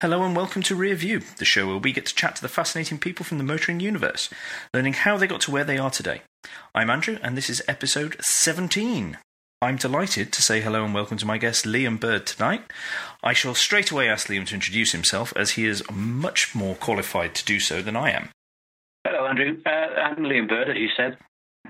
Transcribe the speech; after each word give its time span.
Hello 0.00 0.22
and 0.22 0.36
welcome 0.36 0.62
to 0.62 0.76
Rear 0.76 0.94
View, 0.94 1.22
the 1.38 1.44
show 1.44 1.66
where 1.66 1.76
we 1.76 1.92
get 1.92 2.06
to 2.06 2.14
chat 2.14 2.36
to 2.36 2.42
the 2.42 2.48
fascinating 2.48 2.98
people 2.98 3.24
from 3.24 3.38
the 3.38 3.42
motoring 3.42 3.80
universe, 3.80 4.30
learning 4.72 4.92
how 4.92 5.16
they 5.16 5.26
got 5.26 5.40
to 5.40 5.50
where 5.50 5.64
they 5.64 5.76
are 5.76 5.90
today. 5.90 6.22
I'm 6.72 6.88
Andrew, 6.88 7.18
and 7.20 7.36
this 7.36 7.50
is 7.50 7.64
episode 7.66 8.14
17. 8.20 9.18
I'm 9.60 9.74
delighted 9.74 10.32
to 10.32 10.40
say 10.40 10.60
hello 10.60 10.84
and 10.84 10.94
welcome 10.94 11.16
to 11.16 11.26
my 11.26 11.36
guest 11.36 11.64
Liam 11.64 11.98
Bird 11.98 12.26
tonight. 12.26 12.62
I 13.24 13.32
shall 13.32 13.56
straight 13.56 13.90
away 13.90 14.08
ask 14.08 14.28
Liam 14.28 14.46
to 14.46 14.54
introduce 14.54 14.92
himself, 14.92 15.32
as 15.34 15.50
he 15.50 15.66
is 15.66 15.82
much 15.90 16.54
more 16.54 16.76
qualified 16.76 17.34
to 17.34 17.44
do 17.44 17.58
so 17.58 17.82
than 17.82 17.96
I 17.96 18.12
am. 18.12 18.28
Hello, 19.04 19.26
Andrew. 19.26 19.60
Uh, 19.66 19.68
I'm 19.68 20.18
Liam 20.18 20.48
Bird, 20.48 20.68
as 20.70 20.76
you 20.76 20.90
said, 20.96 21.18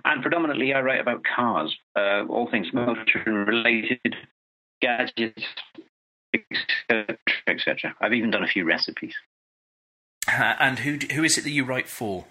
and 0.04 0.20
predominantly 0.20 0.74
I 0.74 0.82
write 0.82 1.00
about 1.00 1.22
cars, 1.24 1.74
uh, 1.96 2.26
all 2.28 2.50
things 2.50 2.66
motoring 2.74 3.46
related, 3.46 4.16
gadgets, 4.82 5.44
etc., 6.34 7.18
etc. 7.46 7.94
I've 8.00 8.12
even 8.12 8.30
done 8.30 8.44
a 8.44 8.48
few 8.48 8.64
recipes. 8.64 9.14
Uh, 10.28 10.54
and 10.58 10.80
who 10.80 10.98
who 11.14 11.24
is 11.24 11.38
it 11.38 11.44
that 11.44 11.50
you 11.50 11.64
write 11.64 11.88
for? 11.88 12.26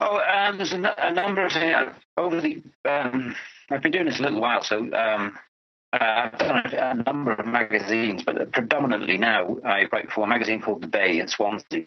Oh, 0.00 0.20
um, 0.20 0.58
there's 0.58 0.72
a, 0.72 0.94
a, 0.98 1.12
number 1.12 1.46
of 1.46 1.52
things 1.52 1.74
over 2.16 2.40
the. 2.40 2.62
Um, 2.84 3.34
I've 3.70 3.82
been 3.82 3.92
doing 3.92 4.06
this 4.06 4.18
a 4.18 4.22
little 4.22 4.40
while, 4.40 4.62
so 4.62 4.80
um, 4.92 5.38
uh, 5.92 5.98
I've 6.00 6.38
done 6.38 6.62
a, 6.66 6.90
a, 6.90 6.94
number 6.94 7.32
of 7.32 7.46
magazines, 7.46 8.22
but 8.22 8.52
predominantly 8.52 9.16
now 9.16 9.56
I 9.64 9.86
write 9.90 10.12
for 10.12 10.24
a 10.24 10.26
magazine 10.26 10.60
called 10.60 10.82
The 10.82 10.86
Bay 10.86 11.18
in 11.18 11.28
Swansea, 11.28 11.86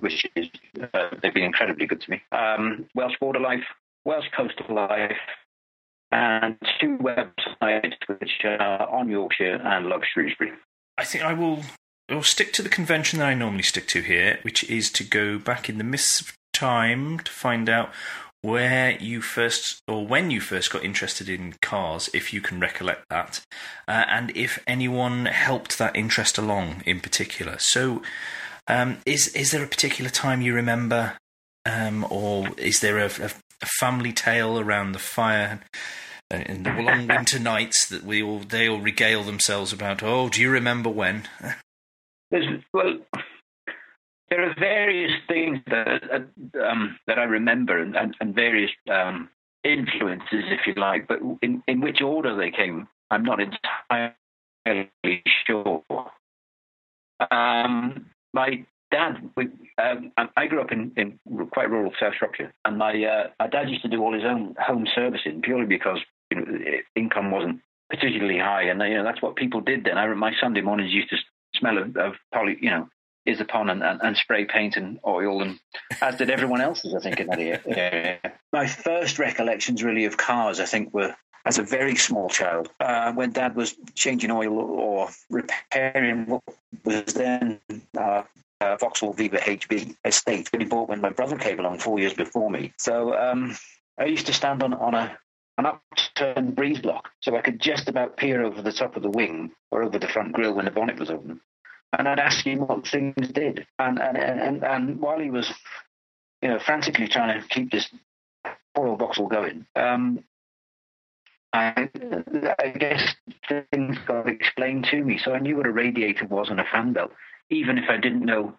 which 0.00 0.26
is 0.34 0.48
uh, 0.92 1.10
they've 1.22 1.34
been 1.34 1.44
incredibly 1.44 1.86
good 1.86 2.00
to 2.00 2.10
me. 2.10 2.22
Um, 2.32 2.86
Welsh 2.94 3.14
Border 3.20 3.40
Life, 3.40 3.64
Welsh 4.04 4.26
Coastal 4.36 4.74
Life, 4.74 5.12
and 6.14 6.56
two 6.80 6.96
websites 6.98 7.96
which 8.06 8.30
are 8.44 8.88
on 8.88 9.08
Yorkshire 9.08 9.60
and 9.64 9.86
Love 9.86 10.02
Shrewsbury. 10.12 10.52
I 10.96 11.04
think 11.04 11.24
I 11.24 11.34
will. 11.34 11.60
I 12.08 12.14
will 12.14 12.22
stick 12.22 12.52
to 12.52 12.62
the 12.62 12.68
convention 12.68 13.18
that 13.18 13.28
I 13.28 13.34
normally 13.34 13.62
stick 13.62 13.88
to 13.88 14.02
here, 14.02 14.38
which 14.42 14.62
is 14.64 14.90
to 14.92 15.04
go 15.04 15.38
back 15.38 15.70
in 15.70 15.78
the 15.78 15.84
mists 15.84 16.20
of 16.20 16.34
time 16.52 17.18
to 17.20 17.32
find 17.32 17.68
out 17.68 17.90
where 18.42 18.90
you 19.02 19.22
first 19.22 19.80
or 19.88 20.06
when 20.06 20.30
you 20.30 20.38
first 20.38 20.70
got 20.70 20.84
interested 20.84 21.30
in 21.30 21.54
cars, 21.62 22.10
if 22.12 22.32
you 22.32 22.42
can 22.42 22.60
recollect 22.60 23.06
that, 23.08 23.40
uh, 23.88 24.04
and 24.08 24.36
if 24.36 24.62
anyone 24.66 25.24
helped 25.24 25.78
that 25.78 25.96
interest 25.96 26.36
along 26.36 26.82
in 26.84 27.00
particular. 27.00 27.58
So, 27.58 28.02
um, 28.68 28.98
is 29.06 29.28
is 29.28 29.50
there 29.50 29.64
a 29.64 29.68
particular 29.68 30.10
time 30.10 30.42
you 30.42 30.54
remember, 30.54 31.14
um, 31.64 32.06
or 32.10 32.50
is 32.58 32.80
there 32.80 32.98
a, 32.98 33.06
a, 33.06 33.30
a 33.64 33.66
family 33.80 34.12
tale 34.12 34.58
around 34.58 34.92
the 34.92 34.98
fire? 34.98 35.60
Uh, 36.32 36.42
in 36.46 36.62
the 36.62 36.70
long 36.70 37.06
winter 37.06 37.38
nights 37.38 37.86
that 37.88 38.02
we 38.02 38.22
all 38.22 38.38
they 38.38 38.66
all 38.66 38.80
regale 38.80 39.22
themselves 39.22 39.74
about. 39.74 40.02
Oh, 40.02 40.30
do 40.30 40.40
you 40.40 40.50
remember 40.50 40.88
when? 40.88 41.28
well, 42.72 42.98
there 44.30 44.48
are 44.48 44.54
various 44.58 45.12
things 45.28 45.58
that 45.66 46.02
uh, 46.10 46.60
um, 46.66 46.98
that 47.06 47.18
I 47.18 47.24
remember 47.24 47.78
and, 47.78 47.94
and, 47.94 48.16
and 48.20 48.34
various 48.34 48.70
um, 48.90 49.28
influences, 49.64 50.44
if 50.50 50.66
you 50.66 50.74
like, 50.74 51.06
but 51.06 51.20
in, 51.42 51.62
in 51.68 51.80
which 51.80 52.00
order 52.00 52.36
they 52.36 52.50
came, 52.50 52.88
I'm 53.10 53.24
not 53.24 53.40
entirely 53.40 55.22
sure. 55.46 55.82
Um, 57.30 58.06
my 58.32 58.64
dad, 58.94 59.30
we, 59.36 59.48
um, 59.82 60.12
I 60.36 60.46
grew 60.46 60.60
up 60.60 60.70
in, 60.70 60.92
in 60.96 61.18
quite 61.50 61.68
rural 61.68 61.92
South 61.98 62.14
Shropshire, 62.16 62.52
and 62.64 62.78
my 62.78 62.92
uh, 63.04 63.28
my 63.40 63.48
dad 63.48 63.68
used 63.68 63.82
to 63.82 63.88
do 63.88 64.00
all 64.00 64.14
his 64.14 64.24
own 64.24 64.54
home 64.58 64.86
servicing 64.94 65.42
purely 65.42 65.66
because 65.66 65.98
you 66.30 66.40
know, 66.40 66.58
income 66.94 67.32
wasn't 67.32 67.60
particularly 67.90 68.38
high, 68.38 68.62
and 68.62 68.80
you 68.82 68.94
know 68.94 69.02
that's 69.02 69.20
what 69.20 69.34
people 69.34 69.60
did 69.60 69.84
then. 69.84 69.98
I 69.98 70.06
my 70.14 70.32
Sunday 70.40 70.60
mornings 70.60 70.92
used 70.92 71.10
to 71.10 71.16
smell 71.56 71.78
of, 71.78 71.96
of 71.96 72.14
poly, 72.32 72.56
you 72.60 72.70
know, 72.70 72.88
Isopon 73.28 73.70
and, 73.70 73.82
and, 73.82 74.00
and, 74.00 74.16
spray 74.16 74.44
paint 74.44 74.76
and 74.76 75.00
oil, 75.04 75.42
and 75.42 75.58
as 76.00 76.16
did 76.16 76.30
everyone 76.30 76.60
else's, 76.60 76.94
I 76.94 77.00
think, 77.00 77.18
in 77.18 77.26
that 77.26 77.40
area. 77.40 78.20
My 78.52 78.68
first 78.68 79.18
recollections, 79.18 79.82
really, 79.82 80.04
of 80.04 80.16
cars, 80.16 80.60
I 80.60 80.66
think, 80.66 80.94
were 80.94 81.14
as 81.44 81.58
a 81.58 81.62
very 81.62 81.96
small 81.96 82.28
child 82.28 82.70
uh, 82.80 83.12
when 83.12 83.32
Dad 83.32 83.56
was 83.56 83.74
changing 83.94 84.30
oil 84.30 84.56
or 84.58 85.08
repairing 85.30 86.26
what 86.26 86.42
was 86.84 87.14
then 87.14 87.60
uh, 87.98 88.22
uh, 88.60 88.76
Vauxhall 88.76 89.12
Viva 89.12 89.38
HB 89.38 89.96
estate, 90.04 90.50
that 90.50 90.60
he 90.60 90.66
bought 90.66 90.88
when 90.88 91.00
my 91.00 91.10
brother 91.10 91.36
came 91.36 91.58
along 91.58 91.78
four 91.78 91.98
years 91.98 92.14
before 92.14 92.50
me. 92.50 92.72
So 92.78 93.16
um, 93.16 93.56
I 93.98 94.06
used 94.06 94.26
to 94.26 94.32
stand 94.32 94.62
on 94.62 94.74
on 94.74 94.94
a 94.94 95.18
an 95.56 95.66
upturned 95.66 96.56
breeze 96.56 96.80
block, 96.80 97.10
so 97.20 97.36
I 97.36 97.40
could 97.40 97.60
just 97.60 97.88
about 97.88 98.16
peer 98.16 98.42
over 98.42 98.60
the 98.60 98.72
top 98.72 98.96
of 98.96 99.02
the 99.02 99.10
wing 99.10 99.52
or 99.70 99.84
over 99.84 99.98
the 99.98 100.08
front 100.08 100.32
grille 100.32 100.52
when 100.52 100.64
the 100.64 100.70
bonnet 100.72 100.98
was 100.98 101.10
open. 101.10 101.40
And 101.96 102.08
I'd 102.08 102.18
ask 102.18 102.44
him 102.44 102.66
what 102.66 102.88
things 102.88 103.28
did. 103.28 103.66
And 103.78 104.00
and, 104.00 104.16
and, 104.16 104.64
and 104.64 105.00
while 105.00 105.20
he 105.20 105.30
was, 105.30 105.52
you 106.42 106.48
know, 106.48 106.58
frantically 106.58 107.06
trying 107.06 107.40
to 107.40 107.46
keep 107.48 107.70
this 107.70 107.88
oil 108.76 108.96
Vauxhall 108.96 109.28
going, 109.28 109.66
um, 109.76 110.24
I, 111.54 111.88
I 112.58 112.68
guess 112.70 113.14
things 113.70 113.96
got 114.08 114.28
explained 114.28 114.86
to 114.90 115.04
me. 115.04 115.18
So 115.18 115.32
I 115.32 115.38
knew 115.38 115.56
what 115.56 115.66
a 115.66 115.72
radiator 115.72 116.26
was 116.26 116.50
and 116.50 116.58
a 116.58 116.64
fan 116.64 116.92
belt, 116.92 117.12
even 117.50 117.78
if 117.78 117.84
I 117.88 117.96
didn't 117.96 118.24
know 118.24 118.54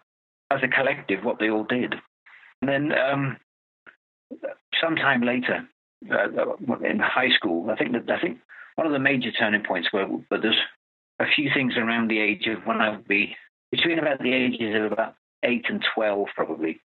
as 0.50 0.60
a 0.62 0.68
collective 0.68 1.24
what 1.24 1.38
they 1.38 1.50
all 1.50 1.64
did. 1.64 1.94
And 2.62 2.68
then 2.70 2.98
um, 2.98 3.36
sometime 4.80 5.22
later, 5.22 5.68
uh, 6.10 6.56
in 6.84 6.98
high 6.98 7.30
school. 7.30 7.70
I 7.70 7.76
think 7.76 7.92
that 7.92 8.10
I 8.10 8.20
think 8.20 8.38
one 8.76 8.86
of 8.86 8.92
the 8.92 8.98
major 8.98 9.30
turning 9.32 9.62
points 9.62 9.88
were, 9.92 10.06
but 10.28 10.42
there's 10.42 10.60
a 11.18 11.24
few 11.34 11.50
things 11.54 11.74
around 11.76 12.08
the 12.08 12.20
age 12.20 12.46
of 12.46 12.66
when 12.66 12.80
I 12.80 12.90
would 12.90 13.08
be 13.08 13.34
between 13.70 13.98
about 13.98 14.20
the 14.20 14.32
ages 14.32 14.74
of 14.76 14.92
about 14.92 15.14
eight 15.42 15.64
and 15.68 15.84
twelve, 15.94 16.28
probably. 16.34 16.80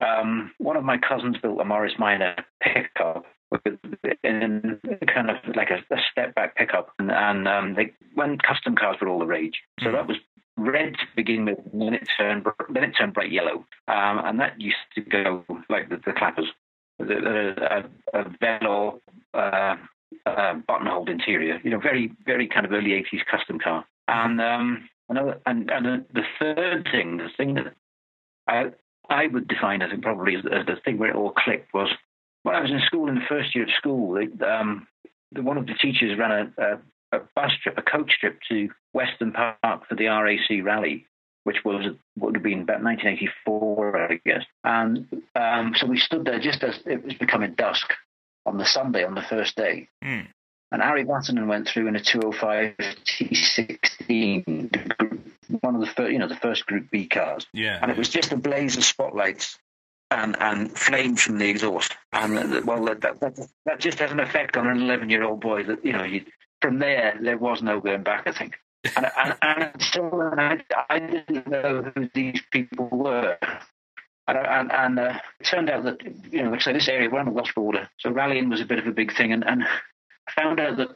Um, 0.00 0.52
one 0.58 0.76
of 0.76 0.84
my 0.84 0.96
cousins 0.96 1.36
built 1.42 1.60
a 1.60 1.64
Morris 1.64 1.92
Minor 1.98 2.34
pickup 2.62 3.26
in 4.24 4.80
kind 5.12 5.30
of 5.30 5.36
like 5.54 5.70
a, 5.70 5.94
a 5.94 5.98
step 6.10 6.34
back 6.34 6.56
pickup, 6.56 6.90
and, 6.98 7.10
and 7.10 7.48
um, 7.48 7.74
they, 7.74 7.92
when 8.14 8.38
custom 8.38 8.76
cars 8.76 8.96
were 9.00 9.08
all 9.08 9.18
the 9.18 9.26
rage, 9.26 9.60
so 9.80 9.86
mm. 9.86 9.92
that 9.92 10.06
was 10.06 10.16
red 10.60 10.94
to 10.94 11.06
begin 11.16 11.44
with, 11.44 11.58
and 11.72 11.82
then 11.82 11.94
it 11.94 12.08
turned 12.16 12.46
then 12.70 12.84
it 12.84 12.92
turned 12.92 13.14
bright 13.14 13.32
yellow, 13.32 13.64
um, 13.88 14.20
and 14.24 14.40
that 14.40 14.60
used 14.60 14.76
to 14.94 15.00
go 15.00 15.44
like 15.68 15.88
the, 15.88 15.96
the 16.04 16.12
clappers 16.12 16.46
a, 17.00 17.84
a, 18.12 18.24
velour 18.40 18.98
uh, 19.34 19.76
uh, 20.26 20.54
buttonholed 20.66 21.08
interior. 21.08 21.60
You 21.62 21.70
know, 21.70 21.78
very 21.78 22.12
very 22.24 22.48
kind 22.48 22.66
of 22.66 22.72
early 22.72 22.90
'80s 22.90 23.24
custom 23.30 23.58
car. 23.58 23.84
And 24.08 24.40
um, 24.40 24.88
another 25.08 25.40
and, 25.46 25.70
and 25.70 26.04
the 26.12 26.22
third 26.38 26.88
thing, 26.90 27.18
the 27.18 27.28
thing 27.36 27.54
that 27.54 27.74
I 28.48 28.72
I 29.08 29.26
would 29.26 29.48
define 29.48 29.82
as 29.82 29.90
probably 30.02 30.36
as, 30.36 30.44
as, 30.46 30.66
the 30.66 30.76
thing 30.84 30.98
where 30.98 31.10
it 31.10 31.16
all 31.16 31.32
clicked 31.32 31.72
was 31.74 31.88
when 32.42 32.54
I 32.54 32.60
was 32.60 32.70
in 32.70 32.80
school 32.86 33.08
in 33.08 33.16
the 33.16 33.26
first 33.28 33.54
year 33.54 33.64
of 33.64 33.70
school. 33.76 34.14
They, 34.14 34.46
um, 34.46 34.86
the, 35.32 35.42
one 35.42 35.56
of 35.56 35.66
the 35.66 35.74
teachers 35.74 36.18
ran 36.18 36.30
a, 36.30 36.62
a, 36.62 36.78
a 37.12 37.20
bus 37.34 37.52
trip, 37.62 37.76
a 37.78 37.82
coach 37.82 38.18
trip 38.20 38.38
to 38.48 38.70
Weston 38.92 39.32
Park 39.32 39.88
for 39.88 39.94
the 39.94 40.06
RAC 40.06 40.64
rally, 40.64 41.06
which 41.44 41.64
was 41.64 41.94
would 42.18 42.34
have 42.34 42.42
been 42.42 42.62
about 42.62 42.82
1984, 42.82 44.12
I 44.12 44.20
guess. 44.24 44.44
And 44.64 45.22
um, 45.34 45.74
so 45.76 45.86
we 45.86 45.98
stood 45.98 46.24
there 46.24 46.38
just 46.38 46.62
as 46.62 46.80
it 46.86 47.04
was 47.04 47.14
becoming 47.14 47.54
dusk 47.54 47.92
on 48.46 48.58
the 48.58 48.66
Sunday, 48.66 49.04
on 49.04 49.14
the 49.14 49.22
first 49.22 49.56
day. 49.56 49.88
Mm. 50.02 50.28
And 50.72 50.82
Ari 50.82 51.04
Vatanen 51.04 51.48
went 51.48 51.66
through 51.68 51.88
in 51.88 51.96
a 51.96 52.00
205 52.00 52.76
T16, 53.04 54.70
one 55.60 55.74
of 55.74 55.80
the 55.80 55.86
first, 55.88 56.12
you 56.12 56.18
know, 56.18 56.28
the 56.28 56.36
first 56.36 56.64
Group 56.66 56.90
B 56.90 57.06
cars. 57.06 57.46
Yeah. 57.52 57.78
And 57.82 57.90
it 57.90 57.96
was 57.96 58.08
just 58.08 58.30
a 58.32 58.36
blaze 58.36 58.76
of 58.76 58.84
spotlights 58.84 59.58
and 60.12 60.36
and 60.40 60.76
flames 60.76 61.22
from 61.22 61.38
the 61.38 61.48
exhaust. 61.48 61.96
And 62.12 62.64
well, 62.64 62.84
that, 62.84 63.00
that 63.00 63.48
that 63.66 63.80
just 63.80 63.98
has 63.98 64.12
an 64.12 64.20
effect 64.20 64.56
on 64.56 64.66
an 64.68 64.80
11 64.80 65.10
year 65.10 65.24
old 65.24 65.40
boy. 65.40 65.64
That 65.64 65.84
you 65.84 65.92
know, 65.92 66.04
you, 66.04 66.24
from 66.60 66.78
there 66.78 67.18
there 67.20 67.38
was 67.38 67.62
no 67.62 67.80
going 67.80 68.02
back. 68.02 68.26
I 68.26 68.32
think 68.32 68.58
and, 68.96 69.06
and, 69.16 69.36
and 69.42 69.82
so 69.82 70.32
I, 70.38 70.62
I 70.88 70.98
didn't 70.98 71.46
know 71.46 71.90
who 71.94 72.08
these 72.14 72.40
people 72.50 72.88
were. 72.90 73.36
And, 74.26 74.38
and, 74.38 74.72
and 74.72 74.98
uh, 74.98 75.18
it 75.40 75.44
turned 75.44 75.70
out 75.70 75.84
that, 75.84 76.02
you 76.30 76.42
know, 76.42 76.50
like 76.50 76.62
so 76.62 76.72
this 76.72 76.88
area, 76.88 77.10
we're 77.10 77.18
on 77.18 77.26
the 77.26 77.32
Welsh 77.32 77.54
border, 77.54 77.88
so 77.98 78.10
rallying 78.10 78.48
was 78.48 78.60
a 78.60 78.64
bit 78.64 78.78
of 78.78 78.86
a 78.86 78.92
big 78.92 79.14
thing. 79.14 79.32
And, 79.32 79.46
and 79.46 79.64
I 79.64 80.40
found 80.40 80.60
out 80.60 80.76
that 80.76 80.90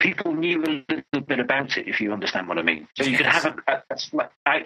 people 0.00 0.34
knew 0.34 0.62
a 0.62 0.84
little 0.88 1.26
bit 1.26 1.38
about 1.38 1.78
it, 1.78 1.86
if 1.86 2.00
you 2.00 2.12
understand 2.12 2.48
what 2.48 2.58
I 2.58 2.62
mean. 2.62 2.88
So 2.96 3.04
you 3.04 3.16
could 3.16 3.26
have 3.26 3.44
a, 3.46 3.54
a, 3.68 3.82
a 4.18 4.28
I, 4.44 4.64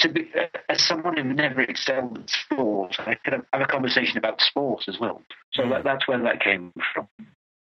to 0.00 0.08
be, 0.08 0.30
as 0.68 0.82
someone 0.82 1.16
who 1.16 1.22
never 1.22 1.60
excelled 1.60 2.18
at 2.18 2.28
sports, 2.28 2.98
I 2.98 3.14
could 3.14 3.34
have, 3.34 3.44
have 3.52 3.62
a 3.62 3.66
conversation 3.66 4.18
about 4.18 4.40
sports 4.40 4.88
as 4.88 4.98
well. 4.98 5.22
So 5.52 5.62
mm. 5.62 5.70
that, 5.70 5.84
that's 5.84 6.08
where 6.08 6.18
that 6.18 6.40
came 6.40 6.72
from. 6.92 7.08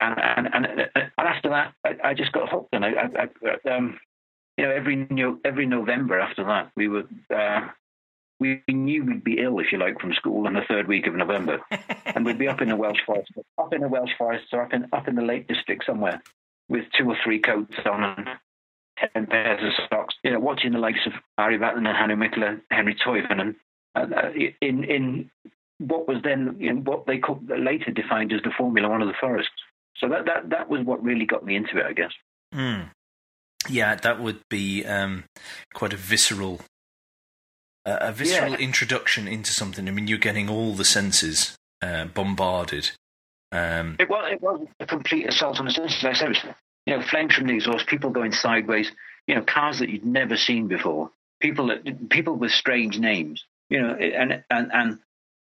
And, 0.02 0.20
and, 0.20 0.66
and, 0.66 0.90
and 0.96 1.12
after 1.18 1.50
that, 1.50 1.74
I, 1.86 2.10
I 2.10 2.14
just 2.14 2.32
got 2.32 2.50
hooked. 2.50 2.70
And 2.74 2.84
I, 2.84 2.90
I, 2.90 3.30
I 3.68 3.76
um, 3.76 4.00
you 4.58 4.66
know, 4.66 4.72
every 4.72 5.08
every 5.46 5.66
November 5.66 6.20
after 6.20 6.44
that, 6.44 6.72
we 6.76 6.88
were 6.88 7.04
uh, 7.34 7.68
we 8.40 8.64
knew 8.68 9.06
we'd 9.06 9.24
be 9.24 9.40
ill, 9.40 9.60
if 9.60 9.72
you 9.72 9.78
like, 9.78 10.00
from 10.02 10.14
school 10.14 10.48
in 10.48 10.54
the 10.54 10.62
third 10.68 10.88
week 10.88 11.06
of 11.08 11.14
November, 11.14 11.62
and 12.06 12.26
we'd 12.26 12.40
be 12.40 12.48
up 12.48 12.62
in 12.62 12.70
the 12.70 12.76
Welsh 12.76 13.00
forest, 13.06 13.32
up 13.58 13.74
in 13.74 13.82
the 13.82 13.88
Welsh 13.88 14.12
forest, 14.18 14.46
or 14.52 14.64
up 14.64 14.74
in 14.74 14.88
up 14.92 15.08
in 15.08 15.16
the 15.16 15.22
Lake 15.22 15.48
District 15.48 15.84
somewhere, 15.86 16.22
with 16.68 16.86
two 16.98 17.10
or 17.10 17.18
three 17.24 17.40
coats 17.40 17.76
on 17.86 18.04
and 18.04 18.30
ten 19.14 19.28
pairs 19.28 19.62
of 19.64 19.88
socks. 19.90 20.16
You 20.24 20.32
know, 20.32 20.40
watching 20.40 20.74
the 20.74 20.80
likes 20.80 21.06
of 21.06 21.14
Ari 21.38 21.60
Vatanen 21.60 21.88
and 21.88 22.12
Hannu 22.12 22.18
Mikkola, 22.18 22.62
Henri 22.72 22.96
Toivonen, 22.96 23.56
and 23.96 24.14
uh, 24.14 24.32
in 24.62 24.84
in 24.84 25.32
what 25.78 26.08
was 26.08 26.18
then 26.24 26.58
in 26.60 26.84
what 26.84 27.06
they 27.06 27.20
called, 27.20 27.48
later 27.50 27.92
defined 27.92 28.34
as 28.34 28.42
the 28.44 28.52
Formula 28.58 28.90
One 28.90 29.02
of 29.02 29.08
the 29.08 29.14
Forests. 29.20 29.52
So 29.98 30.10
that 30.10 30.26
that 30.26 30.50
that 30.50 30.70
was 30.70 30.86
what 30.86 31.04
really 31.04 31.26
got 31.26 31.46
me 31.46 31.56
into 31.56 31.78
it, 31.78 31.86
I 31.86 31.94
guess. 31.94 32.12
Mm. 32.54 32.90
Yeah, 33.70 33.96
that 33.96 34.20
would 34.20 34.40
be 34.50 34.84
um, 34.86 35.26
quite 35.74 35.94
a 35.94 35.98
visceral, 35.98 36.62
uh, 37.86 37.98
a 38.02 38.12
visceral 38.12 38.52
Yeah. 38.52 38.58
introduction 38.58 39.28
into 39.28 39.52
something. 39.52 39.88
I 39.88 39.92
mean, 39.92 40.08
you're 40.08 40.18
getting 40.18 40.50
all 40.50 40.74
the 40.74 40.86
senses 40.86 41.56
uh, 41.82 42.06
bombarded. 42.06 42.92
Um, 43.52 43.98
It 44.00 44.10
was 44.10 44.32
it 44.32 44.42
was 44.42 44.68
a 44.80 44.86
complete 44.86 45.28
assault 45.28 45.60
on 45.60 45.66
the 45.66 45.72
senses. 45.72 46.02
Like 46.02 46.16
I 46.16 46.18
said, 46.20 46.26
it 46.26 46.30
was, 46.46 46.56
you 46.88 46.98
know, 46.98 47.02
flames 47.04 47.36
from 47.36 47.48
the 47.48 47.54
exhaust, 47.54 47.86
people 47.88 48.10
going 48.10 48.32
sideways, 48.32 48.92
you 49.28 49.36
know, 49.36 49.44
cars 49.44 49.80
that 49.80 49.90
you'd 49.90 50.06
never 50.06 50.38
seen 50.38 50.68
before, 50.68 51.12
people 51.40 51.68
that 51.68 52.10
people 52.10 52.36
with 52.36 52.52
strange 52.52 52.98
names, 52.98 53.46
you 53.70 53.82
know, 53.82 53.94
and 53.94 54.44
and 54.50 54.72
and 54.74 55.00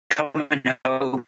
coming 0.08 0.62
home 0.84 1.26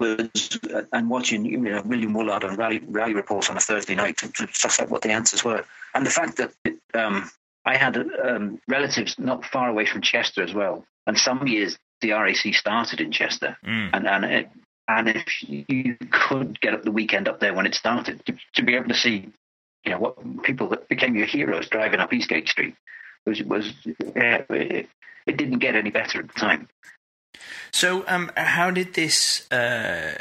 afterwards 0.00 0.58
and 0.92 1.10
watching 1.10 1.44
you 1.44 1.58
know 1.58 1.82
William 1.84 2.14
Woollard 2.14 2.44
on 2.44 2.56
rally 2.56 2.80
rally 2.86 3.14
reports 3.14 3.50
on 3.50 3.56
a 3.56 3.60
Thursday 3.60 3.94
night 3.94 4.18
to, 4.18 4.32
to 4.32 4.48
suss 4.52 4.80
out 4.80 4.90
what 4.90 5.02
the 5.02 5.10
answers 5.10 5.44
were, 5.44 5.64
and 5.94 6.06
the 6.06 6.10
fact 6.10 6.36
that 6.38 6.52
um, 6.94 7.30
I 7.64 7.76
had 7.76 7.96
um, 7.96 8.60
relatives 8.68 9.18
not 9.18 9.44
far 9.44 9.68
away 9.68 9.86
from 9.86 10.02
Chester 10.02 10.42
as 10.42 10.54
well, 10.54 10.84
and 11.06 11.18
some 11.18 11.46
years 11.46 11.78
the 12.00 12.12
RAC 12.12 12.54
started 12.54 13.00
in 13.00 13.12
Chester, 13.12 13.56
mm. 13.64 13.90
and 13.92 14.06
and 14.06 14.24
it, 14.24 14.50
and 14.88 15.08
if 15.08 15.48
you 15.48 15.96
could 16.10 16.60
get 16.60 16.74
up 16.74 16.82
the 16.82 16.92
weekend 16.92 17.28
up 17.28 17.40
there 17.40 17.54
when 17.54 17.66
it 17.66 17.74
started 17.74 18.24
to, 18.26 18.34
to 18.54 18.62
be 18.62 18.74
able 18.74 18.88
to 18.88 18.94
see, 18.94 19.28
you 19.84 19.92
know, 19.92 19.98
what 19.98 20.42
people 20.42 20.68
that 20.68 20.88
became 20.88 21.14
your 21.14 21.26
heroes 21.26 21.68
driving 21.68 22.00
up 22.00 22.12
Eastgate 22.12 22.48
Street 22.48 22.74
was 23.26 23.42
was 23.42 23.72
yeah, 24.16 24.42
it, 24.48 24.88
it 25.26 25.36
didn't 25.36 25.58
get 25.58 25.76
any 25.76 25.90
better 25.90 26.20
at 26.20 26.28
the 26.28 26.40
time. 26.40 26.68
So, 27.72 28.04
um, 28.08 28.30
how 28.36 28.70
did 28.70 28.94
this? 28.94 29.50
Uh, 29.50 30.18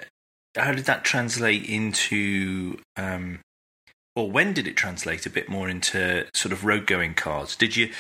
how 0.55 0.71
did 0.71 0.85
that 0.85 1.03
translate 1.03 1.65
into? 1.65 2.79
Um, 2.95 3.39
or 4.15 4.31
when 4.31 4.53
did 4.53 4.67
it 4.67 4.75
translate 4.75 5.25
a 5.27 5.29
bit 5.29 5.47
more 5.47 5.69
into 5.69 6.25
sort 6.33 6.51
of 6.51 6.65
road 6.65 6.87
going 6.87 7.13
cars? 7.13 7.55
Did 7.55 7.75
you? 7.75 7.91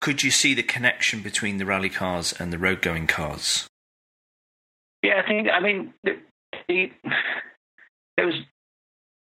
Could 0.00 0.22
you 0.22 0.30
see 0.30 0.54
the 0.54 0.62
connection 0.62 1.20
between 1.20 1.58
the 1.58 1.66
rally 1.66 1.88
cars 1.88 2.32
and 2.32 2.52
the 2.52 2.58
road 2.58 2.82
going 2.82 3.06
cars? 3.06 3.66
Yeah, 5.02 5.22
I 5.24 5.28
think. 5.28 5.48
I 5.52 5.60
mean, 5.60 5.92
the, 6.02 6.18
the 6.68 6.92
there 8.16 8.26
was. 8.26 8.36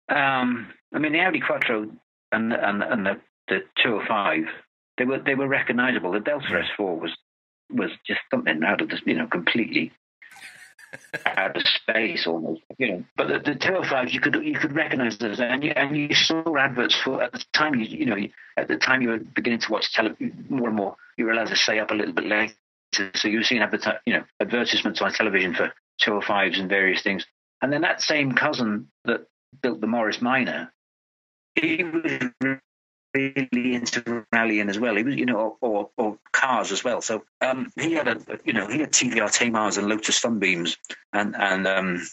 Um, 0.09 0.73
I 0.93 0.99
mean, 0.99 1.13
the 1.13 1.21
Audi 1.21 1.41
Quattro 1.41 1.89
and 2.33 2.53
and 2.53 2.83
and 2.83 3.07
the 3.07 3.21
the 3.49 3.59
205, 3.83 4.45
they 4.99 5.05
were 5.05 5.19
they 5.19 5.35
were 5.35 5.49
recognisable. 5.49 6.13
The 6.13 6.21
Delta 6.21 6.47
S4 6.79 7.01
was 7.01 7.11
was 7.73 7.91
just 8.07 8.21
something 8.31 8.63
out 8.65 8.81
of 8.81 8.89
this, 8.89 9.01
you 9.05 9.15
know, 9.15 9.27
completely 9.27 9.93
out 11.27 11.57
of 11.57 11.63
space 11.63 12.27
almost, 12.27 12.63
you 12.79 12.91
know. 12.91 13.05
But 13.17 13.29
the, 13.29 13.53
the 13.53 13.59
205s, 13.59 14.13
you 14.13 14.21
could 14.21 14.37
you 14.43 14.59
could 14.59 14.75
recognise 14.75 15.19
those, 15.19 15.41
and 15.41 15.63
you 15.63 15.71
and 15.71 15.97
you 15.97 16.15
saw 16.15 16.57
adverts 16.57 16.95
for 16.95 17.23
at 17.23 17.33
the 17.33 17.45
time. 17.53 17.75
You 17.75 17.87
you 17.87 18.07
know, 18.07 18.17
at 18.57 18.69
the 18.69 18.77
time 18.77 19.03
you 19.03 19.11
were 19.11 19.19
beginning 19.19 19.61
to 19.61 19.73
watch 19.73 19.93
television 19.93 20.47
more 20.49 20.69
and 20.69 20.77
more. 20.77 20.97
You 21.17 21.27
were 21.27 21.33
allowed 21.33 21.49
to 21.49 21.57
stay 21.57 21.79
up 21.79 21.91
a 21.91 21.95
little 21.95 22.15
bit 22.15 22.25
later, 22.25 22.55
so 23.15 23.29
you 23.29 23.39
were 23.39 23.45
seeing 23.45 23.63
adverti- 23.63 23.99
you 24.07 24.15
know 24.15 24.25
advertisements 24.41 25.01
on 25.01 25.13
television 25.13 25.55
for 25.55 25.73
205s 26.03 26.59
and 26.59 26.69
various 26.69 27.03
things. 27.03 27.27
And 27.63 27.73
then 27.73 27.83
that 27.83 28.01
same 28.01 28.33
cousin 28.33 28.89
that 29.05 29.27
built 29.63 29.81
the 29.81 29.87
Morris 29.87 30.23
Minor, 30.23 30.73
he 31.55 31.85
was 31.85 32.59
really 33.15 33.75
into 33.75 34.27
rallying 34.33 34.69
as 34.69 34.79
well. 34.79 34.97
He 34.97 35.03
was, 35.03 35.17
you 35.17 35.27
know, 35.27 35.57
or, 35.61 35.91
or 35.97 36.19
cars 36.33 36.73
as 36.73 36.85
well. 36.85 37.01
So 37.03 37.25
um, 37.41 37.73
he 37.77 37.93
had 37.93 38.09
a, 38.09 38.19
you 38.45 38.53
know, 38.53 38.69
he 38.69 38.81
had 38.81 38.93
TVR 38.93 39.31
Tasmins 39.31 39.79
and 39.79 39.89
Lotus 39.89 40.17
Sunbeams 40.17 40.77
and 41.13 41.35
and 41.37 41.67
um, 41.67 42.07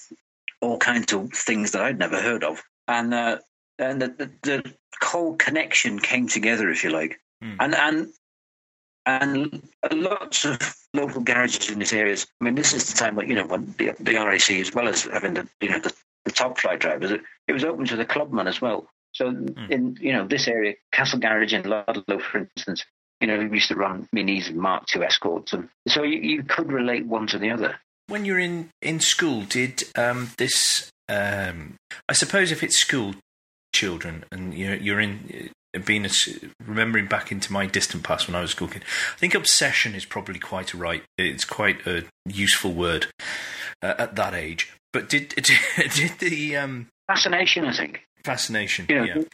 all 0.62 0.78
kinds 0.78 1.14
of 1.14 1.32
things 1.32 1.72
that 1.72 1.82
I'd 1.82 2.00
never 2.00 2.22
heard 2.22 2.44
of. 2.44 2.64
And 2.88 3.14
uh, 3.14 3.40
and 3.80 4.02
the, 4.02 4.08
the, 4.08 4.32
the 4.44 4.74
whole 5.04 5.36
connection 5.36 6.00
came 6.00 6.28
together, 6.28 6.70
if 6.70 6.84
you 6.84 6.90
like. 6.90 7.20
Hmm. 7.42 7.56
And 7.60 7.76
and 7.76 8.14
and 9.06 9.64
lots 9.94 10.46
of 10.46 10.60
local 10.94 11.22
garages 11.22 11.70
in 11.70 11.80
this 11.80 11.94
area. 11.94 12.18
I 12.42 12.44
mean, 12.44 12.56
this 12.56 12.74
is 12.74 12.92
the 12.92 12.98
time 12.98 13.16
when 13.16 13.30
you 13.30 13.36
know 13.36 13.46
when 13.46 13.74
the, 13.78 13.94
the 14.00 14.16
RAC, 14.16 14.52
as 14.52 14.74
well 14.74 14.88
as 14.88 15.04
having 15.04 15.36
the 15.36 15.48
you 15.62 15.70
know 15.70 15.80
the, 15.80 15.94
the 16.26 16.32
top 16.32 16.60
flight 16.60 16.80
drivers, 16.80 17.12
it, 17.12 17.22
it 17.48 17.54
was 17.54 17.64
open 17.64 17.86
to 17.86 17.96
the 17.96 18.06
clubman 18.06 18.48
as 18.48 18.62
well. 18.62 18.88
So 19.18 19.30
in 19.70 19.98
you 20.00 20.14
know 20.14 20.28
this 20.28 20.48
area, 20.48 20.76
Castle 20.92 21.20
Garage 21.20 21.54
in 21.54 21.64
Ludlow, 21.64 22.20
for 22.20 22.38
instance, 22.40 22.86
you 23.20 23.28
know 23.28 23.38
we 23.38 23.58
used 23.58 23.70
to 23.70 23.76
run 23.76 24.08
minis 24.16 24.48
and 24.48 24.58
Mark 24.58 24.84
II 24.96 25.04
escorts, 25.04 25.54
and 25.54 25.70
so 25.88 26.04
you, 26.04 26.20
you 26.20 26.44
could 26.44 26.72
relate 26.72 27.06
one 27.06 27.26
to 27.28 27.40
the 27.40 27.50
other. 27.50 27.80
When 28.08 28.26
you're 28.26 28.40
in 28.40 28.70
in 28.82 29.00
school, 29.00 29.42
did 29.42 29.84
um, 29.96 30.32
this? 30.38 30.92
Um, 31.10 31.76
I 32.08 32.14
suppose 32.14 32.52
if 32.52 32.64
it's 32.64 32.78
school 32.78 33.16
children 33.74 34.24
and 34.32 34.54
you're 34.54 34.76
you're 34.76 35.00
in 35.00 35.50
uh, 35.76 35.80
being 35.80 36.06
a 36.06 36.10
remembering 36.64 37.08
back 37.08 37.32
into 37.32 37.52
my 37.52 37.66
distant 37.66 38.04
past 38.04 38.28
when 38.28 38.36
I 38.36 38.42
was 38.42 38.52
a 38.52 38.56
school 38.56 38.68
kid, 38.68 38.84
I 39.14 39.18
think 39.18 39.34
obsession 39.34 39.96
is 39.96 40.06
probably 40.06 40.40
quite 40.40 40.74
a 40.74 40.78
right. 40.78 41.04
It's 41.18 41.46
quite 41.46 41.88
a 41.88 42.06
useful 42.28 42.74
word 42.74 43.08
uh, 43.82 43.96
at 43.98 44.16
that 44.16 44.36
age. 44.36 44.72
But 44.94 45.10
did 45.10 45.30
did, 45.36 45.92
did 45.96 46.20
the 46.20 46.58
um, 46.58 46.88
Fascination, 47.08 47.66
I 47.66 47.74
think. 47.74 48.07
Fascination? 48.24 48.86
You 48.90 48.96
know, 48.96 49.26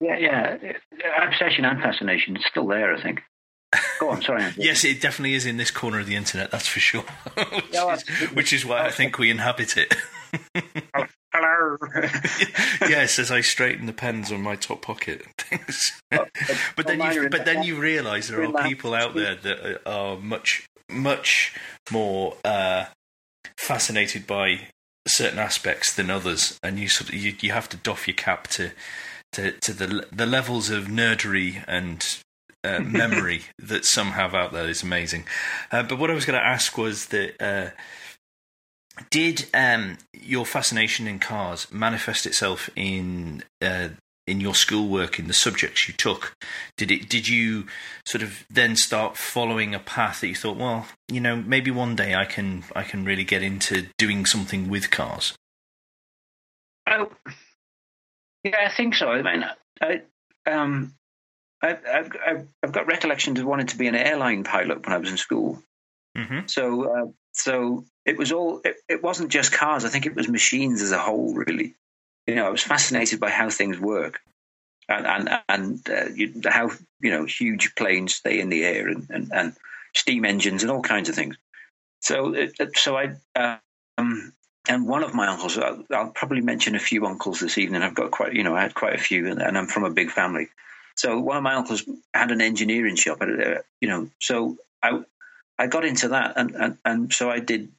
yeah. 0.00 0.16
yeah, 0.18 0.56
yeah. 0.62 1.26
Obsession 1.26 1.64
and 1.64 1.80
fascination 1.80 2.36
is 2.36 2.44
still 2.48 2.66
there, 2.66 2.94
I 2.94 3.02
think. 3.02 3.20
Go 4.00 4.10
on, 4.10 4.22
sorry. 4.22 4.44
Yes, 4.56 4.84
it 4.84 5.00
definitely 5.00 5.34
is 5.34 5.46
in 5.46 5.56
this 5.56 5.70
corner 5.70 6.00
of 6.00 6.06
the 6.06 6.16
internet. 6.16 6.50
That's 6.50 6.66
for 6.66 6.80
sure. 6.80 7.02
which, 7.34 7.64
Yeah, 7.72 7.94
is, 7.94 8.02
which 8.32 8.52
is 8.52 8.64
why 8.64 8.84
I 8.84 8.90
think 8.90 9.18
we 9.18 9.30
inhabit 9.30 9.76
it. 9.76 9.94
Hello. 11.32 11.76
yes, 12.88 13.18
as 13.18 13.30
I 13.30 13.40
straighten 13.40 13.86
the 13.86 13.92
pens 13.92 14.32
on 14.32 14.42
my 14.42 14.56
top 14.56 14.82
pocket 14.82 15.22
and 15.24 15.34
things. 15.60 16.00
but 16.10 16.86
then 16.86 17.00
you, 17.12 17.28
but 17.28 17.44
then 17.44 17.62
you 17.62 17.76
realise 17.76 18.28
there 18.28 18.42
are 18.44 18.66
people 18.66 18.94
out 18.94 19.14
there 19.14 19.36
that 19.36 19.80
are 19.86 20.16
much, 20.16 20.66
much 20.88 21.54
more 21.92 22.36
uh, 22.44 22.86
fascinated 23.56 24.26
by 24.26 24.68
certain 25.10 25.38
aspects 25.38 25.94
than 25.94 26.10
others, 26.10 26.58
and 26.62 26.78
you 26.78 26.88
sort 26.88 27.10
of 27.10 27.14
you, 27.14 27.34
you 27.40 27.52
have 27.52 27.68
to 27.70 27.76
doff 27.76 28.06
your 28.06 28.14
cap 28.14 28.48
to 28.48 28.70
to, 29.32 29.52
to 29.52 29.72
the 29.72 30.06
the 30.12 30.26
levels 30.26 30.70
of 30.70 30.84
nerdery 30.84 31.64
and 31.66 32.18
uh, 32.64 32.80
memory 32.84 33.42
that 33.58 33.84
some 33.84 34.12
have 34.12 34.34
out 34.34 34.52
there 34.52 34.68
is 34.68 34.82
amazing. 34.82 35.24
Uh, 35.70 35.82
but 35.82 35.98
what 35.98 36.10
I 36.10 36.14
was 36.14 36.24
going 36.24 36.38
to 36.38 36.46
ask 36.46 36.76
was 36.76 37.06
that. 37.06 37.40
Uh, 37.40 37.70
did 39.08 39.46
um, 39.54 39.96
your 40.12 40.44
fascination 40.44 41.06
in 41.06 41.18
cars 41.18 41.72
manifest 41.72 42.26
itself 42.26 42.68
in 42.76 43.42
uh, 43.62 43.88
in 44.30 44.40
your 44.40 44.54
schoolwork 44.54 45.18
in 45.18 45.26
the 45.26 45.34
subjects 45.34 45.88
you 45.88 45.94
took? 45.94 46.34
Did 46.76 46.90
it? 46.90 47.08
Did 47.08 47.28
you 47.28 47.66
sort 48.06 48.22
of 48.22 48.44
then 48.48 48.76
start 48.76 49.16
following 49.16 49.74
a 49.74 49.80
path 49.80 50.20
that 50.20 50.28
you 50.28 50.34
thought, 50.34 50.56
well, 50.56 50.86
you 51.08 51.20
know, 51.20 51.36
maybe 51.36 51.70
one 51.70 51.96
day 51.96 52.14
I 52.14 52.24
can 52.24 52.64
I 52.74 52.84
can 52.84 53.04
really 53.04 53.24
get 53.24 53.42
into 53.42 53.88
doing 53.98 54.24
something 54.24 54.70
with 54.70 54.90
cars? 54.90 55.34
Oh, 56.88 57.10
yeah, 58.44 58.56
I 58.66 58.70
think 58.74 58.94
so. 58.94 59.08
I 59.08 59.22
mean, 59.22 59.44
I, 59.80 60.02
um, 60.50 60.94
I, 61.62 61.76
I've, 61.92 62.12
I've, 62.26 62.48
I've 62.62 62.72
got 62.72 62.86
recollections 62.86 63.38
of 63.38 63.46
wanting 63.46 63.66
to 63.68 63.78
be 63.78 63.86
an 63.86 63.94
airline 63.94 64.44
pilot 64.44 64.84
when 64.84 64.94
I 64.94 64.98
was 64.98 65.10
in 65.10 65.16
school. 65.16 65.62
Mm-hmm. 66.16 66.46
So, 66.46 66.84
uh, 66.84 67.06
so 67.32 67.84
it 68.04 68.18
was 68.18 68.32
all. 68.32 68.60
It, 68.64 68.76
it 68.88 69.02
wasn't 69.02 69.30
just 69.30 69.52
cars. 69.52 69.84
I 69.84 69.88
think 69.88 70.06
it 70.06 70.16
was 70.16 70.28
machines 70.28 70.82
as 70.82 70.92
a 70.92 70.98
whole. 70.98 71.34
Really, 71.34 71.74
you 72.30 72.36
know, 72.36 72.46
I 72.48 72.50
was 72.50 72.64
fascinated 72.64 73.20
by 73.20 73.30
how 73.30 73.50
things 73.50 73.80
work, 73.80 74.20
and 74.88 75.06
and 75.06 75.30
and 75.48 75.90
uh, 75.90 76.06
you, 76.14 76.42
how 76.46 76.70
you 77.00 77.10
know 77.12 77.26
huge 77.26 77.74
planes 77.76 78.16
stay 78.16 78.40
in 78.40 78.50
the 78.50 78.64
air, 78.64 78.88
and, 78.88 79.06
and, 79.10 79.32
and 79.32 79.54
steam 79.96 80.24
engines, 80.26 80.62
and 80.62 80.72
all 80.72 80.82
kinds 80.82 81.08
of 81.10 81.16
things. 81.16 81.36
So, 82.02 82.34
it, 82.34 82.54
it- 82.60 82.78
so 82.78 82.96
I. 82.98 83.16
Uh, 83.36 83.58
um, 83.98 84.32
and 84.68 84.86
one 84.88 85.04
of 85.04 85.14
my 85.14 85.28
uncles, 85.28 85.58
I'll, 85.58 85.84
I'll 85.92 86.10
probably 86.10 86.42
mention 86.42 86.76
a 86.76 86.80
few 86.80 87.06
uncles 87.06 87.40
this 87.40 87.58
evening. 87.58 87.82
I've 87.82 87.94
got 87.94 88.12
quite, 88.12 88.34
you 88.34 88.44
know, 88.44 88.54
I 88.56 88.62
had 88.62 88.74
quite 88.74 88.94
a 88.94 88.98
few, 89.02 89.28
and, 89.28 89.42
and 89.42 89.58
I'm 89.58 89.66
from 89.66 89.84
a 89.84 89.90
big 89.90 90.10
family. 90.10 90.48
So 90.96 91.20
one 91.20 91.38
of 91.38 91.42
my 91.42 91.54
uncles 91.54 91.84
had 92.14 92.32
an 92.32 92.42
engineering 92.42 92.96
shop, 92.96 93.18
uh, 93.22 93.26
you 93.80 93.88
know. 93.88 94.10
So 94.20 94.58
I, 94.82 95.02
I 95.58 95.68
got 95.68 95.84
into 95.86 96.08
that, 96.08 96.34
and, 96.36 96.54
and, 96.56 96.78
and 96.84 97.12
so 97.12 97.30
I 97.30 97.40
did. 97.40 97.72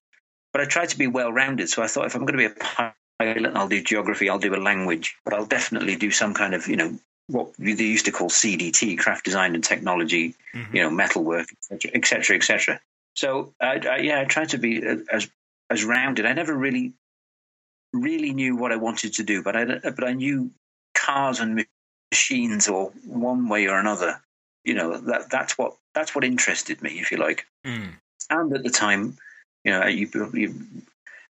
But 0.54 0.62
I 0.62 0.66
tried 0.66 0.90
to 0.90 0.98
be 0.98 1.08
well 1.08 1.32
rounded. 1.34 1.70
So 1.70 1.84
I 1.84 1.88
thought 1.88 2.08
if 2.08 2.16
I'm 2.16 2.26
going 2.26 2.40
to 2.40 2.50
be 2.50 2.56
a 2.62 2.94
pilot, 3.22 3.56
I'll 3.56 3.68
do 3.68 3.82
geography, 3.82 4.30
I'll 4.30 4.40
do 4.40 4.56
a 4.56 4.58
language, 4.58 5.18
but 5.24 5.34
I'll 5.34 5.46
definitely 5.46 5.96
do 5.96 6.12
some 6.12 6.34
kind 6.34 6.54
of, 6.54 6.68
you 6.68 6.76
know, 6.76 6.98
what 7.28 7.54
they 7.58 7.72
used 7.72 8.06
to 8.06 8.12
call 8.12 8.30
CDT, 8.30 8.98
craft 8.98 9.26
design 9.26 9.56
and 9.56 9.64
technology, 9.64 10.36
Mhm. 10.54 10.74
you 10.74 10.82
know, 10.82 10.90
metalwork, 10.90 11.48
et 11.72 12.06
cetera, 12.06 12.36
et 12.36 12.44
cetera. 12.44 12.80
So 13.16 13.54
I, 13.62 13.78
I, 13.78 13.98
yeah, 13.98 14.22
I 14.22 14.26
tried 14.26 14.50
to 14.50 14.58
be 14.58 14.82
as 15.12 15.30
as 15.70 15.86
rounded. 15.86 16.26
I 16.26 16.34
never 16.34 16.56
really 16.56 16.94
really 17.94 18.34
knew 18.34 18.56
what 18.56 18.72
I 18.72 18.78
wanted 18.78 19.14
to 19.16 19.24
do, 19.24 19.44
but 19.44 19.56
I 19.56 19.66
but 19.66 20.04
I 20.04 20.14
knew 20.14 20.52
cars 20.96 21.40
and 21.40 21.66
machines 22.12 22.68
or 22.68 22.92
one 23.06 23.50
way 23.50 23.68
or 23.68 23.80
another. 23.80 24.22
You 24.64 24.76
know 24.76 24.98
that 24.98 25.30
that's 25.30 25.58
what 25.58 25.76
that's 25.94 26.14
what 26.16 26.24
interested 26.24 26.82
me, 26.82 27.00
if 27.00 27.12
you 27.12 27.18
like. 27.18 27.46
Mm. 27.66 27.94
And 28.30 28.54
at 28.54 28.64
the 28.64 28.70
time, 28.70 29.18
you 29.64 29.72
know, 29.72 29.88
you 29.88 30.10
you, 30.34 30.68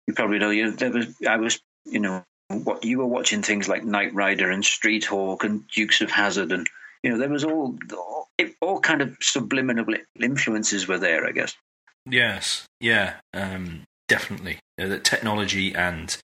you 0.06 0.14
probably 0.14 0.38
know, 0.38 0.50
you 0.50 0.64
know, 0.64 0.70
there 0.70 0.90
was 0.90 1.14
I 1.26 1.36
was, 1.36 1.60
you 1.86 2.00
know, 2.00 2.24
what 2.48 2.84
you 2.84 2.98
were 2.98 3.06
watching 3.06 3.42
things 3.42 3.68
like 3.68 3.84
Knight 3.84 4.14
Rider 4.14 4.50
and 4.50 4.64
Street 4.64 5.04
Hawk 5.04 5.44
and 5.44 5.66
Dukes 5.68 6.00
of 6.00 6.10
Hazzard 6.10 6.52
and 6.52 6.66
you 7.02 7.10
know, 7.10 7.18
there 7.18 7.28
was 7.28 7.44
all 7.44 7.78
all, 7.96 8.28
all 8.60 8.80
kind 8.80 9.00
of 9.00 9.16
subliminal 9.20 9.86
influences 10.20 10.88
were 10.88 10.98
there, 10.98 11.26
I 11.26 11.32
guess. 11.32 11.54
Yes, 12.08 12.66
yeah, 12.80 13.14
um, 13.32 13.82
definitely. 14.08 14.58
Uh, 14.80 14.88
the 14.88 14.98
technology 14.98 15.74
and 15.74 16.16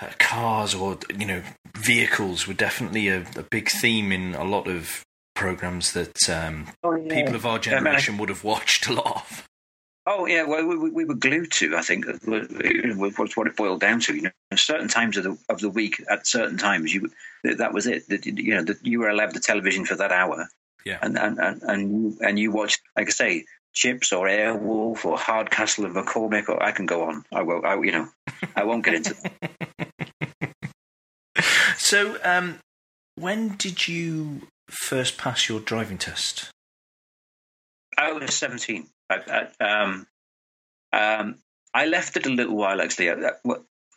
uh, 0.00 0.08
cars 0.18 0.74
or 0.74 0.98
you 1.18 1.26
know 1.26 1.42
vehicles 1.76 2.46
were 2.46 2.54
definitely 2.54 3.08
a, 3.08 3.20
a, 3.36 3.42
big 3.50 3.68
theme 3.68 4.12
in 4.12 4.34
a 4.34 4.44
lot 4.44 4.66
of 4.66 5.02
programs 5.34 5.92
that 5.92 6.28
um, 6.28 6.68
oh, 6.82 6.94
yeah. 6.94 7.14
people 7.14 7.34
of 7.34 7.46
our 7.46 7.58
generation 7.58 8.16
would 8.18 8.28
have 8.28 8.44
watched 8.44 8.86
a 8.88 8.92
lot 8.92 9.16
of. 9.16 9.48
Oh 10.06 10.26
yeah, 10.26 10.44
well 10.44 10.66
we, 10.66 10.90
we 10.90 11.04
were 11.04 11.14
glued 11.14 11.50
to. 11.52 11.76
I 11.76 11.82
think 11.82 12.06
was 12.06 13.36
what 13.36 13.46
it 13.46 13.56
boiled 13.56 13.80
down 13.80 14.00
to. 14.00 14.14
You 14.14 14.22
know, 14.22 14.30
certain 14.56 14.88
times 14.88 15.16
of 15.18 15.24
the 15.24 15.38
of 15.48 15.60
the 15.60 15.68
week, 15.68 16.02
at 16.08 16.26
certain 16.26 16.56
times, 16.56 16.94
you 16.94 17.10
that 17.44 17.74
was 17.74 17.86
it. 17.86 18.08
That 18.08 18.24
you 18.24 18.54
know, 18.54 18.64
that 18.64 18.84
you 18.84 19.00
were 19.00 19.10
allowed 19.10 19.34
the 19.34 19.40
television 19.40 19.84
for 19.84 19.96
that 19.96 20.10
hour. 20.10 20.48
Yeah, 20.86 20.98
and 21.02 21.18
and 21.18 21.38
and 21.38 21.62
and, 21.62 22.20
and 22.20 22.38
you 22.38 22.50
watched, 22.50 22.80
like 22.96 23.08
I 23.08 23.10
say, 23.10 23.44
Chips 23.74 24.12
or 24.12 24.26
Airwolf 24.26 25.04
or 25.04 25.18
Hardcastle 25.18 25.84
and 25.84 25.94
McCormick. 25.94 26.48
Or 26.48 26.62
I 26.62 26.72
can 26.72 26.86
go 26.86 27.04
on. 27.04 27.24
I 27.30 27.42
will. 27.42 27.64
I, 27.64 27.74
you 27.74 27.92
know, 27.92 28.08
I 28.56 28.64
won't 28.64 28.84
get 28.84 28.94
into. 28.94 29.14
so, 31.76 32.16
um, 32.24 32.58
when 33.16 33.56
did 33.56 33.86
you 33.86 34.48
first 34.70 35.18
pass 35.18 35.46
your 35.46 35.60
driving 35.60 35.98
test? 35.98 36.50
I 37.98 38.12
was 38.12 38.34
seventeen. 38.34 38.88
I, 39.10 39.48
I, 39.60 39.64
um, 39.64 40.06
um, 40.92 41.34
I 41.74 41.86
left 41.86 42.16
it 42.16 42.26
a 42.26 42.30
little 42.30 42.56
while 42.56 42.80
actually. 42.80 43.10
I, 43.10 43.32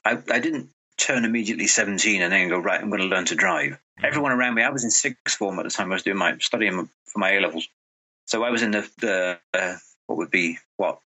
I, 0.05 0.17
I 0.29 0.39
didn't 0.39 0.70
turn 0.98 1.25
immediately 1.25 1.67
17 1.67 2.22
and 2.22 2.32
then 2.32 2.50
go 2.50 2.60
right 2.60 2.79
i'm 2.79 2.89
going 2.89 3.01
to 3.01 3.08
learn 3.08 3.25
to 3.25 3.36
drive 3.36 3.72
mm-hmm. 3.72 4.05
everyone 4.05 4.32
around 4.32 4.53
me 4.53 4.63
i 4.63 4.70
was 4.70 4.84
in 4.84 4.91
sixth 4.91 5.38
form 5.38 5.60
at 5.60 5.63
the 5.63 5.72
time 5.72 5.91
i 5.91 5.96
was 5.96 6.03
doing 6.03 6.17
my 6.17 6.38
studying 6.38 6.89
for 7.05 7.20
my 7.20 7.32
a 7.32 7.39
levels 7.39 7.67
so 8.25 8.43
i 8.43 8.50
was 8.50 8.62
in 8.62 8.72
the, 8.72 8.89
the 9.00 9.39
uh, 9.53 9.75
what 10.08 10.17
would 10.17 10.32
be 10.32 10.58
what 10.77 11.00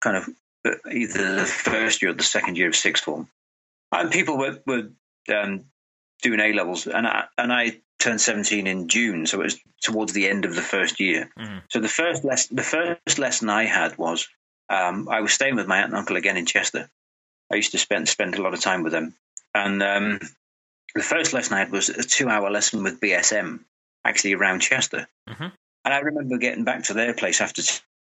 kind 0.00 0.16
of 0.16 0.28
uh, 0.64 0.90
either 0.90 1.34
the 1.34 1.44
first 1.44 2.02
year 2.02 2.12
or 2.12 2.14
the 2.14 2.22
second 2.22 2.56
year 2.56 2.68
of 2.68 2.76
sixth 2.76 3.04
form 3.04 3.28
and 3.90 4.10
people 4.10 4.38
were, 4.38 4.58
were 4.66 4.88
um, 5.28 5.64
doing 6.22 6.40
a 6.40 6.52
levels 6.52 6.86
and 6.86 7.06
I, 7.06 7.24
and 7.36 7.52
i 7.52 7.80
turned 8.02 8.20
17 8.20 8.66
in 8.66 8.88
June, 8.88 9.26
so 9.26 9.40
it 9.40 9.44
was 9.44 9.60
towards 9.80 10.12
the 10.12 10.28
end 10.28 10.44
of 10.44 10.54
the 10.54 10.62
first 10.62 11.00
year. 11.00 11.30
Mm. 11.38 11.62
So 11.70 11.80
the 11.80 11.88
first 11.88 12.24
lesson, 12.24 12.56
the 12.56 12.62
first 12.62 13.18
lesson 13.18 13.48
I 13.48 13.64
had 13.64 13.96
was 13.96 14.28
um, 14.68 15.08
I 15.08 15.20
was 15.20 15.32
staying 15.32 15.56
with 15.56 15.66
my 15.66 15.78
aunt 15.78 15.88
and 15.88 15.96
uncle 15.96 16.16
again 16.16 16.36
in 16.36 16.46
Chester. 16.46 16.90
I 17.50 17.56
used 17.56 17.72
to 17.72 17.78
spend 17.78 18.08
spend 18.08 18.34
a 18.34 18.42
lot 18.42 18.54
of 18.54 18.60
time 18.60 18.82
with 18.82 18.92
them, 18.92 19.14
and 19.54 19.82
um, 19.82 20.20
the 20.94 21.02
first 21.02 21.32
lesson 21.32 21.54
I 21.54 21.60
had 21.60 21.72
was 21.72 21.88
a 21.88 22.02
two 22.02 22.28
hour 22.28 22.50
lesson 22.50 22.82
with 22.82 23.00
BSM, 23.00 23.60
actually 24.04 24.34
around 24.34 24.60
Chester. 24.60 25.06
Mm-hmm. 25.28 25.48
And 25.84 25.94
I 25.94 25.98
remember 25.98 26.38
getting 26.38 26.64
back 26.64 26.84
to 26.84 26.94
their 26.94 27.14
place 27.14 27.40
after 27.40 27.62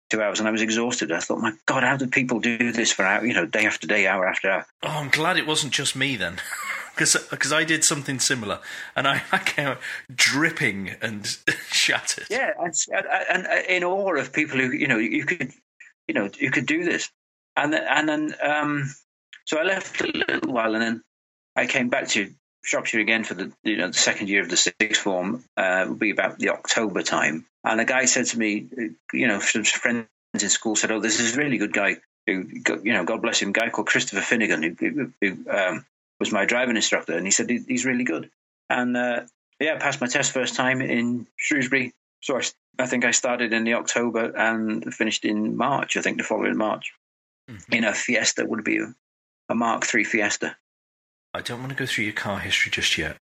two 0.08 0.22
hours, 0.22 0.38
and 0.38 0.48
I 0.48 0.52
was 0.52 0.62
exhausted. 0.62 1.12
I 1.12 1.20
thought, 1.20 1.40
my 1.40 1.52
God, 1.66 1.82
how 1.82 1.96
do 1.96 2.06
people 2.06 2.40
do 2.40 2.72
this 2.72 2.92
for 2.92 3.04
hour, 3.04 3.24
you 3.24 3.34
know, 3.34 3.46
day 3.46 3.66
after 3.66 3.86
day, 3.86 4.06
hour 4.06 4.26
after 4.26 4.50
hour? 4.50 4.66
Oh, 4.82 4.88
I'm 4.88 5.10
glad 5.10 5.36
it 5.36 5.46
wasn't 5.46 5.72
just 5.72 5.96
me 5.96 6.16
then. 6.16 6.40
because 6.98 7.52
I 7.52 7.64
did 7.64 7.84
something 7.84 8.18
similar, 8.18 8.60
and 8.96 9.06
I, 9.06 9.22
I 9.30 9.38
came 9.38 9.68
out 9.68 9.78
dripping 10.12 10.90
and 11.00 11.26
shattered. 11.70 12.26
Yeah, 12.28 12.52
and, 12.58 12.74
and, 13.30 13.46
and, 13.46 13.66
in 13.66 13.84
awe 13.84 14.16
of 14.16 14.32
people 14.32 14.58
who 14.58 14.72
you 14.72 14.88
know 14.88 14.98
you 14.98 15.24
could 15.24 15.52
you 16.08 16.14
know 16.14 16.28
you 16.38 16.50
could 16.50 16.66
do 16.66 16.84
this, 16.84 17.10
and 17.56 17.72
then, 17.72 17.86
and 17.88 18.08
then 18.08 18.34
um, 18.42 18.94
so 19.44 19.58
I 19.58 19.62
left 19.62 20.00
a 20.00 20.06
little 20.06 20.52
while, 20.52 20.74
and 20.74 20.82
then 20.82 21.02
I 21.54 21.66
came 21.66 21.88
back 21.88 22.08
to 22.08 22.32
Shropshire 22.62 23.00
again 23.00 23.24
for 23.24 23.34
the 23.34 23.52
you 23.62 23.76
know 23.76 23.88
the 23.88 23.94
second 23.94 24.28
year 24.28 24.42
of 24.42 24.48
the 24.48 24.56
sixth 24.56 25.00
form. 25.00 25.44
Uh, 25.56 25.86
would 25.88 25.98
be 25.98 26.10
about 26.10 26.38
the 26.38 26.50
October 26.50 27.02
time, 27.02 27.46
and 27.64 27.80
a 27.80 27.84
guy 27.84 28.04
said 28.04 28.26
to 28.26 28.38
me, 28.38 28.68
you 29.12 29.26
know, 29.26 29.40
some 29.40 29.64
friends 29.64 30.06
in 30.34 30.48
school 30.48 30.76
said, 30.76 30.90
"Oh, 30.90 31.00
this 31.00 31.20
is 31.20 31.34
a 31.34 31.38
really 31.38 31.58
good 31.58 31.72
guy." 31.72 31.96
Who, 32.26 32.46
you 32.82 32.92
know, 32.92 33.04
God 33.04 33.22
bless 33.22 33.40
him, 33.40 33.52
guy 33.52 33.70
called 33.70 33.86
Christopher 33.86 34.20
Finnegan, 34.20 34.62
who, 34.62 35.12
who 35.18 35.50
um, 35.50 35.86
was 36.20 36.30
my 36.30 36.44
driving 36.44 36.76
instructor, 36.76 37.16
and 37.16 37.24
he 37.24 37.30
said 37.30 37.48
he's 37.48 37.86
really 37.86 38.04
good. 38.04 38.30
And 38.68 38.96
uh, 38.96 39.22
yeah, 39.60 39.74
I 39.74 39.78
passed 39.78 40.00
my 40.00 40.06
test 40.06 40.32
first 40.32 40.54
time 40.54 40.80
in 40.80 41.26
Shrewsbury. 41.36 41.92
So 42.20 42.36
I, 42.36 42.42
I, 42.78 42.86
think 42.86 43.04
I 43.04 43.12
started 43.12 43.52
in 43.52 43.64
the 43.64 43.74
October 43.74 44.36
and 44.36 44.92
finished 44.92 45.24
in 45.24 45.56
March. 45.56 45.96
I 45.96 46.02
think 46.02 46.18
the 46.18 46.24
following 46.24 46.56
March 46.56 46.92
mm-hmm. 47.50 47.72
in 47.72 47.84
a 47.84 47.94
Fiesta 47.94 48.44
would 48.44 48.64
be 48.64 48.78
a, 48.78 48.94
a 49.48 49.54
Mark 49.54 49.84
III 49.92 50.04
Fiesta. 50.04 50.56
I 51.35 51.40
don't 51.40 51.61
want 51.61 51.70
to 51.70 51.76
go 51.76 51.87
through 51.87 52.04
your 52.04 52.14
car 52.14 52.38
history 52.38 52.70
just 52.70 52.97
yet. 52.99 53.16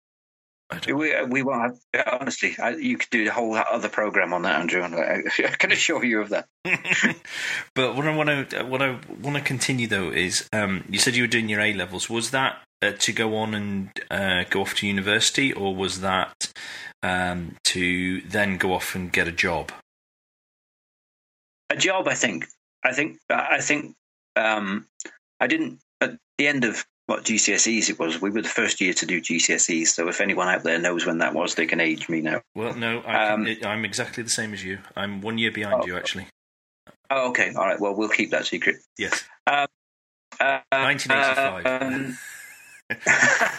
We, 0.88 1.14
we 1.26 1.44
won't 1.44 1.78
have, 1.94 2.20
honestly, 2.20 2.56
I, 2.58 2.72
you 2.72 2.98
could 2.98 3.10
do 3.10 3.26
the 3.26 3.32
whole 3.32 3.56
other 3.56 3.90
program 3.90 4.34
on 4.34 4.42
that, 4.44 4.60
Andrew. 4.60 4.82
I, 4.82 5.22
I 5.38 5.56
can 5.56 5.72
assure 5.72 6.04
you 6.04 6.22
of 6.22 6.30
that. 6.30 6.48
but 7.76 7.96
what 7.96 8.08
I 8.08 8.16
want 8.16 8.50
to 8.50 8.64
what 8.64 8.82
I 8.82 9.00
want 9.22 9.38
to 9.38 9.44
continue 9.44 9.88
though 9.88 10.10
is, 10.10 10.48
um, 10.52 10.84
you 10.90 11.00
said 11.00 11.16
you 11.16 11.24
were 11.24 11.28
doing 11.28 11.50
your 11.50 11.62
A 11.62 11.74
levels. 11.74 12.10
Was 12.10 12.32
that 12.32 12.62
uh, 12.82 12.94
to 13.00 13.14
go 13.14 13.36
on 13.36 13.54
and 13.54 13.92
uh, 14.10 14.46
go 14.50 14.62
off 14.62 14.76
to 14.76 14.88
university, 14.88 15.54
or 15.54 15.76
was 15.76 16.02
that 16.02 16.52
um, 17.04 17.56
to 17.66 18.22
then 18.22 18.58
go 18.58 18.74
off 18.74 18.96
and 18.96 19.12
get 19.12 19.28
a 19.28 19.32
job? 19.32 19.72
A 21.70 21.76
job, 21.76 22.08
I 22.08 22.16
think. 22.16 22.48
I 22.84 22.94
think. 22.94 23.18
I 23.30 23.62
think. 23.62 23.96
Um, 24.36 24.88
I 25.40 25.48
didn't 25.48 25.80
at 26.02 26.18
the 26.38 26.48
end 26.48 26.64
of 26.64 26.86
what 27.06 27.24
GCSEs 27.24 27.90
it 27.90 28.00
was. 28.00 28.22
We 28.22 28.30
were 28.30 28.42
the 28.42 28.50
first 28.50 28.80
year 28.80 28.94
to 28.94 29.06
do 29.06 29.22
GCSEs, 29.22 29.88
so 29.88 30.08
if 30.08 30.22
anyone 30.22 30.48
out 30.48 30.64
there 30.64 30.80
knows 30.80 31.06
when 31.06 31.18
that 31.20 31.34
was, 31.34 31.56
they 31.56 31.66
can 31.66 31.82
age 31.82 32.08
me 32.10 32.22
now. 32.22 32.42
Well, 32.56 32.76
no, 32.76 33.00
I 33.02 33.34
am 33.34 33.48
um, 33.66 33.86
exactly 33.86 34.24
the 34.24 34.30
same 34.30 34.54
as 34.54 34.64
you. 34.64 34.80
I'm 34.96 35.22
one 35.22 35.38
year 35.38 35.52
behind 35.52 35.82
oh, 35.84 35.86
you, 35.86 35.98
actually. 35.98 36.28
Oh, 37.10 37.30
okay. 37.30 37.54
All 37.54 37.66
right. 37.66 37.80
Well, 37.80 37.96
we'll 37.96 38.10
keep 38.10 38.32
that 38.32 38.46
secret. 38.46 38.78
Yes. 38.98 39.24
Um, 39.46 39.68
uh, 40.40 40.60
1985. 40.72 41.82
Um, 41.82 42.18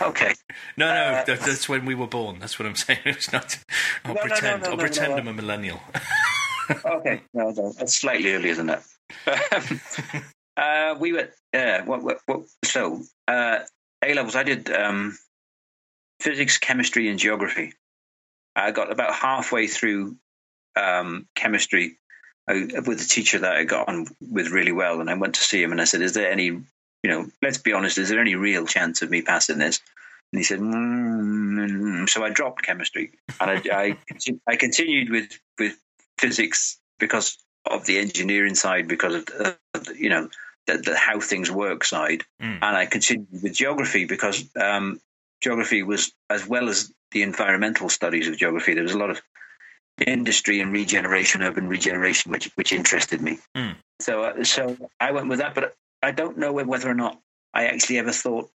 okay. 0.11 0.35
No, 0.77 0.87
no, 0.87 0.95
uh, 0.95 1.25
that's 1.25 1.69
when 1.69 1.85
we 1.85 1.95
were 1.95 2.07
born. 2.07 2.39
That's 2.39 2.59
what 2.59 2.67
I'm 2.67 2.77
saying. 2.77 3.01
It's 3.05 3.33
not. 3.33 3.59
I'll 4.05 4.15
no, 4.15 4.21
pretend. 4.21 4.63
No, 4.63 4.69
no, 4.69 4.73
I'll 4.73 4.79
pretend 4.79 5.15
I'm 5.15 5.27
a 5.27 5.33
millennial. 5.33 5.81
okay, 6.85 7.23
no, 7.33 7.51
no, 7.51 7.73
that's 7.73 7.97
slightly 7.97 8.33
earlier 8.33 8.55
than 8.55 8.67
that. 8.67 8.85
Uh, 10.57 10.97
we 10.99 11.13
were. 11.13 11.29
Yeah. 11.53 11.85
What, 11.85 12.03
what, 12.03 12.19
what, 12.27 12.43
so 12.65 13.03
uh, 13.29 13.61
A 14.05 14.15
levels. 14.15 14.37
I 14.37 14.43
did 14.43 14.71
um, 14.71 15.17
physics, 16.21 16.59
chemistry, 16.59 17.09
and 17.09 17.19
geography. 17.19 17.73
I 18.57 18.71
got 18.71 18.93
about 18.93 19.15
halfway 19.15 19.67
through 19.67 20.17
um, 20.77 21.27
chemistry 21.35 21.99
I, 22.49 22.69
with 22.87 23.01
a 23.01 23.09
teacher 23.09 23.41
that 23.41 23.57
I 23.57 23.65
got 23.65 23.89
on 23.89 24.07
with 24.21 24.51
really 24.51 24.73
well, 24.73 25.01
and 25.01 25.11
I 25.11 25.15
went 25.15 25.35
to 25.35 25.45
see 25.45 25.63
him 25.63 25.73
and 25.73 25.81
I 25.81 25.85
said, 25.85 26.03
"Is 26.03 26.15
there 26.15 26.31
any 26.31 26.63
you 27.05 27.11
know, 27.11 27.27
let's 27.43 27.59
be 27.59 27.75
honest, 27.75 27.99
is 27.99 28.09
there 28.09 28.19
any 28.19 28.35
real 28.35 28.67
chance 28.67 29.03
of 29.03 29.11
me 29.11 29.21
passing 29.21 29.59
this? 29.59 29.81
And 30.33 30.41
he 30.41 30.43
said, 30.43 30.59
mm, 30.59 32.09
so 32.09 32.25
I 32.25 32.31
dropped 32.31 32.63
chemistry 32.63 33.13
and 33.39 33.51
I, 33.51 33.63
I, 33.71 33.99
I, 34.49 34.57
continued 34.57 35.11
with, 35.11 35.39
with 35.59 35.77
physics 36.19 36.79
because 36.99 37.37
of 37.67 37.87
the 37.87 37.99
engineering 37.99 38.55
side, 38.55 38.89
because 38.89 39.15
of, 39.15 39.27
the, 39.27 39.57
you 39.97 40.11
know, 40.11 40.29
the, 40.67 40.79
the, 40.79 40.97
how 40.97 41.21
things 41.21 41.51
work 41.51 41.85
side. 41.85 42.23
Mm. 42.41 42.59
And 42.63 42.77
I 42.77 42.87
continued 42.87 43.43
with 43.43 43.55
geography 43.55 44.05
because 44.05 44.45
um, 44.61 45.01
geography 45.43 45.83
was, 45.83 46.13
as 46.29 46.47
well 46.47 46.69
as 46.69 46.93
the 47.13 47.23
environmental 47.23 47.89
studies 47.89 48.29
of 48.29 48.37
geography, 48.37 48.75
there 48.75 48.83
was 48.83 48.95
a 48.95 48.99
lot 48.99 49.11
of 49.11 49.21
industry 50.07 50.61
and 50.61 50.73
regeneration, 50.73 51.43
urban 51.43 51.69
regeneration, 51.69 52.33
which 52.33 52.51
which 52.57 52.73
interested 52.73 53.21
me. 53.21 53.39
Mm. 53.57 53.77
So, 54.01 54.25
uh, 54.25 54.45
so 54.45 54.77
I 54.99 55.13
went 55.13 55.29
with 55.29 55.39
that. 55.39 55.55
But 55.55 55.77
I 56.03 56.11
don't 56.11 56.39
know 56.39 56.53
whether 56.53 56.91
or 56.91 56.95
not 56.95 57.21
I 57.53 57.67
actually 57.67 57.99
ever 57.99 58.11
thought 58.11 58.51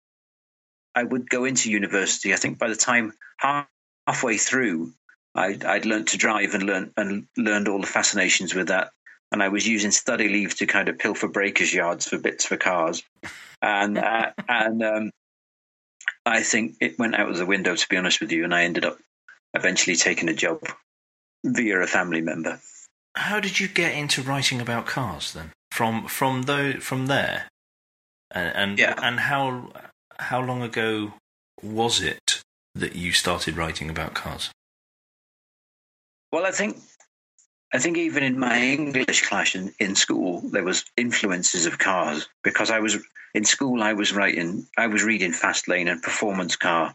I 0.94 1.04
would 1.04 1.28
go 1.28 1.44
into 1.44 1.70
university. 1.70 2.32
I 2.32 2.36
think 2.36 2.58
by 2.58 2.68
the 2.68 2.76
time 2.76 3.12
half, 3.36 3.68
halfway 4.06 4.38
through, 4.38 4.92
I'd, 5.36 5.64
I'd 5.64 5.86
learned 5.86 6.08
to 6.08 6.18
drive 6.18 6.54
and 6.54 6.62
learned 6.64 6.92
and 6.96 7.26
learned 7.36 7.68
all 7.68 7.80
the 7.80 7.86
fascinations 7.86 8.54
with 8.54 8.68
that. 8.68 8.90
And 9.32 9.42
I 9.42 9.48
was 9.48 9.66
using 9.66 9.90
study 9.90 10.28
leave 10.28 10.56
to 10.56 10.66
kind 10.66 10.88
of 10.88 10.98
pilfer 10.98 11.28
breakers 11.28 11.74
yards 11.74 12.08
for 12.08 12.18
bits 12.18 12.46
for 12.46 12.56
cars, 12.56 13.02
and 13.60 13.98
uh, 13.98 14.30
and 14.48 14.82
um, 14.82 15.10
I 16.24 16.42
think 16.42 16.76
it 16.80 16.98
went 16.98 17.16
out 17.16 17.28
of 17.28 17.36
the 17.36 17.46
window 17.46 17.74
to 17.74 17.88
be 17.88 17.96
honest 17.96 18.20
with 18.20 18.30
you. 18.30 18.44
And 18.44 18.54
I 18.54 18.62
ended 18.62 18.84
up 18.84 18.98
eventually 19.52 19.96
taking 19.96 20.28
a 20.28 20.34
job 20.34 20.60
via 21.44 21.80
a 21.80 21.86
family 21.86 22.20
member. 22.20 22.60
How 23.16 23.40
did 23.40 23.58
you 23.58 23.66
get 23.66 23.94
into 23.94 24.22
writing 24.22 24.60
about 24.60 24.86
cars 24.86 25.32
then? 25.32 25.50
from 25.76 26.06
from 26.06 26.42
though 26.44 26.72
from 26.80 27.06
there, 27.06 27.48
and 28.30 28.56
and, 28.56 28.78
yeah. 28.78 28.94
and 29.02 29.20
how 29.20 29.70
how 30.18 30.40
long 30.40 30.62
ago 30.62 31.12
was 31.62 32.00
it 32.00 32.42
that 32.74 32.96
you 32.96 33.12
started 33.12 33.58
writing 33.58 33.90
about 33.90 34.14
cars? 34.14 34.50
Well, 36.36 36.44
I 36.44 36.50
think 36.50 36.76
I 37.72 37.78
think 37.78 37.96
even 37.96 38.22
in 38.22 38.38
my 38.38 38.60
English 38.60 39.22
class 39.22 39.54
in, 39.54 39.72
in 39.80 39.94
school, 39.94 40.42
there 40.42 40.64
was 40.64 40.84
influences 40.94 41.64
of 41.64 41.78
cars 41.78 42.28
because 42.44 42.70
I 42.70 42.78
was 42.78 42.98
in 43.32 43.46
school. 43.46 43.82
I 43.82 43.94
was 43.94 44.12
writing, 44.12 44.66
I 44.76 44.86
was 44.86 45.02
reading 45.02 45.32
Fast 45.32 45.66
Lane 45.66 45.88
and 45.88 46.02
Performance 46.02 46.54
Car, 46.54 46.94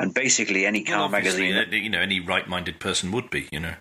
and 0.00 0.12
basically 0.12 0.66
any 0.66 0.82
car 0.82 1.02
well, 1.02 1.08
magazine. 1.08 1.54
uh, 1.54 1.66
You 1.70 1.88
know, 1.88 2.00
any 2.00 2.18
right-minded 2.18 2.80
person 2.80 3.12
would 3.12 3.30
be. 3.30 3.48
You 3.52 3.60
know. 3.60 3.74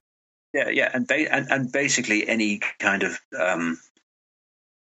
Yeah, 0.53 0.69
yeah, 0.69 0.91
and 0.93 1.07
ba- 1.07 1.33
and, 1.33 1.47
and 1.49 1.71
basically 1.71 2.29
any 2.29 2.59
kind 2.77 3.01
of 3.01 3.19
um, 3.35 3.79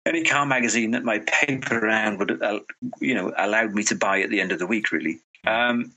any 0.06 0.24
car 0.24 0.46
magazine 0.46 0.92
that 0.92 1.04
my 1.04 1.20
paper 1.20 1.82
round 1.82 2.20
would, 2.20 2.42
uh, 2.42 2.62
you 3.02 3.14
know, 3.14 3.34
allowed 3.38 3.74
me 3.74 3.84
to 3.84 3.96
buy 3.96 4.22
at 4.22 4.30
the 4.30 4.40
end 4.40 4.54
of 4.54 4.60
the 4.60 4.68
week, 4.68 4.94
really. 4.94 5.20
Um, 5.46 5.92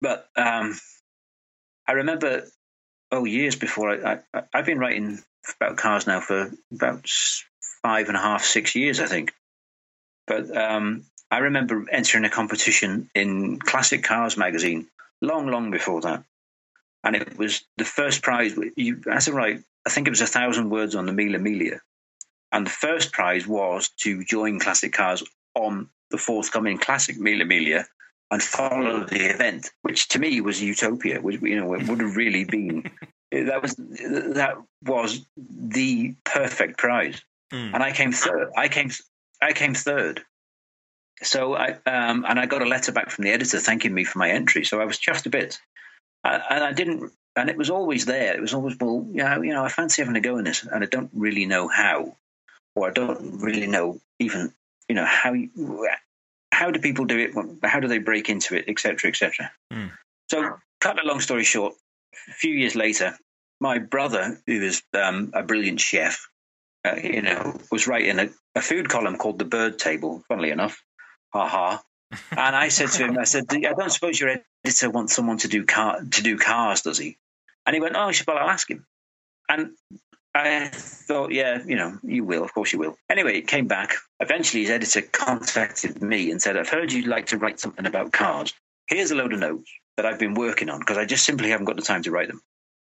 but 0.00 0.30
um, 0.34 0.80
I 1.86 1.92
remember, 1.92 2.44
oh, 3.12 3.24
years 3.24 3.56
before 3.56 3.90
I, 3.90 4.20
I, 4.32 4.42
I've 4.52 4.66
been 4.66 4.78
writing 4.78 5.18
about 5.60 5.76
cars 5.76 6.06
now 6.06 6.20
for 6.20 6.50
about 6.72 7.08
five 7.82 8.08
and 8.08 8.16
a 8.16 8.20
half, 8.20 8.44
six 8.44 8.74
years, 8.74 9.00
I 9.00 9.06
think. 9.06 9.32
But 10.26 10.54
um, 10.56 11.04
I 11.30 11.38
remember 11.38 11.86
entering 11.90 12.24
a 12.24 12.30
competition 12.30 13.10
in 13.14 13.58
Classic 13.58 14.02
Cars 14.02 14.36
magazine 14.36 14.86
long, 15.20 15.48
long 15.48 15.70
before 15.70 16.00
that, 16.02 16.24
and 17.02 17.16
it 17.16 17.36
was 17.36 17.62
the 17.76 17.84
first 17.84 18.22
prize. 18.22 18.56
You, 18.76 19.02
as 19.10 19.28
a 19.28 19.32
right, 19.32 19.62
I 19.86 19.90
think 19.90 20.06
it 20.06 20.10
was 20.10 20.20
a 20.20 20.26
thousand 20.26 20.70
words 20.70 20.94
on 20.94 21.06
the 21.06 21.12
Mille 21.12 21.40
Miglia, 21.40 21.80
and 22.52 22.66
the 22.66 22.70
first 22.70 23.12
prize 23.12 23.46
was 23.46 23.88
to 24.00 24.24
join 24.24 24.60
Classic 24.60 24.92
Cars 24.92 25.22
on 25.54 25.88
the 26.10 26.18
forthcoming 26.18 26.78
Classic 26.78 27.18
Mille 27.18 27.46
Miglia 27.46 27.86
and 28.30 28.42
follow 28.42 29.04
the 29.04 29.30
event, 29.30 29.70
which 29.82 30.08
to 30.08 30.18
me 30.18 30.40
was 30.40 30.62
utopia. 30.62 31.20
Which 31.20 31.40
you 31.42 31.56
know 31.60 31.74
it 31.74 31.86
would 31.88 32.00
have 32.00 32.16
really 32.16 32.44
been 32.44 32.90
that 33.32 33.62
was 33.62 33.74
that 33.76 34.56
was 34.84 35.26
the 35.36 36.14
perfect 36.24 36.78
prize, 36.78 37.20
Mm. 37.52 37.74
and 37.74 37.82
I 37.82 37.90
came 37.90 38.12
third. 38.12 38.50
I 38.56 38.68
came 38.68 38.90
I 39.42 39.52
came 39.52 39.74
third. 39.74 40.22
So 41.22 41.54
I 41.54 41.72
um, 41.86 42.24
and 42.28 42.38
I 42.38 42.46
got 42.46 42.62
a 42.62 42.66
letter 42.66 42.92
back 42.92 43.10
from 43.10 43.24
the 43.24 43.32
editor 43.32 43.58
thanking 43.58 43.92
me 43.92 44.04
for 44.04 44.18
my 44.18 44.30
entry. 44.30 44.64
So 44.64 44.80
I 44.80 44.84
was 44.84 44.98
chuffed 44.98 45.26
a 45.26 45.30
bit, 45.30 45.58
Uh, 46.24 46.38
and 46.48 46.64
I 46.64 46.72
didn't. 46.72 47.12
And 47.36 47.48
it 47.48 47.56
was 47.56 47.70
always 47.70 48.06
there. 48.06 48.34
It 48.34 48.40
was 48.40 48.54
always 48.54 48.76
well, 48.80 49.06
yeah, 49.12 49.40
you 49.40 49.52
know, 49.52 49.64
I 49.64 49.68
fancy 49.68 50.02
having 50.02 50.16
a 50.16 50.20
go 50.20 50.38
in 50.38 50.44
this, 50.44 50.64
and 50.64 50.82
I 50.82 50.86
don't 50.86 51.10
really 51.12 51.46
know 51.46 51.68
how, 51.68 52.16
or 52.74 52.88
I 52.88 52.92
don't 52.92 53.40
really 53.40 53.66
know 53.68 54.00
even, 54.18 54.52
you 54.88 54.94
know, 54.96 55.04
how 55.04 55.32
you, 55.32 55.50
how 56.52 56.70
do 56.70 56.80
people 56.80 57.04
do 57.04 57.18
it? 57.18 57.34
How 57.64 57.80
do 57.80 57.88
they 57.88 57.98
break 57.98 58.28
into 58.28 58.56
it, 58.56 58.64
etc., 58.68 59.10
etc. 59.10 59.50
Mm. 59.72 59.90
So, 60.30 60.56
cut 60.80 61.02
a 61.02 61.06
long 61.06 61.20
story 61.20 61.44
short, 61.44 61.74
a 62.28 62.32
few 62.32 62.54
years 62.54 62.74
later, 62.74 63.16
my 63.60 63.78
brother, 63.78 64.40
who 64.46 64.62
is 64.62 64.82
um, 64.94 65.30
a 65.34 65.42
brilliant 65.42 65.80
chef, 65.80 66.28
uh, 66.84 66.96
you 66.96 67.22
know, 67.22 67.58
was 67.70 67.86
writing 67.86 68.18
a, 68.18 68.30
a 68.54 68.62
food 68.62 68.88
column 68.88 69.16
called 69.16 69.38
The 69.38 69.44
Bird 69.44 69.78
Table, 69.78 70.22
funnily 70.28 70.50
enough. 70.50 70.82
Ha 71.32 71.46
ha. 71.46 71.82
And 72.36 72.56
I 72.56 72.68
said 72.68 72.88
to 72.90 73.04
him, 73.04 73.18
I 73.18 73.24
said, 73.24 73.44
I 73.50 73.72
don't 73.72 73.92
suppose 73.92 74.18
your 74.18 74.30
editor 74.64 74.90
wants 74.90 75.14
someone 75.14 75.38
to 75.38 75.48
do 75.48 75.64
car 75.64 76.00
to 76.00 76.22
do 76.22 76.36
cars, 76.36 76.82
does 76.82 76.98
he? 76.98 77.18
And 77.64 77.74
he 77.74 77.80
went, 77.80 77.94
Oh, 77.96 78.10
well, 78.26 78.38
I'll 78.38 78.50
ask 78.50 78.68
him. 78.68 78.84
And 79.48 79.76
I 80.34 80.68
thought, 80.68 81.32
yeah, 81.32 81.62
you 81.66 81.76
know, 81.76 81.98
you 82.02 82.24
will, 82.24 82.44
of 82.44 82.54
course 82.54 82.72
you 82.72 82.78
will. 82.78 82.96
Anyway, 83.08 83.36
it 83.36 83.48
came 83.48 83.66
back. 83.66 83.94
Eventually, 84.20 84.62
his 84.62 84.70
editor 84.70 85.02
contacted 85.02 86.00
me 86.00 86.30
and 86.30 86.40
said, 86.40 86.56
I've 86.56 86.68
heard 86.68 86.92
you'd 86.92 87.08
like 87.08 87.26
to 87.26 87.38
write 87.38 87.58
something 87.58 87.84
about 87.84 88.12
cars. 88.12 88.54
Here's 88.86 89.10
a 89.10 89.16
load 89.16 89.32
of 89.32 89.40
notes 89.40 89.70
that 89.96 90.06
I've 90.06 90.20
been 90.20 90.34
working 90.34 90.70
on 90.70 90.78
because 90.78 90.98
I 90.98 91.04
just 91.04 91.24
simply 91.24 91.50
haven't 91.50 91.66
got 91.66 91.76
the 91.76 91.82
time 91.82 92.02
to 92.04 92.10
write 92.10 92.28
them. 92.28 92.40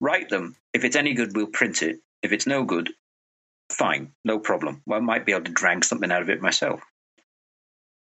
Write 0.01 0.29
them. 0.29 0.55
If 0.73 0.83
it's 0.83 0.95
any 0.95 1.13
good, 1.13 1.35
we'll 1.35 1.47
print 1.47 1.83
it. 1.83 1.99
If 2.21 2.33
it's 2.33 2.47
no 2.47 2.63
good, 2.63 2.91
fine, 3.71 4.11
no 4.25 4.39
problem. 4.39 4.81
Well, 4.85 4.99
I 4.99 5.01
might 5.01 5.25
be 5.25 5.31
able 5.31 5.45
to 5.45 5.51
drag 5.51 5.85
something 5.85 6.11
out 6.11 6.21
of 6.21 6.29
it 6.29 6.41
myself. 6.41 6.81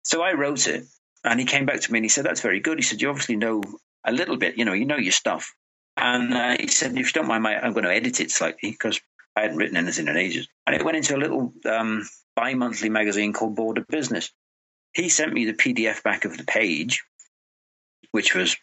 So 0.03 0.21
I 0.21 0.33
wrote 0.33 0.67
it, 0.67 0.85
and 1.23 1.39
he 1.39 1.45
came 1.45 1.65
back 1.65 1.81
to 1.81 1.91
me 1.91 1.99
and 1.99 2.05
he 2.05 2.09
said, 2.09 2.25
That's 2.25 2.41
very 2.41 2.61
good. 2.61 2.77
He 2.77 2.83
said, 2.83 3.01
You 3.01 3.09
obviously 3.09 3.35
know 3.35 3.61
a 4.05 4.11
little 4.13 4.37
bit, 4.37 4.57
you 4.57 4.63
know, 4.63 4.73
you 4.73 4.85
know 4.85 4.97
your 4.97 5.11
stuff. 5.11 5.53
And 5.97 6.33
uh, 6.33 6.55
he 6.59 6.67
said, 6.67 6.91
If 6.97 7.07
you 7.07 7.21
don't 7.21 7.27
mind, 7.27 7.45
I'm 7.45 7.73
going 7.73 7.83
to 7.83 7.93
edit 7.93 8.21
it 8.21 8.31
slightly 8.31 8.71
because 8.71 9.01
I 9.37 9.41
hadn't 9.41 9.57
written 9.57 9.77
anything 9.77 10.07
in 10.07 10.17
ages. 10.17 10.47
And 10.65 10.75
it 10.75 10.83
went 10.83 10.97
into 10.97 11.15
a 11.15 11.21
little 11.21 11.53
um, 11.65 12.09
bi 12.35 12.55
monthly 12.55 12.89
magazine 12.89 13.33
called 13.33 13.55
Border 13.55 13.85
Business. 13.87 14.31
He 14.93 15.09
sent 15.09 15.31
me 15.31 15.45
the 15.45 15.53
PDF 15.53 16.01
back 16.01 16.25
of 16.25 16.35
the 16.35 16.43
page, 16.43 17.03
which 18.11 18.33
was 18.33 18.57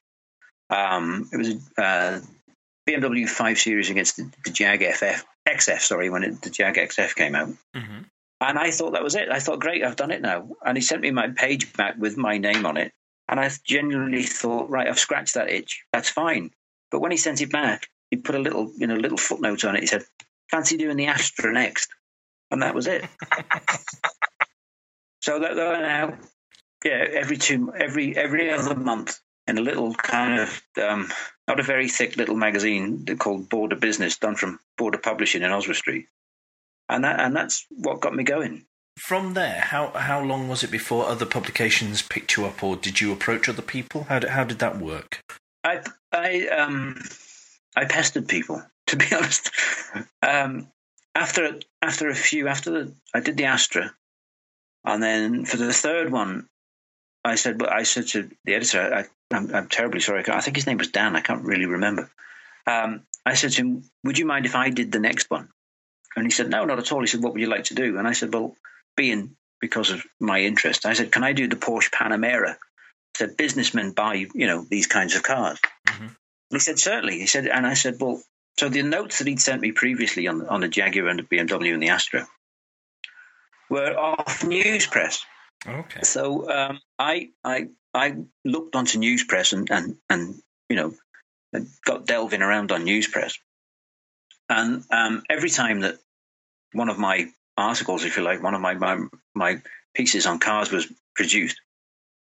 um, 0.71 1.29
it 1.33 1.37
was 1.37 1.49
a 1.79 1.83
uh, 1.83 2.21
BMW 2.89 3.29
5 3.29 3.59
Series 3.59 3.89
against 3.89 4.17
the, 4.17 4.29
the 4.45 4.51
Jag 4.51 4.83
FF, 4.83 5.25
XF, 5.49 5.81
sorry, 5.81 6.11
when 6.11 6.25
it, 6.25 6.43
the 6.43 6.51
Jag 6.51 6.75
XF 6.75 7.15
came 7.15 7.37
out. 7.37 7.51
hmm 7.73 8.03
And 8.41 8.59
I 8.59 8.73
thought 8.73 8.95
that 8.95 9.05
was 9.05 9.15
it. 9.15 9.29
I 9.31 9.39
thought, 9.39 9.61
great, 9.61 9.85
I've 9.85 9.95
done 9.95 10.11
it 10.11 10.23
now. 10.23 10.49
And 10.67 10.77
he 10.77 10.83
sent 10.83 11.03
me 11.03 11.13
my 11.13 11.29
page 11.29 11.73
back 11.75 11.95
with 11.97 12.17
my 12.17 12.39
name 12.39 12.67
on 12.67 12.77
it. 12.77 12.91
And 13.29 13.39
I 13.39 13.49
genuinely 13.65 14.25
thought, 14.25 14.71
right, 14.71 14.89
I've 14.89 14.99
scratched 14.99 15.35
that 15.35 15.51
itch. 15.51 15.85
That's 15.93 16.11
fine. 16.11 16.51
But 16.91 17.01
when 17.01 17.13
he 17.13 17.17
sent 17.17 17.41
it 17.41 17.53
back, 17.53 17.89
he 18.11 18.17
put 18.17 18.35
a 18.35 18.41
little, 18.41 18.73
you 18.77 18.89
know, 18.89 18.97
little 18.97 19.19
footnote 19.19 19.65
on 19.65 19.77
it. 19.77 19.81
He 19.81 19.87
said, 19.87 20.05
fancy 20.55 20.77
doing 20.77 20.97
the 20.97 21.07
Astra 21.07 21.53
next. 21.53 21.91
And 22.51 22.63
that 22.63 22.75
was 22.75 22.87
it. 22.87 23.05
so 25.21 25.41
that, 25.41 25.57
that 25.57 25.81
now, 25.81 26.19
yeah, 26.85 27.07
every 27.13 27.37
two, 27.37 27.73
every, 27.75 28.17
every 28.17 28.53
other 28.53 28.75
month 28.75 29.19
in 29.47 29.59
a 29.59 29.63
little 29.63 29.95
kind 29.95 30.41
of, 30.41 30.63
um, 30.83 31.11
not 31.49 31.61
a 31.61 31.63
very 31.65 31.89
thick 31.89 32.17
little 32.17 32.37
magazine 32.37 33.05
called 33.19 33.49
Border 33.49 33.77
Business, 33.77 34.19
done 34.19 34.37
from 34.37 34.61
Border 34.79 34.99
Publishing 34.99 35.43
in 35.43 35.51
Oswestry 35.51 35.75
Street 35.75 36.09
and 36.89 37.05
that 37.05 37.21
and 37.21 37.35
that's 37.35 37.67
what 37.71 38.01
got 38.01 38.15
me 38.15 38.25
going. 38.25 38.67
From 38.99 39.35
there, 39.35 39.61
how 39.61 39.89
how 39.91 40.23
long 40.23 40.49
was 40.49 40.63
it 40.63 40.71
before 40.71 41.07
other 41.07 41.27
publications 41.27 42.03
picked 42.03 42.37
you 42.37 42.47
up, 42.47 42.63
or 42.63 42.77
did 42.77 43.01
you 43.01 43.13
approach 43.13 43.49
other 43.49 43.63
people? 43.63 44.05
How 44.05 44.19
did 44.19 44.31
how 44.31 44.45
did 44.45 44.59
that 44.61 44.79
work? 44.79 45.21
I 45.65 45.81
I 46.13 46.47
um 46.49 47.01
I 47.77 47.87
pestered 47.87 48.29
people 48.29 48.63
to 48.89 48.97
be 48.97 49.07
honest. 49.13 49.51
Um, 50.23 50.69
after 51.15 51.61
after 51.81 52.09
a 52.09 52.15
few 52.15 52.49
after 52.49 52.71
the 52.71 52.95
I 53.15 53.21
did 53.21 53.37
the 53.37 53.45
Astra, 53.45 53.95
and 54.85 55.03
then 55.03 55.45
for 55.45 55.57
the 55.57 55.73
third 55.73 56.11
one, 56.11 56.49
I 57.25 57.37
said, 57.37 57.59
but 57.59 57.73
I 57.73 57.85
said 57.85 58.09
to 58.09 58.31
the 58.45 58.55
editor, 58.55 58.81
I, 58.81 59.35
I'm, 59.35 59.55
I'm 59.55 59.69
terribly 59.69 60.01
sorry. 60.01 60.25
I, 60.29 60.41
think 60.41 60.57
his 60.57 60.67
name 60.67 60.79
was 60.79 60.89
Dan. 60.89 61.17
I 61.17 61.21
can't 61.21 61.45
really 61.45 61.67
remember. 61.67 62.11
Um, 62.67 63.03
I 63.25 63.35
said 63.35 63.53
to 63.53 63.63
him, 63.63 63.85
"Would 64.05 64.19
you 64.19 64.27
mind 64.27 64.45
if 64.45 64.55
I 64.55 64.71
did 64.71 64.93
the 64.93 64.99
next 64.99 65.31
one?" 65.31 65.49
And 66.17 66.27
he 66.27 66.31
said, 66.31 66.51
"No, 66.51 66.65
not 66.65 66.79
at 66.79 66.93
all." 66.93 67.01
He 67.01 67.07
said, 67.07 67.23
"What 67.23 67.33
would 67.33 67.41
you 67.41 67.49
like 67.49 67.65
to 67.65 67.75
do?" 67.75 67.99
And 67.99 68.07
I 68.07 68.13
said, 68.13 68.33
"Well, 68.33 68.57
being 68.97 69.37
because 69.61 69.91
of 69.91 70.05
my 70.21 70.41
interest, 70.41 70.85
I 70.85 70.93
said, 70.93 71.11
can 71.11 71.25
I 71.25 71.33
do 71.33 71.49
the 71.49 71.57
Porsche 71.57 71.91
Panamera?" 71.91 72.53
I 72.53 73.17
said, 73.17 73.37
"Businessmen 73.37 73.93
buy, 73.93 74.27
you 74.35 74.47
know, 74.47 74.67
these 74.69 74.87
kinds 74.87 75.15
of 75.17 75.23
cars." 75.23 75.59
Mhm. 75.87 76.01
And 76.01 76.17
he 76.51 76.59
said, 76.59 76.79
"Certainly." 76.79 77.19
He 77.21 77.27
said, 77.27 77.47
and 77.47 77.67
I 77.67 77.75
said, 77.75 77.97
"Well." 78.01 78.23
So 78.59 78.69
the 78.69 78.83
notes 78.83 79.19
that 79.19 79.27
he'd 79.27 79.41
sent 79.41 79.61
me 79.61 79.73
previously 79.73 80.29
on 80.29 80.47
on 80.49 80.61
the 80.61 80.69
Jaguar 80.69 81.09
and 81.09 81.19
the 81.19 81.25
BMW 81.25 81.75
and 81.75 81.83
the 81.83 81.89
Astra 81.89 82.27
were 83.69 83.99
off 83.99 84.45
news 84.45 84.87
press. 84.87 85.25
Okay. 85.67 86.03
So 86.03 86.51
um, 86.51 86.81
I 86.99 87.31
I 87.43 87.69
I 87.93 88.17
looked 88.45 88.77
onto 88.77 88.99
newspress 88.99 89.53
and 89.53 89.71
and 89.71 89.97
and 90.09 90.41
you 90.69 90.77
know 90.77 90.95
got 91.85 92.07
delving 92.07 92.43
around 92.43 92.73
on 92.73 92.85
newspress, 92.85 93.39
and 94.49 94.85
um, 94.91 95.23
every 95.31 95.51
time 95.51 95.81
that 95.81 95.97
one 96.73 96.89
of 96.89 96.99
my 96.99 97.31
articles, 97.57 98.05
if 98.05 98.17
you 98.17 98.23
like, 98.23 98.43
one 98.43 98.55
of 98.55 98.61
my 98.61 98.75
my, 98.75 98.99
my 99.35 99.63
pieces 99.95 100.27
on 100.27 100.39
cars 100.39 100.71
was 100.71 100.87
produced, 101.15 101.61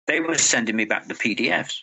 they 0.07 0.19
were 0.19 0.37
sending 0.37 0.75
me 0.75 0.85
back 0.85 1.07
the 1.07 1.13
PDFs. 1.13 1.79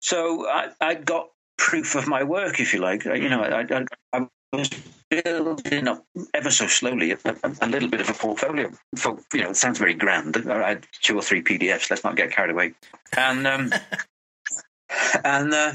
So 0.00 0.46
I, 0.48 0.70
I 0.80 0.94
got 0.94 1.28
proof 1.58 1.94
of 1.94 2.08
my 2.08 2.24
work, 2.24 2.60
if 2.60 2.72
you 2.72 2.80
like. 2.80 3.04
You 3.04 3.28
know, 3.28 3.42
I, 3.42 3.60
I, 3.62 3.84
I 4.12 4.26
was 4.52 4.70
building 5.10 5.88
up 5.88 6.04
ever 6.32 6.50
so 6.50 6.66
slowly 6.66 7.12
a, 7.12 7.18
a 7.60 7.66
little 7.66 7.88
bit 7.88 8.00
of 8.00 8.08
a 8.08 8.14
portfolio. 8.14 8.70
For, 8.96 9.18
you 9.34 9.42
know, 9.42 9.50
it 9.50 9.56
sounds 9.56 9.78
very 9.78 9.94
grand. 9.94 10.36
I 10.48 10.68
had 10.68 10.86
two 11.02 11.18
or 11.18 11.22
three 11.22 11.42
PDFs. 11.42 11.90
Let's 11.90 12.04
not 12.04 12.16
get 12.16 12.30
carried 12.30 12.52
away. 12.52 12.74
And 13.16 13.46
um, 13.46 13.72
and 15.24 15.52
uh, 15.52 15.72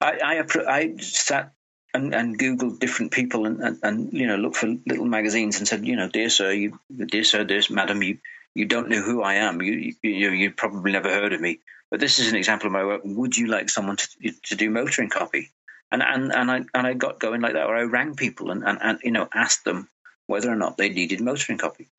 I, 0.00 0.12
I 0.22 0.44
I 0.68 0.96
sat 0.98 1.52
and, 1.94 2.14
and 2.14 2.38
googled 2.38 2.78
different 2.78 3.12
people 3.12 3.46
and, 3.46 3.60
and, 3.60 3.78
and 3.82 4.12
you 4.12 4.26
know 4.26 4.36
looked 4.36 4.56
for 4.56 4.74
little 4.86 5.04
magazines 5.04 5.58
and 5.58 5.68
said, 5.68 5.86
you 5.86 5.96
know, 5.96 6.08
dear 6.08 6.30
sir, 6.30 6.52
you, 6.52 6.78
dear 7.06 7.24
sir, 7.24 7.44
dear 7.44 7.62
madam, 7.70 8.02
you 8.02 8.18
you 8.54 8.66
don't 8.66 8.88
know 8.88 9.02
who 9.02 9.22
I 9.22 9.34
am. 9.34 9.62
You 9.62 9.72
you 9.72 9.94
you 10.02 10.30
you 10.30 10.50
probably 10.50 10.92
never 10.92 11.08
heard 11.08 11.32
of 11.32 11.40
me. 11.40 11.60
But 11.92 12.00
this 12.00 12.18
is 12.18 12.30
an 12.30 12.36
example 12.36 12.68
of 12.68 12.72
my 12.72 12.86
work. 12.86 13.02
Would 13.04 13.36
you 13.36 13.48
like 13.48 13.68
someone 13.68 13.98
to 13.98 14.32
to 14.44 14.56
do 14.56 14.70
motoring 14.70 15.10
copy? 15.10 15.50
And 15.90 16.02
and 16.02 16.32
and 16.32 16.50
I 16.50 16.56
and 16.72 16.86
I 16.86 16.94
got 16.94 17.20
going 17.20 17.42
like 17.42 17.52
that, 17.52 17.66
or 17.66 17.76
I 17.76 17.82
rang 17.82 18.14
people 18.16 18.50
and, 18.50 18.64
and, 18.64 18.78
and 18.80 18.98
you 19.04 19.10
know 19.10 19.28
asked 19.34 19.64
them 19.64 19.90
whether 20.26 20.50
or 20.50 20.56
not 20.56 20.78
they 20.78 20.88
needed 20.88 21.20
motoring 21.20 21.58
copy. 21.58 21.90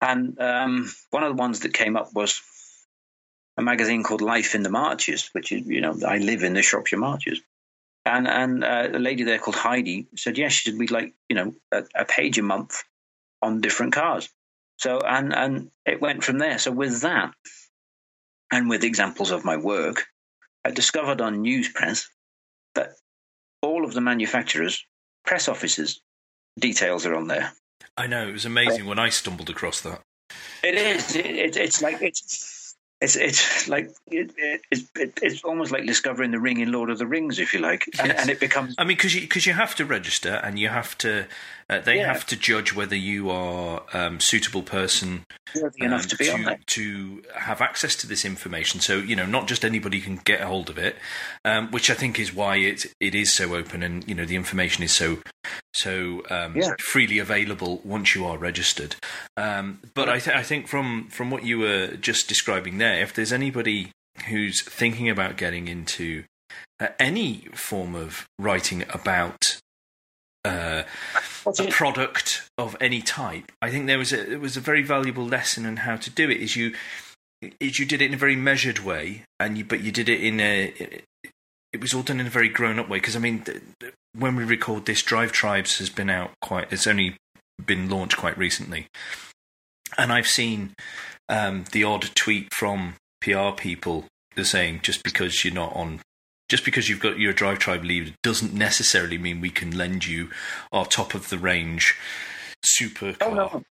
And 0.00 0.40
um, 0.40 0.90
one 1.10 1.24
of 1.24 1.36
the 1.36 1.42
ones 1.42 1.60
that 1.60 1.74
came 1.74 1.94
up 1.94 2.14
was 2.14 2.40
a 3.58 3.62
magazine 3.62 4.02
called 4.02 4.22
Life 4.22 4.54
in 4.54 4.62
the 4.62 4.70
Marches, 4.70 5.28
which 5.32 5.52
is 5.52 5.66
you 5.66 5.82
know 5.82 5.94
I 6.06 6.16
live 6.16 6.42
in 6.42 6.54
the 6.54 6.62
Shropshire 6.62 6.98
Marches, 6.98 7.42
and 8.06 8.26
and 8.26 8.64
uh, 8.64 8.88
a 8.94 8.98
lady 8.98 9.24
there 9.24 9.38
called 9.38 9.56
Heidi 9.56 10.06
said 10.16 10.38
yes, 10.38 10.52
she 10.54 10.70
said 10.70 10.78
we'd 10.78 10.90
like 10.90 11.12
you 11.28 11.36
know 11.36 11.54
a, 11.70 11.84
a 11.94 12.04
page 12.06 12.38
a 12.38 12.42
month 12.42 12.82
on 13.42 13.60
different 13.60 13.92
cars. 13.92 14.26
So 14.78 15.00
and 15.00 15.34
and 15.34 15.70
it 15.84 16.00
went 16.00 16.24
from 16.24 16.38
there. 16.38 16.58
So 16.58 16.72
with 16.72 17.02
that, 17.02 17.34
and 18.52 18.68
with 18.68 18.84
examples 18.84 19.30
of 19.30 19.44
my 19.44 19.56
work, 19.56 20.06
I 20.64 20.70
discovered 20.70 21.20
on 21.20 21.42
Newspress 21.42 22.06
that 22.74 22.90
all 23.62 23.84
of 23.84 23.94
the 23.94 24.00
manufacturers' 24.00 24.84
press 25.24 25.48
offices 25.48 26.00
details 26.58 27.06
are 27.06 27.14
on 27.14 27.28
there. 27.28 27.52
I 27.96 28.06
know 28.06 28.28
it 28.28 28.32
was 28.32 28.44
amazing 28.44 28.86
when 28.86 28.98
I 28.98 29.08
stumbled 29.08 29.50
across 29.50 29.80
that. 29.82 30.00
It 30.62 30.74
is. 30.74 31.14
It, 31.14 31.26
it, 31.26 31.56
it's 31.56 31.82
like 31.82 32.00
it's 32.02 32.63
it's 33.04 33.16
it's 33.16 33.68
like 33.74 33.90
it, 34.10 34.30
it, 34.36 34.62
it's 34.70 34.84
it's 35.22 35.44
almost 35.44 35.70
like 35.72 35.86
discovering 35.86 36.30
the 36.32 36.40
ring 36.40 36.60
in 36.60 36.72
Lord 36.72 36.90
of 36.90 36.98
the 36.98 37.06
Rings, 37.06 37.38
if 37.38 37.52
you 37.54 37.60
like, 37.60 37.84
and, 37.98 38.08
Yes. 38.08 38.20
and 38.20 38.30
it 38.30 38.40
becomes. 38.40 38.74
I 38.78 38.84
mean, 38.84 38.96
because 38.96 39.14
you 39.14 39.20
because 39.22 39.46
you 39.46 39.52
have 39.52 39.74
to 39.76 39.84
register 39.84 40.40
and 40.42 40.58
you 40.58 40.68
have 40.68 40.96
to, 40.98 41.26
uh, 41.70 41.80
they 41.80 41.96
Yeah. 41.98 42.12
have 42.12 42.26
to 42.26 42.36
judge 42.36 42.74
whether 42.74 42.96
you 42.96 43.30
are 43.30 43.82
um, 43.92 44.20
suitable 44.20 44.62
person 44.62 45.24
worthy 45.54 45.84
enough 45.84 46.02
um, 46.02 46.08
to 46.08 46.16
be 46.16 46.30
on 46.30 46.42
there. 46.44 46.58
to 46.66 47.22
have 47.36 47.60
access 47.60 47.94
to 47.96 48.06
this 48.06 48.24
information. 48.24 48.80
So 48.80 48.98
you 48.98 49.14
know, 49.16 49.26
not 49.26 49.46
just 49.48 49.64
anybody 49.64 50.00
can 50.00 50.16
get 50.24 50.40
a 50.40 50.46
hold 50.46 50.70
of 50.70 50.78
it, 50.78 50.96
um, 51.44 51.70
which 51.70 51.90
I 51.90 51.94
think 51.94 52.18
is 52.18 52.34
why 52.34 52.56
it 52.56 52.86
it 53.00 53.14
is 53.14 53.32
so 53.32 53.54
open 53.54 53.82
and 53.82 54.06
you 54.08 54.14
know 54.14 54.24
the 54.24 54.36
information 54.36 54.82
is 54.82 54.92
so 54.92 55.18
so 55.72 56.22
um, 56.30 56.56
Yeah. 56.56 56.74
freely 56.78 57.18
available 57.18 57.80
once 57.84 58.14
you 58.14 58.24
are 58.26 58.38
registered. 58.38 58.96
Um, 59.36 59.80
but 59.94 60.08
I, 60.08 60.18
th- 60.20 60.36
I 60.36 60.42
think 60.42 60.68
from 60.68 61.08
from 61.10 61.30
what 61.30 61.44
you 61.44 61.58
were 61.58 61.88
just 61.96 62.28
describing 62.28 62.78
there, 62.78 62.93
if 63.00 63.12
there's 63.12 63.32
anybody 63.32 63.90
who's 64.28 64.62
thinking 64.62 65.08
about 65.08 65.36
getting 65.36 65.68
into 65.68 66.24
uh, 66.80 66.88
any 66.98 67.48
form 67.54 67.94
of 67.94 68.26
writing 68.38 68.84
about 68.90 69.60
uh, 70.44 70.82
a 71.46 71.70
product 71.70 72.48
of 72.58 72.76
any 72.80 73.00
type. 73.00 73.50
I 73.62 73.70
think 73.70 73.86
there 73.86 73.98
was 73.98 74.12
a 74.12 74.32
it 74.32 74.40
was 74.40 74.56
a 74.56 74.60
very 74.60 74.82
valuable 74.82 75.24
lesson 75.24 75.66
on 75.66 75.78
how 75.78 75.96
to 75.96 76.10
do 76.10 76.30
it. 76.30 76.40
Is 76.40 76.56
you 76.56 76.74
is 77.60 77.78
you 77.78 77.86
did 77.86 78.02
it 78.02 78.06
in 78.06 78.14
a 78.14 78.18
very 78.18 78.36
measured 78.36 78.80
way, 78.80 79.22
and 79.40 79.56
you 79.56 79.64
but 79.64 79.80
you 79.80 79.90
did 79.90 80.08
it 80.08 80.22
in 80.22 80.40
a 80.40 81.02
it 81.72 81.80
was 81.80 81.94
all 81.94 82.02
done 82.02 82.20
in 82.20 82.26
a 82.26 82.30
very 82.30 82.48
grown 82.48 82.78
up 82.78 82.88
way. 82.88 82.98
Because 82.98 83.16
I 83.16 83.20
mean, 83.20 83.42
th- 83.42 83.62
th- 83.80 83.94
when 84.16 84.36
we 84.36 84.44
record 84.44 84.86
this, 84.86 85.02
Drive 85.02 85.32
Tribes 85.32 85.78
has 85.78 85.90
been 85.90 86.10
out 86.10 86.30
quite. 86.40 86.72
It's 86.72 86.86
only 86.86 87.16
been 87.64 87.88
launched 87.88 88.16
quite 88.16 88.36
recently, 88.36 88.86
and 89.96 90.12
I've 90.12 90.28
seen 90.28 90.74
um, 91.28 91.64
the 91.72 91.84
odd 91.84 92.10
tweet 92.14 92.52
from 92.54 92.94
PR 93.20 93.50
people 93.56 94.06
that's 94.36 94.50
saying 94.50 94.80
just 94.82 95.02
because 95.02 95.44
you're 95.44 95.54
not 95.54 95.74
on 95.74 96.00
just 96.48 96.64
because 96.64 96.88
you've 96.88 97.00
got 97.00 97.18
your 97.18 97.32
drive 97.32 97.58
tribe 97.58 97.84
lead 97.84 98.14
doesn't 98.22 98.52
necessarily 98.52 99.16
mean 99.16 99.40
we 99.40 99.50
can 99.50 99.76
lend 99.76 100.06
you 100.06 100.28
our 100.72 100.84
top 100.84 101.14
of 101.14 101.30
the 101.30 101.38
range 101.38 101.96
supercar. 102.78 103.16
Oh 103.22 103.34
no, 103.34 103.62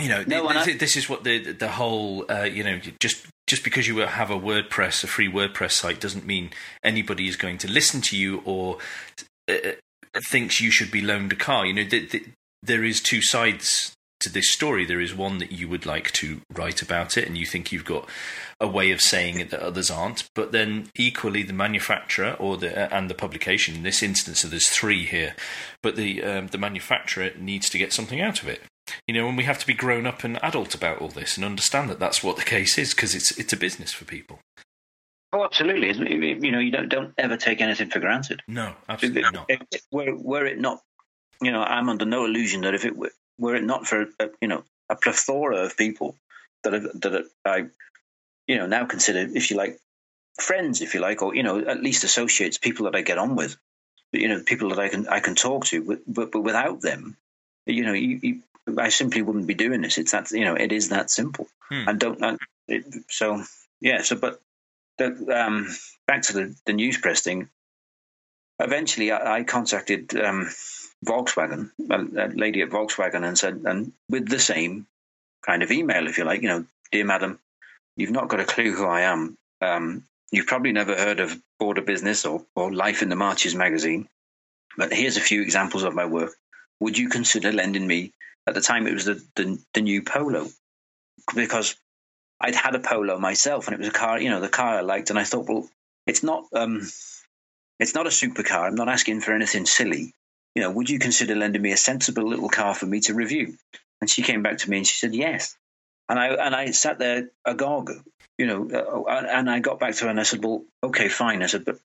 You 0.00 0.08
know, 0.08 0.24
No, 0.26 0.42
th- 0.42 0.56
and 0.56 0.64
th- 0.64 0.78
this 0.78 0.96
is 0.96 1.08
what 1.08 1.24
the 1.24 1.52
the 1.52 1.68
whole 1.68 2.24
uh, 2.30 2.42
you 2.44 2.64
know 2.64 2.80
just 3.00 3.26
just 3.46 3.64
because 3.64 3.86
you 3.86 3.98
have 3.98 4.30
a 4.30 4.38
WordPress, 4.38 5.04
a 5.04 5.06
free 5.06 5.30
WordPress 5.30 5.72
site, 5.72 6.00
doesn't 6.00 6.26
mean 6.26 6.50
anybody 6.82 7.28
is 7.28 7.36
going 7.36 7.58
to 7.58 7.70
listen 7.70 8.00
to 8.00 8.16
you 8.16 8.40
or 8.44 8.78
uh, 9.48 9.72
thinks 10.28 10.60
you 10.60 10.70
should 10.70 10.90
be 10.90 11.02
loaned 11.02 11.32
a 11.32 11.36
car. 11.36 11.66
You 11.66 11.74
know, 11.74 11.84
th- 11.84 12.10
th- 12.10 12.28
there 12.62 12.84
is 12.84 13.00
two 13.00 13.22
sides 13.22 13.92
to 14.22 14.32
this 14.32 14.50
story. 14.50 14.84
There 14.84 15.00
is 15.00 15.14
one 15.14 15.38
that 15.38 15.52
you 15.52 15.68
would 15.68 15.86
like 15.86 16.10
to 16.12 16.40
write 16.52 16.82
about 16.82 17.16
it, 17.16 17.26
and 17.26 17.36
you 17.36 17.46
think 17.46 17.70
you've 17.70 17.84
got 17.84 18.08
a 18.60 18.66
way 18.66 18.90
of 18.90 19.00
saying 19.00 19.38
it 19.38 19.50
that 19.50 19.60
others 19.60 19.90
aren't. 19.90 20.28
But 20.34 20.52
then 20.52 20.88
equally, 20.96 21.42
the 21.42 21.52
manufacturer 21.52 22.36
or 22.38 22.56
the 22.56 22.76
uh, 22.76 22.88
and 22.96 23.10
the 23.10 23.14
publication. 23.14 23.76
In 23.76 23.82
this 23.82 24.02
instance, 24.02 24.40
so 24.40 24.48
there's 24.48 24.70
three 24.70 25.04
here, 25.04 25.34
but 25.82 25.96
the 25.96 26.22
um, 26.22 26.46
the 26.48 26.58
manufacturer 26.58 27.30
needs 27.38 27.68
to 27.70 27.78
get 27.78 27.92
something 27.92 28.20
out 28.20 28.42
of 28.42 28.48
it. 28.48 28.62
You 29.06 29.14
know, 29.14 29.28
and 29.28 29.36
we 29.36 29.44
have 29.44 29.58
to 29.60 29.66
be 29.66 29.74
grown 29.74 30.06
up 30.06 30.24
and 30.24 30.42
adult 30.42 30.74
about 30.74 30.98
all 31.00 31.08
this 31.08 31.36
and 31.36 31.44
understand 31.44 31.88
that 31.88 32.00
that's 32.00 32.22
what 32.22 32.36
the 32.36 32.42
case 32.42 32.78
is 32.78 32.94
because 32.94 33.14
it's 33.14 33.30
it's 33.38 33.52
a 33.52 33.56
business 33.56 33.92
for 33.92 34.04
people. 34.04 34.40
oh 35.32 35.44
absolutely. 35.44 35.88
Isn't 35.88 36.06
it? 36.06 36.44
You 36.44 36.50
know, 36.52 36.58
you 36.58 36.70
don't 36.72 36.88
don't 36.88 37.14
ever 37.16 37.36
take 37.36 37.60
anything 37.60 37.90
for 37.90 38.00
granted. 38.00 38.42
No, 38.48 38.74
absolutely 38.88 39.22
not. 39.32 39.50
Were, 39.90 40.14
were 40.16 40.46
it 40.46 40.58
not, 40.58 40.80
you 41.40 41.52
know, 41.52 41.62
I'm 41.62 41.88
under 41.88 42.04
no 42.04 42.24
illusion 42.24 42.62
that 42.62 42.74
if 42.74 42.84
it 42.84 42.96
were, 42.96 43.12
were 43.42 43.56
it 43.56 43.64
not 43.64 43.86
for, 43.86 44.06
uh, 44.20 44.28
you 44.40 44.48
know, 44.48 44.62
a 44.88 44.96
plethora 44.96 45.58
of 45.64 45.76
people 45.76 46.16
that 46.62 46.74
are, 46.74 46.80
that 46.80 47.14
are, 47.14 47.24
I, 47.44 47.66
you 48.46 48.56
know, 48.56 48.66
now 48.66 48.84
consider, 48.86 49.20
if 49.20 49.50
you 49.50 49.56
like, 49.56 49.78
friends, 50.40 50.80
if 50.80 50.94
you 50.94 51.00
like, 51.00 51.22
or 51.22 51.34
you 51.34 51.42
know, 51.42 51.58
at 51.58 51.82
least 51.82 52.04
associates, 52.04 52.58
people 52.58 52.86
that 52.86 52.96
I 52.96 53.02
get 53.02 53.18
on 53.18 53.36
with, 53.36 53.56
you 54.12 54.28
know, 54.28 54.40
people 54.42 54.70
that 54.70 54.78
I 54.78 54.88
can 54.88 55.08
I 55.08 55.20
can 55.20 55.34
talk 55.34 55.66
to, 55.66 55.82
but 55.84 56.00
but, 56.06 56.32
but 56.32 56.42
without 56.42 56.80
them, 56.80 57.16
you 57.66 57.84
know, 57.84 57.92
you, 57.92 58.20
you, 58.22 58.42
I 58.78 58.90
simply 58.90 59.22
wouldn't 59.22 59.46
be 59.46 59.54
doing 59.54 59.82
this. 59.82 59.98
It's 59.98 60.12
that 60.12 60.30
you 60.30 60.44
know, 60.44 60.54
it 60.54 60.72
is 60.72 60.88
that 60.90 61.10
simple, 61.10 61.48
Hmm. 61.68 61.88
and 61.88 62.00
don't 62.00 62.40
it, 62.68 62.84
so 63.08 63.42
yeah. 63.80 64.02
So, 64.02 64.16
but 64.16 64.40
the, 64.98 65.06
um, 65.44 65.68
back 66.06 66.22
to 66.22 66.32
the 66.32 66.54
the 66.66 66.72
news 66.72 66.98
press 66.98 67.22
thing 67.22 67.48
eventually 68.58 69.10
I, 69.10 69.38
I 69.38 69.44
contacted 69.44 70.14
um, 70.16 70.48
Volkswagen, 71.04 71.70
a, 71.90 72.28
lady 72.28 72.62
at 72.62 72.70
Volkswagen, 72.70 73.26
and 73.26 73.36
said, 73.36 73.62
and 73.64 73.92
with 74.08 74.28
the 74.28 74.38
same 74.38 74.86
kind 75.44 75.62
of 75.62 75.70
email, 75.70 76.06
if 76.06 76.18
you 76.18 76.24
like, 76.24 76.42
you 76.42 76.48
know, 76.48 76.64
dear 76.90 77.04
madam, 77.04 77.38
you've 77.96 78.10
not 78.10 78.28
got 78.28 78.40
a 78.40 78.44
clue 78.44 78.72
who 78.72 78.86
I 78.86 79.02
am. 79.02 79.36
Um, 79.60 80.04
you've 80.30 80.46
probably 80.46 80.72
never 80.72 80.96
heard 80.96 81.20
of 81.20 81.36
Border 81.58 81.82
Business 81.82 82.24
or, 82.24 82.44
or 82.54 82.72
Life 82.72 83.02
in 83.02 83.08
the 83.08 83.16
Marches 83.16 83.54
magazine, 83.54 84.08
but 84.76 84.92
here's 84.92 85.16
a 85.16 85.20
few 85.20 85.42
examples 85.42 85.82
of 85.82 85.94
my 85.94 86.06
work. 86.06 86.32
Would 86.80 86.98
you 86.98 87.08
consider 87.08 87.52
lending 87.52 87.86
me? 87.86 88.12
At 88.46 88.54
the 88.54 88.60
time, 88.60 88.86
it 88.86 88.94
was 88.94 89.04
the, 89.04 89.22
the, 89.36 89.58
the 89.74 89.82
new 89.82 90.02
Polo 90.02 90.48
because 91.34 91.76
I'd 92.40 92.56
had 92.56 92.74
a 92.74 92.80
Polo 92.80 93.18
myself, 93.18 93.66
and 93.66 93.74
it 93.74 93.78
was 93.78 93.88
a 93.88 93.92
car, 93.92 94.20
you 94.20 94.30
know, 94.30 94.40
the 94.40 94.48
car 94.48 94.78
I 94.78 94.80
liked, 94.80 95.10
and 95.10 95.18
I 95.18 95.24
thought, 95.24 95.48
well, 95.48 95.68
it's 96.06 96.22
not. 96.22 96.44
Um, 96.52 96.88
it's 97.78 97.94
not 97.94 98.06
a 98.06 98.10
supercar. 98.10 98.66
I'm 98.66 98.74
not 98.74 98.88
asking 98.88 99.20
for 99.20 99.32
anything 99.32 99.66
silly. 99.66 100.14
You 100.54 100.62
know, 100.62 100.70
would 100.70 100.90
you 100.90 100.98
consider 100.98 101.34
lending 101.34 101.62
me 101.62 101.72
a 101.72 101.76
sensible 101.76 102.28
little 102.28 102.48
car 102.48 102.74
for 102.74 102.86
me 102.86 103.00
to 103.00 103.14
review? 103.14 103.56
And 104.00 104.10
she 104.10 104.22
came 104.22 104.42
back 104.42 104.58
to 104.58 104.70
me 104.70 104.78
and 104.78 104.86
she 104.86 104.94
said 104.98 105.14
yes. 105.14 105.56
And 106.08 106.18
I 106.18 106.28
and 106.28 106.54
I 106.54 106.72
sat 106.72 106.98
there 106.98 107.30
agog, 107.44 107.90
you 108.36 108.46
know, 108.46 108.68
uh, 109.08 109.14
and 109.28 109.48
I 109.48 109.60
got 109.60 109.78
back 109.80 109.94
to 109.94 110.04
her 110.04 110.10
and 110.10 110.20
I 110.20 110.24
said, 110.24 110.44
well, 110.44 110.64
okay, 110.82 111.08
fine. 111.08 111.42
I 111.42 111.46
said, 111.46 111.64
but 111.64 111.78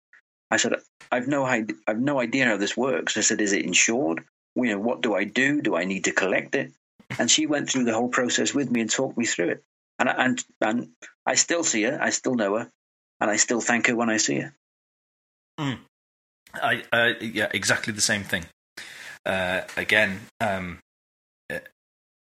I 0.51 0.57
said, 0.57 0.73
I've 1.11 1.27
no 1.27 1.45
idea, 1.45 1.77
I've 1.87 1.99
no 1.99 2.19
idea 2.19 2.45
how 2.45 2.57
this 2.57 2.75
works. 2.75 3.15
I 3.17 3.21
said, 3.21 3.39
is 3.41 3.53
it 3.53 3.63
insured? 3.65 4.23
You 4.55 4.63
know, 4.71 4.79
what 4.79 5.01
do 5.01 5.13
I 5.13 5.23
do? 5.23 5.61
Do 5.61 5.75
I 5.75 5.85
need 5.85 6.05
to 6.05 6.11
collect 6.11 6.55
it? 6.55 6.73
And 7.19 7.29
she 7.31 7.45
went 7.45 7.69
through 7.69 7.85
the 7.85 7.93
whole 7.93 8.09
process 8.09 8.53
with 8.53 8.69
me 8.69 8.81
and 8.81 8.89
talked 8.89 9.17
me 9.17 9.25
through 9.25 9.49
it. 9.49 9.63
And 9.99 10.09
I- 10.09 10.25
and 10.25 10.45
and 10.59 10.89
I 11.25 11.35
still 11.35 11.63
see 11.63 11.83
her, 11.83 11.97
I 12.01 12.09
still 12.09 12.35
know 12.35 12.57
her, 12.57 12.71
and 13.21 13.31
I 13.31 13.37
still 13.37 13.61
thank 13.61 13.87
her 13.87 13.95
when 13.95 14.09
I 14.09 14.17
see 14.17 14.39
her. 14.39 14.53
I 16.53 16.83
uh, 16.91 17.13
yeah, 17.21 17.49
exactly 17.53 17.93
the 17.93 18.01
same 18.01 18.23
thing. 18.23 18.45
Uh, 19.27 19.61
again, 19.75 20.21
um, 20.39 20.79
uh, 21.51 21.59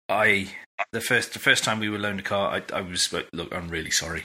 I 0.07 0.47
the 0.93 1.01
first 1.01 1.33
the 1.33 1.39
first 1.39 1.65
time 1.65 1.79
we 1.79 1.89
were 1.89 1.97
loaned 1.97 2.21
a 2.21 2.23
car, 2.23 2.55
I, 2.55 2.77
I 2.77 2.81
was 2.81 3.11
like, 3.11 3.27
look, 3.33 3.53
I'm 3.53 3.67
really 3.67 3.91
sorry, 3.91 4.23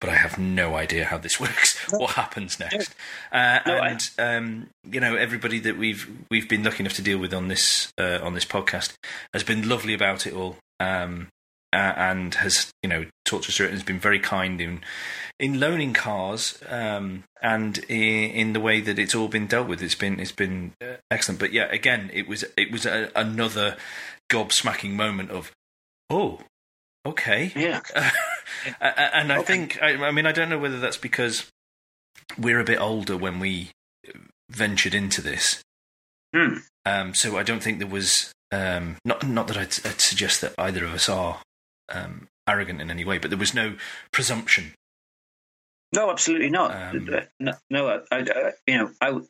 but 0.00 0.10
I 0.10 0.16
have 0.16 0.38
no 0.38 0.74
idea 0.74 1.04
how 1.04 1.18
this 1.18 1.38
works. 1.40 1.78
What 1.92 2.10
happens 2.10 2.58
next? 2.58 2.94
Uh, 3.32 3.60
and 3.64 4.00
um, 4.18 4.66
you 4.90 4.98
know, 4.98 5.14
everybody 5.14 5.60
that 5.60 5.78
we've 5.78 6.10
we've 6.32 6.48
been 6.48 6.64
lucky 6.64 6.82
enough 6.82 6.94
to 6.94 7.02
deal 7.02 7.18
with 7.18 7.32
on 7.32 7.46
this 7.46 7.92
uh, 7.96 8.18
on 8.20 8.34
this 8.34 8.44
podcast 8.44 8.94
has 9.32 9.44
been 9.44 9.68
lovely 9.68 9.94
about 9.94 10.26
it 10.26 10.34
all. 10.34 10.56
Um, 10.80 11.28
uh, 11.72 11.92
and 11.96 12.34
has 12.36 12.72
you 12.82 12.88
know 12.88 13.06
talked 13.24 13.44
to 13.44 13.48
us 13.50 13.56
through 13.56 13.66
it 13.66 13.70
and 13.70 13.78
has 13.78 13.86
been 13.86 13.98
very 13.98 14.18
kind 14.18 14.60
in 14.60 14.80
in 15.38 15.58
loaning 15.60 15.92
cars 15.94 16.58
um, 16.68 17.24
and 17.40 17.78
in, 17.88 18.30
in 18.30 18.52
the 18.52 18.60
way 18.60 18.80
that 18.80 18.98
it's 18.98 19.14
all 19.14 19.28
been 19.28 19.46
dealt 19.46 19.68
with. 19.68 19.82
It's 19.82 19.94
been 19.94 20.18
it's 20.20 20.32
been 20.32 20.72
uh, 20.82 20.96
excellent. 21.10 21.38
But 21.40 21.52
yeah, 21.52 21.68
again, 21.70 22.10
it 22.12 22.26
was 22.28 22.44
it 22.56 22.70
was 22.72 22.86
a, 22.86 23.10
another 23.14 23.76
gobsmacking 24.30 24.92
moment 24.92 25.30
of 25.30 25.52
oh 26.08 26.40
okay. 27.06 27.52
Yeah. 27.56 27.80
and 28.80 29.32
I 29.32 29.38
Okay. 29.38 29.44
think 29.44 29.78
I, 29.82 29.94
I 30.06 30.10
mean 30.10 30.26
I 30.26 30.32
don't 30.32 30.48
know 30.50 30.58
whether 30.58 30.80
that's 30.80 30.96
because 30.98 31.46
we're 32.38 32.60
a 32.60 32.64
bit 32.64 32.80
older 32.80 33.16
when 33.16 33.38
we 33.40 33.70
ventured 34.50 34.94
into 34.94 35.20
this. 35.22 35.62
Hmm. 36.34 36.58
Um, 36.84 37.14
so 37.14 37.36
I 37.38 37.42
don't 37.42 37.62
think 37.62 37.78
there 37.78 37.88
was 37.88 38.32
um, 38.52 38.96
not 39.04 39.26
not 39.26 39.46
that 39.48 39.56
I'd, 39.56 39.86
I'd 39.86 40.00
suggest 40.00 40.40
that 40.40 40.54
either 40.58 40.84
of 40.84 40.92
us 40.92 41.08
are 41.08 41.40
um, 41.90 42.28
arrogant 42.48 42.80
in 42.80 42.90
any 42.90 43.04
way, 43.04 43.18
but 43.18 43.30
there 43.30 43.38
was 43.38 43.54
no 43.54 43.76
presumption. 44.12 44.74
No, 45.92 46.10
absolutely 46.10 46.50
not. 46.50 46.94
Um, 46.94 47.10
no, 47.38 47.52
no 47.68 47.88
I, 47.88 48.16
I, 48.16 48.18
I- 48.20 48.52
you 48.66 48.78
know, 48.78 48.90
I, 49.00 49.20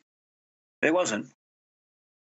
there 0.81 0.93
wasn't. 0.93 1.27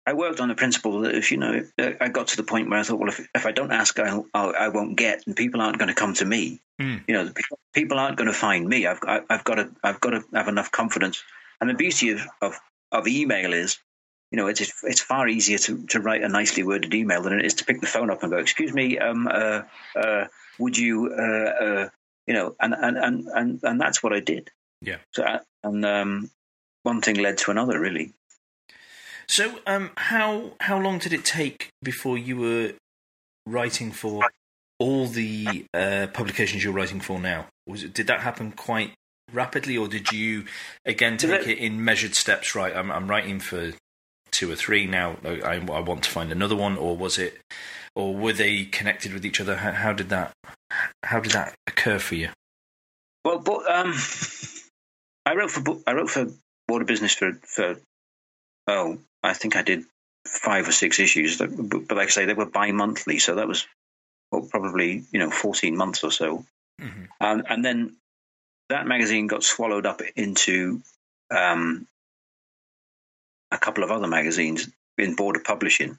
I 0.07 0.13
worked 0.13 0.39
on 0.39 0.49
the 0.49 0.55
principle 0.55 1.01
that 1.01 1.15
if 1.15 1.31
you 1.31 1.37
know, 1.37 1.63
I 1.79 2.09
got 2.09 2.27
to 2.27 2.37
the 2.37 2.43
point 2.43 2.69
where 2.69 2.77
I 2.79 2.83
thought, 2.83 2.99
well, 2.99 3.09
if, 3.09 3.27
if 3.33 3.47
I 3.47 3.51
don't 3.51 3.71
ask, 3.71 3.97
I'll, 3.97 4.27
I'll, 4.35 4.53
I 4.55 4.67
won't 4.67 4.97
get, 4.97 5.25
and 5.25 5.35
people 5.35 5.61
aren't 5.61 5.79
going 5.79 5.87
to 5.87 5.95
come 5.95 6.13
to 6.15 6.25
me. 6.25 6.61
Mm. 6.79 7.03
You 7.07 7.13
know, 7.15 7.31
people 7.73 7.97
aren't 7.97 8.15
going 8.17 8.27
to 8.27 8.33
find 8.33 8.67
me. 8.67 8.85
I've, 8.85 8.99
I've 9.03 9.43
got 9.43 9.55
to, 9.55 9.71
I've 9.83 9.99
got 9.99 10.11
to 10.11 10.23
have 10.33 10.47
enough 10.47 10.69
confidence. 10.71 11.23
And 11.59 11.67
the 11.69 11.73
beauty 11.73 12.11
of, 12.11 12.21
of, 12.39 12.59
of 12.91 13.07
email 13.07 13.51
is, 13.53 13.79
you 14.35 14.41
know, 14.41 14.47
it's 14.47 14.83
it's 14.83 14.99
far 14.99 15.29
easier 15.29 15.57
to, 15.57 15.87
to 15.87 16.01
write 16.01 16.21
a 16.21 16.27
nicely 16.27 16.61
worded 16.61 16.93
email 16.93 17.21
than 17.21 17.39
it 17.39 17.45
is 17.45 17.53
to 17.53 17.65
pick 17.65 17.79
the 17.79 17.87
phone 17.87 18.09
up 18.09 18.21
and 18.21 18.33
go, 18.33 18.37
"Excuse 18.37 18.73
me, 18.73 18.99
um, 18.99 19.29
uh, 19.31 19.61
uh, 19.95 20.25
would 20.59 20.77
you, 20.77 21.09
uh, 21.17 21.63
uh, 21.63 21.89
you 22.27 22.33
know?" 22.33 22.53
And, 22.59 22.73
and 22.73 22.97
and 22.97 23.27
and 23.33 23.59
and 23.63 23.79
that's 23.79 24.03
what 24.03 24.11
I 24.11 24.19
did. 24.19 24.51
Yeah. 24.81 24.97
So 25.13 25.23
uh, 25.23 25.39
and 25.63 25.85
um, 25.85 26.31
one 26.83 26.99
thing 26.99 27.15
led 27.15 27.37
to 27.37 27.51
another, 27.51 27.79
really. 27.79 28.11
So, 29.29 29.57
um, 29.65 29.91
how 29.95 30.51
how 30.59 30.81
long 30.81 30.99
did 30.99 31.13
it 31.13 31.23
take 31.23 31.69
before 31.81 32.17
you 32.17 32.35
were 32.35 32.73
writing 33.45 33.93
for 33.93 34.27
all 34.79 35.07
the 35.07 35.65
uh, 35.73 36.07
publications 36.11 36.61
you're 36.61 36.73
writing 36.73 36.99
for 36.99 37.21
now? 37.21 37.47
Was 37.67 37.85
it, 37.85 37.93
did 37.93 38.07
that 38.07 38.19
happen 38.19 38.51
quite 38.51 38.95
rapidly, 39.31 39.77
or 39.77 39.87
did 39.87 40.11
you 40.11 40.43
again 40.83 41.15
take 41.15 41.47
it 41.47 41.57
in 41.57 41.85
measured 41.85 42.15
steps? 42.15 42.53
Right, 42.53 42.75
I'm, 42.75 42.91
I'm 42.91 43.09
writing 43.09 43.39
for 43.39 43.71
two 44.35 44.51
or 44.51 44.55
three 44.55 44.85
now. 44.85 45.17
I, 45.23 45.61
I, 45.69 45.79
want 45.79 46.03
to 46.03 46.09
find 46.09 46.31
another 46.31 46.55
one, 46.55 46.77
or 46.77 46.95
was 46.95 47.17
it, 47.17 47.39
or 47.95 48.13
were 48.13 48.33
they 48.33 48.65
connected 48.65 49.13
with 49.13 49.25
each 49.25 49.39
other? 49.39 49.55
How, 49.57 49.71
how 49.71 49.93
did 49.93 50.09
that 50.09 50.33
how 51.03 51.19
did 51.19 51.31
that 51.31 51.55
occur 51.67 51.99
for 51.99 52.15
you? 52.15 52.29
Well, 53.23 53.39
but 53.39 53.69
um, 53.69 53.93
I 55.25 55.35
wrote 55.35 55.51
for 55.51 55.77
I 55.87 55.93
wrote 55.93 56.09
for 56.09 56.27
Border 56.67 56.85
Business 56.85 57.13
for 57.13 57.33
for 57.43 57.77
oh 58.67 58.97
I 59.23 59.33
think 59.33 59.55
I 59.55 59.61
did 59.61 59.85
five 60.27 60.67
or 60.67 60.71
six 60.71 60.99
issues, 60.99 61.37
but, 61.37 61.49
but 61.87 61.95
like 61.95 62.07
I 62.07 62.11
say, 62.11 62.25
they 62.25 62.33
were 62.33 62.45
bi-monthly, 62.45 63.19
so 63.19 63.35
that 63.35 63.47
was 63.47 63.65
well, 64.31 64.47
probably 64.49 65.03
you 65.11 65.19
know 65.19 65.31
fourteen 65.31 65.77
months 65.77 66.03
or 66.03 66.11
so, 66.11 66.45
mm-hmm. 66.81 67.03
um, 67.21 67.43
and 67.47 67.63
then 67.63 67.95
that 68.69 68.87
magazine 68.87 69.27
got 69.27 69.43
swallowed 69.43 69.85
up 69.85 70.01
into 70.15 70.81
um, 71.31 71.87
a 73.55 73.59
couple 73.59 73.83
of 73.83 73.91
other 73.91 74.07
magazines 74.07 74.69
in 74.97 75.15
border 75.15 75.39
publishing, 75.39 75.97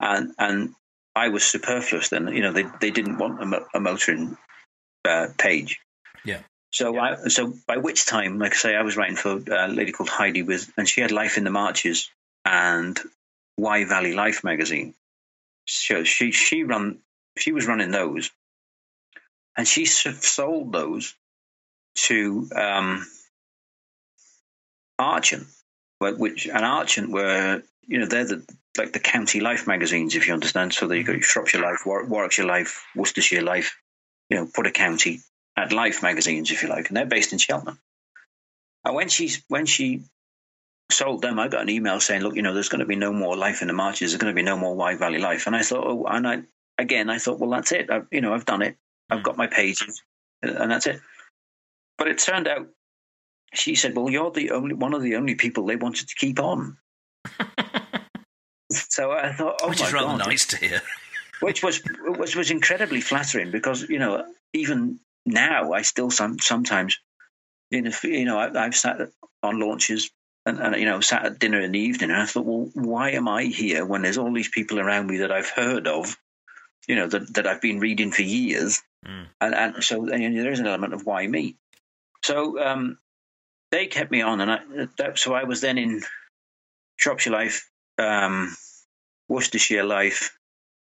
and 0.00 0.32
and 0.38 0.74
I 1.14 1.28
was 1.28 1.44
superfluous 1.44 2.08
then. 2.08 2.28
You 2.28 2.42
know, 2.42 2.52
they 2.52 2.66
they 2.80 2.90
didn't 2.90 3.18
want 3.18 3.42
a, 3.42 3.66
a 3.74 3.80
motoring 3.80 4.36
uh, 5.04 5.28
page. 5.38 5.80
Yeah. 6.24 6.40
So 6.72 6.94
yeah. 6.94 7.16
I 7.24 7.28
so 7.28 7.54
by 7.66 7.78
which 7.78 8.04
time, 8.06 8.38
like 8.38 8.52
I 8.52 8.56
say, 8.56 8.76
I 8.76 8.82
was 8.82 8.96
writing 8.96 9.16
for 9.16 9.40
a 9.50 9.68
lady 9.68 9.92
called 9.92 10.10
Heidi 10.10 10.42
with, 10.42 10.70
and 10.76 10.88
she 10.88 11.00
had 11.00 11.12
Life 11.12 11.38
in 11.38 11.44
the 11.44 11.50
Marches 11.50 12.10
and 12.44 12.98
Wye 13.56 13.84
Valley 13.84 14.14
Life 14.14 14.44
magazine. 14.44 14.94
So 15.66 16.04
she 16.04 16.32
she 16.32 16.64
run 16.64 16.98
she 17.38 17.52
was 17.52 17.66
running 17.66 17.90
those, 17.90 18.30
and 19.56 19.66
she 19.66 19.84
sold 19.86 20.72
those 20.72 21.14
to 21.94 22.48
um, 22.54 23.06
Archant, 24.98 25.46
which 26.00 26.46
and 26.46 26.64
Archant 26.64 27.10
were 27.10 27.62
you 27.86 27.98
know 27.98 28.06
they're 28.06 28.24
the 28.24 28.46
like 28.76 28.92
the 28.92 29.00
county 29.00 29.40
life 29.40 29.66
magazines 29.66 30.14
if 30.14 30.28
you 30.28 30.34
understand. 30.34 30.72
So 30.72 30.86
there 30.86 30.98
you 30.98 31.04
got. 31.04 31.22
Shropshire 31.22 31.60
Life, 31.60 31.82
Warwickshire 31.84 32.46
Life, 32.46 32.84
Worcestershire 32.94 33.42
Life, 33.42 33.76
you 34.30 34.36
know, 34.36 34.46
put 34.46 34.66
a 34.66 34.70
county 34.70 35.20
at 35.56 35.72
Life 35.72 36.02
magazines 36.02 36.50
if 36.50 36.62
you 36.62 36.68
like, 36.68 36.88
and 36.88 36.96
they're 36.96 37.06
based 37.06 37.32
in 37.32 37.38
Cheltenham. 37.38 37.78
And 38.84 38.94
when 38.94 39.08
she's 39.08 39.42
when 39.48 39.66
she 39.66 40.04
sold 40.90 41.22
them, 41.22 41.38
I 41.38 41.48
got 41.48 41.62
an 41.62 41.70
email 41.70 42.00
saying, 42.00 42.22
look, 42.22 42.36
you 42.36 42.42
know, 42.42 42.54
there's 42.54 42.68
going 42.68 42.80
to 42.80 42.86
be 42.86 42.96
no 42.96 43.12
more 43.12 43.36
Life 43.36 43.60
in 43.60 43.68
the 43.68 43.74
Marches. 43.74 44.12
There's 44.12 44.20
going 44.20 44.32
to 44.32 44.36
be 44.36 44.44
no 44.44 44.56
more 44.56 44.74
Wye 44.74 44.94
Valley 44.94 45.18
Life. 45.18 45.46
And 45.46 45.56
I 45.56 45.62
thought, 45.62 45.84
oh, 45.86 46.06
and 46.06 46.26
I 46.26 46.42
again, 46.78 47.10
I 47.10 47.18
thought, 47.18 47.38
well, 47.38 47.50
that's 47.50 47.72
it. 47.72 47.90
I, 47.90 48.02
you 48.10 48.20
know, 48.20 48.32
I've 48.32 48.46
done 48.46 48.62
it. 48.62 48.76
I've 49.10 49.20
mm. 49.20 49.24
got 49.24 49.36
my 49.36 49.48
pages, 49.48 50.02
and 50.42 50.70
that's 50.70 50.86
it. 50.86 51.00
But 51.96 52.08
it 52.08 52.18
turned 52.18 52.46
out, 52.46 52.68
she 53.54 53.74
said, 53.74 53.96
well, 53.96 54.10
you're 54.10 54.30
the 54.30 54.50
only 54.50 54.74
one 54.74 54.94
of 54.94 55.02
the 55.02 55.16
only 55.16 55.34
people 55.34 55.66
they 55.66 55.76
wanted 55.76 56.08
to 56.08 56.14
keep 56.14 56.40
on. 56.40 56.76
so 58.72 59.12
I 59.12 59.32
thought, 59.32 59.60
oh 59.62 59.70
which 59.70 59.80
my 59.80 59.86
is 59.86 59.92
rather 59.92 60.18
God. 60.18 60.26
nice 60.26 60.46
to 60.46 60.56
hear. 60.56 60.82
which 61.40 61.62
was 61.62 61.80
which 62.00 62.36
was 62.36 62.50
incredibly 62.50 63.00
flattering 63.00 63.50
because 63.50 63.88
you 63.88 63.98
know 63.98 64.24
even 64.52 64.98
now 65.24 65.72
I 65.72 65.82
still 65.82 66.10
some 66.10 66.38
sometimes 66.38 66.98
you 67.70 67.82
know 67.82 67.92
you 68.02 68.24
know 68.24 68.38
I, 68.38 68.64
have 68.64 68.74
sat 68.74 69.10
on 69.42 69.60
launches 69.60 70.10
and, 70.46 70.58
and, 70.58 70.76
you 70.76 70.84
know 70.84 71.00
sat 71.00 71.24
at 71.24 71.38
dinner 71.38 71.60
in 71.60 71.72
the 71.72 71.78
evening 71.78 72.10
and 72.10 72.20
I 72.20 72.26
thought 72.26 72.46
well 72.46 72.70
why 72.74 73.10
am 73.10 73.28
I 73.28 73.44
here 73.44 73.84
when 73.84 74.02
there's 74.02 74.18
all 74.18 74.32
these 74.32 74.48
people 74.48 74.80
around 74.80 75.06
me 75.06 75.18
that 75.18 75.32
I've 75.32 75.50
heard 75.50 75.86
of 75.86 76.16
you 76.86 76.96
know 76.96 77.06
that 77.06 77.34
that 77.34 77.46
I've 77.46 77.60
been 77.60 77.80
reading 77.80 78.10
for 78.10 78.22
years 78.22 78.82
mm. 79.06 79.26
and 79.40 79.54
and 79.54 79.84
so 79.84 80.08
and, 80.08 80.36
there 80.36 80.52
is 80.52 80.60
an 80.60 80.66
element 80.66 80.94
of 80.94 81.06
why 81.06 81.26
me 81.26 81.56
so 82.24 82.60
um, 82.60 82.98
they 83.70 83.86
kept 83.86 84.10
me 84.10 84.22
on 84.22 84.40
and 84.40 84.50
I 84.50 84.58
that, 84.98 85.18
so 85.18 85.34
I 85.34 85.44
was 85.44 85.60
then 85.60 85.78
in 85.78 86.02
Shropshire 86.96 87.32
Life 87.32 87.68
um, 87.98 88.54
Worcestershire 89.28 89.84
Life 89.84 90.36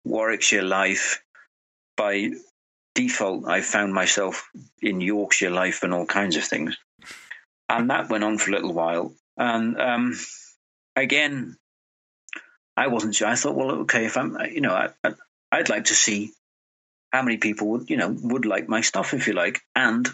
Warwickshire 0.04 0.62
Life 0.62 1.22
by 1.96 2.30
default, 2.94 3.46
I 3.46 3.60
found 3.60 3.92
myself 3.92 4.48
in 4.80 5.00
Yorkshire 5.00 5.50
life 5.50 5.82
and 5.82 5.92
all 5.92 6.06
kinds 6.06 6.36
of 6.36 6.44
things. 6.44 6.76
And 7.68 7.90
that 7.90 8.08
went 8.08 8.24
on 8.24 8.38
for 8.38 8.50
a 8.50 8.54
little 8.54 8.72
while. 8.72 9.12
And 9.36 9.80
um, 9.80 10.18
again, 10.94 11.56
I 12.76 12.88
wasn't 12.88 13.14
sure. 13.14 13.28
I 13.28 13.34
thought, 13.34 13.56
well, 13.56 13.70
okay, 13.82 14.06
if 14.06 14.16
I'm, 14.16 14.36
you 14.52 14.60
know, 14.60 14.74
I, 14.74 15.14
I'd 15.50 15.68
like 15.68 15.86
to 15.86 15.94
see 15.94 16.32
how 17.12 17.22
many 17.22 17.38
people 17.38 17.68
would, 17.68 17.90
you 17.90 17.96
know, 17.96 18.14
would 18.22 18.44
like 18.44 18.68
my 18.68 18.80
stuff, 18.80 19.14
if 19.14 19.26
you 19.26 19.32
like. 19.32 19.60
And 19.74 20.08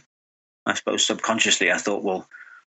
I 0.66 0.74
suppose 0.74 1.04
subconsciously, 1.04 1.72
I 1.72 1.78
thought, 1.78 2.04
well, 2.04 2.28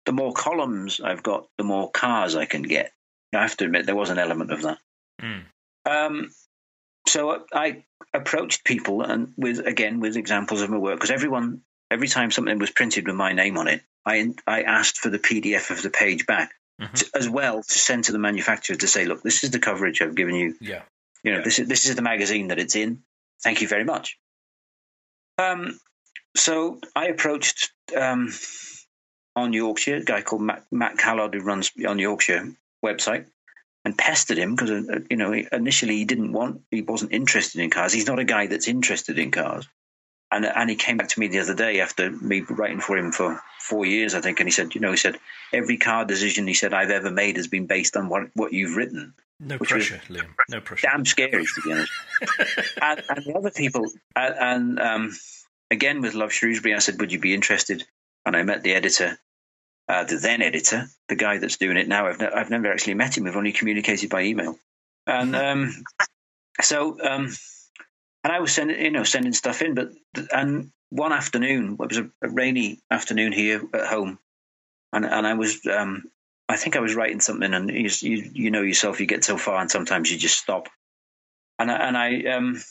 the 0.06 0.12
more 0.12 0.34
columns 0.34 1.02
I've 1.02 1.24
got, 1.24 1.48
the 1.58 1.64
more 1.64 1.90
cars 1.92 2.36
I 2.36 2.46
can 2.46 2.62
get. 2.62 2.92
I 3.34 3.42
have 3.42 3.58
to 3.58 3.66
admit, 3.66 3.86
there 3.86 3.96
was 3.96 4.10
an 4.10 4.20
element 4.20 4.52
of 4.52 4.62
that. 4.62 4.78
Mm. 5.22 5.44
Um, 5.86 6.30
so 7.08 7.46
I 7.54 7.84
approached 8.14 8.64
people 8.64 9.02
and 9.02 9.34
with 9.38 9.60
again 9.60 10.00
with 10.00 10.18
examples 10.18 10.62
of 10.62 10.70
my 10.70 10.78
work 10.78 10.96
because 10.96 11.12
everyone 11.12 11.62
every 11.92 12.08
time 12.08 12.32
something 12.32 12.58
was 12.58 12.72
printed 12.72 13.06
with 13.08 13.16
my 13.16 13.34
name 13.34 13.58
on 13.58 13.68
it, 13.68 13.82
I 14.06 14.34
I 14.48 14.64
asked 14.64 14.98
for 14.98 15.10
the 15.10 15.20
PDF 15.20 15.70
of 15.70 15.82
the 15.82 15.90
page 15.90 16.26
back 16.26 16.54
mm-hmm. 16.82 16.94
to, 16.94 17.10
as 17.14 17.30
well 17.30 17.62
to 17.62 17.80
send 17.80 18.06
to 18.06 18.12
the 18.12 18.20
manufacturer 18.20 18.76
to 18.76 18.88
say, 18.88 19.06
look, 19.06 19.22
this 19.22 19.44
is 19.44 19.52
the 19.52 19.60
coverage 19.60 20.02
I've 20.02 20.16
given 20.16 20.36
you. 20.36 20.56
Yeah, 20.60 20.82
you 21.24 21.32
know, 21.32 21.40
yeah. 21.40 21.44
this 21.44 21.60
is 21.60 21.68
this 21.68 21.86
is 21.88 21.96
the 21.96 22.02
magazine 22.02 22.48
that 22.48 22.60
it's 22.60 22.76
in. 22.76 23.04
Thank 23.44 23.62
you 23.62 23.68
very 23.68 23.84
much. 23.84 24.18
Um, 25.38 25.80
so 26.36 26.80
I 26.96 27.08
approached 27.08 27.72
um, 27.96 28.30
on 29.36 29.54
Yorkshire 29.54 29.98
a 29.98 30.04
guy 30.04 30.22
called 30.22 30.42
Matt, 30.42 30.66
Matt 30.72 30.98
Callard 30.98 31.34
who 31.34 31.42
runs 31.42 31.72
on 31.88 32.00
Yorkshire 32.00 32.54
website 32.84 33.26
and 33.84 33.98
pestered 33.98 34.38
him 34.38 34.56
because 34.56 34.72
uh, 34.72 35.00
you 35.10 35.18
know 35.18 35.34
initially 35.34 35.98
he 35.98 36.06
didn't 36.06 36.34
want 36.34 36.62
he 36.72 36.82
wasn't 36.82 37.14
interested 37.14 37.62
in 37.62 37.70
cars. 37.70 37.94
He's 37.94 38.08
not 38.08 38.20
a 38.20 38.26
guy 38.26 38.48
that's 38.48 38.68
interested 38.68 39.20
in 39.20 39.32
cars. 39.32 39.68
And 40.32 40.46
and 40.46 40.70
he 40.70 40.76
came 40.76 40.98
back 40.98 41.10
to 41.10 41.20
me 41.20 41.28
the 41.28 41.40
other 41.40 41.56
day 41.56 41.80
after 41.80 42.10
me 42.10 42.42
writing 42.42 42.82
for 42.82 42.98
him 42.98 43.12
for 43.12 43.42
four 43.60 43.86
years, 43.86 44.16
I 44.16 44.22
think, 44.22 44.40
and 44.40 44.48
he 44.48 44.52
said, 44.52 44.74
you 44.76 44.82
know, 44.82 44.92
he 44.92 44.98
said 44.98 45.18
every 45.54 45.78
car 45.78 46.04
decision 46.04 46.48
he 46.48 46.56
said 46.56 46.74
I've 46.74 46.90
ever 46.90 47.12
made 47.12 47.38
has 47.38 47.48
been 47.48 47.68
based 47.68 47.96
on 47.96 48.10
what 48.10 48.30
what 48.34 48.54
you've 48.54 48.76
written. 48.76 49.14
No 49.40 49.60
pressure, 49.60 50.02
Liam. 50.08 50.30
No 50.50 50.62
pressure. 50.62 50.88
Damn 50.88 51.06
scary 51.06 51.46
to 51.46 51.62
be 51.64 51.74
honest. 51.74 51.92
and, 52.82 53.04
and, 53.10 53.26
the 53.26 53.34
other 53.36 53.52
people, 53.52 53.86
and, 54.16 54.36
and 54.36 54.80
um, 54.80 55.18
again 55.70 56.02
with 56.02 56.14
Love 56.14 56.32
Shrewsbury, 56.32 56.74
I 56.74 56.80
said, 56.80 57.00
would 57.00 57.12
you 57.12 57.20
be 57.20 57.34
interested? 57.34 57.86
And 58.26 58.36
I 58.36 58.44
met 58.44 58.64
the 58.64 58.74
editor, 58.74 59.18
uh, 59.88 60.04
the 60.06 60.18
then 60.18 60.42
editor, 60.42 60.88
the 61.10 61.16
guy 61.16 61.38
that's 61.38 61.58
doing 61.58 61.78
it 61.78 61.88
now. 61.88 62.08
I've, 62.08 62.20
ne- 62.20 62.32
I've 62.32 62.50
never 62.50 62.72
actually 62.72 62.96
met 62.96 63.18
him. 63.18 63.26
We've 63.26 63.36
only 63.36 63.52
communicated 63.52 64.10
by 64.10 64.24
email. 64.24 64.58
And 65.08 65.36
um, 65.36 65.84
so, 66.62 66.98
um, 67.02 67.30
and 68.24 68.34
I 68.34 68.40
was 68.40 68.52
sending, 68.52 68.82
you 68.82 68.92
know, 68.92 69.04
sending 69.04 69.34
stuff 69.34 69.62
in. 69.62 69.76
But 69.76 69.90
and 70.34 70.72
one 70.90 71.14
afternoon, 71.14 71.74
it 71.74 71.80
was 71.80 71.98
a, 71.98 72.10
a 72.24 72.30
rainy 72.30 72.80
afternoon 72.90 73.32
here 73.32 73.62
at 73.74 73.86
home, 73.88 74.18
and 74.92 75.06
and 75.06 75.28
I 75.28 75.36
was, 75.36 75.64
um, 75.68 76.06
I 76.50 76.58
think 76.58 76.76
I 76.76 76.80
was 76.80 76.96
writing 76.96 77.20
something, 77.20 77.54
and 77.54 77.70
you, 77.70 77.90
you, 78.02 78.32
you 78.34 78.52
know 78.52 78.62
yourself, 78.64 79.00
you 79.00 79.06
get 79.06 79.24
so 79.24 79.38
far, 79.38 79.62
and 79.62 79.70
sometimes 79.70 80.12
you 80.12 80.18
just 80.18 80.40
stop. 80.40 80.70
And 81.60 81.72
I, 81.72 81.76
and 81.76 81.98
I 81.98 82.24
um, 82.36 82.64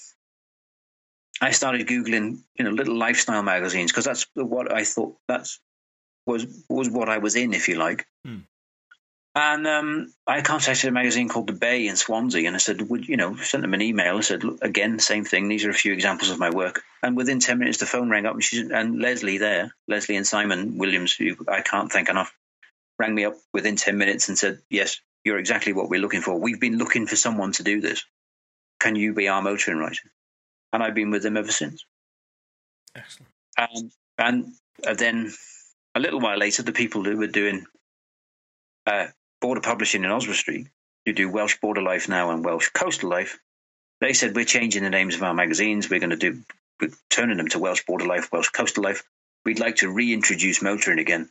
I 1.40 1.51
started 1.51 1.87
googling, 1.87 2.38
you 2.57 2.64
know, 2.64 2.70
little 2.70 2.97
lifestyle 2.97 3.42
magazines 3.42 3.90
because 3.90 4.05
that's 4.05 4.27
what 4.35 4.73
I 4.73 4.85
thought. 4.85 5.16
That's 5.29 5.61
was 6.27 6.47
was 6.68 6.88
what 6.88 7.09
I 7.09 7.18
was 7.18 7.37
in, 7.37 7.53
if 7.53 7.68
you 7.68 7.77
like. 7.77 8.07
Hmm. 8.25 8.40
And 9.37 9.66
um, 9.66 10.14
I 10.29 10.42
contacted 10.42 10.88
a 10.88 10.92
magazine 10.92 11.29
called 11.29 11.49
The 11.49 11.55
Bay 11.55 11.88
in 11.88 11.97
Swansea, 11.97 12.47
and 12.47 12.55
I 12.55 12.61
said, 12.61 12.88
"Would 12.88 13.09
you 13.09 13.16
know?" 13.16 13.35
Sent 13.37 13.62
them 13.62 13.75
an 13.75 13.83
email. 13.83 14.16
I 14.16 14.20
said, 14.20 14.44
Look, 14.44 14.62
"Again, 14.62 15.01
same 15.01 15.25
thing. 15.25 15.49
These 15.49 15.64
are 15.64 15.70
a 15.70 15.75
few 15.75 15.92
examples 15.92 16.31
of 16.31 16.38
my 16.38 16.51
work." 16.51 16.83
And 17.03 17.16
within 17.16 17.40
ten 17.40 17.59
minutes, 17.59 17.79
the 17.79 17.87
phone 17.87 18.09
rang 18.09 18.27
up, 18.27 18.35
and, 18.35 18.44
she, 18.44 18.61
and 18.61 19.01
Leslie 19.01 19.38
there, 19.38 19.75
Leslie 19.88 20.16
and 20.16 20.27
Simon 20.27 20.79
Williams, 20.79 21.12
who 21.12 21.37
I 21.49 21.62
can't 21.62 21.90
thank 21.90 22.09
enough, 22.09 22.33
rang 22.97 23.12
me 23.12 23.25
up 23.25 23.35
within 23.53 23.75
ten 23.75 23.99
minutes 23.99 24.29
and 24.29 24.38
said, 24.38 24.62
"Yes, 24.70 25.01
You're 25.25 25.38
exactly 25.38 25.73
what 25.73 25.88
we're 25.88 26.01
looking 26.01 26.20
for. 26.20 26.38
We've 26.38 26.61
been 26.61 26.79
looking 26.79 27.07
for 27.07 27.16
someone 27.16 27.53
to 27.53 27.62
do 27.64 27.81
this. 27.81 28.05
Can 28.79 28.94
you 28.94 29.14
be 29.14 29.29
our 29.29 29.42
motoring 29.42 29.79
writer? 29.79 30.12
And 30.75 30.83
I've 30.83 30.95
been 30.95 31.13
with 31.13 31.23
them 31.23 31.37
ever 31.37 31.53
since. 31.53 31.87
Excellent. 32.97 33.31
Um, 33.57 33.91
and 34.19 34.53
uh, 34.85 34.95
then 34.95 35.33
a 35.95 36.01
little 36.01 36.19
while 36.19 36.37
later, 36.37 36.65
the 36.65 36.73
people 36.73 37.05
who 37.05 37.17
were 37.17 37.29
doing 37.29 37.65
uh, 38.85 39.07
border 39.41 39.61
publishing 39.61 40.03
in 40.03 40.11
Oswestry, 40.11 40.35
Street, 40.35 40.69
who 41.07 41.13
do 41.13 41.31
Welsh 41.31 41.59
Border 41.61 41.81
Life 41.81 42.09
now 42.09 42.33
and 42.33 42.45
Welsh 42.45 42.71
Coastal 42.71 43.09
Life, 43.09 43.39
they 44.01 44.15
said 44.15 44.35
we're 44.35 44.45
changing 44.45 44.83
the 44.83 44.91
names 44.91 45.15
of 45.15 45.23
our 45.23 45.33
magazines. 45.33 45.89
We're 45.89 46.01
going 46.01 46.11
to 46.11 46.17
do 46.17 46.43
we're 46.81 46.91
turning 47.09 47.37
them 47.37 47.49
to 47.51 47.61
Welsh 47.61 47.85
Border 47.87 48.07
Life, 48.07 48.33
Welsh 48.33 48.49
Coastal 48.49 48.83
Life. 48.83 49.05
We'd 49.45 49.61
like 49.61 49.77
to 49.77 49.91
reintroduce 49.91 50.61
motoring 50.61 50.99
again. 50.99 51.31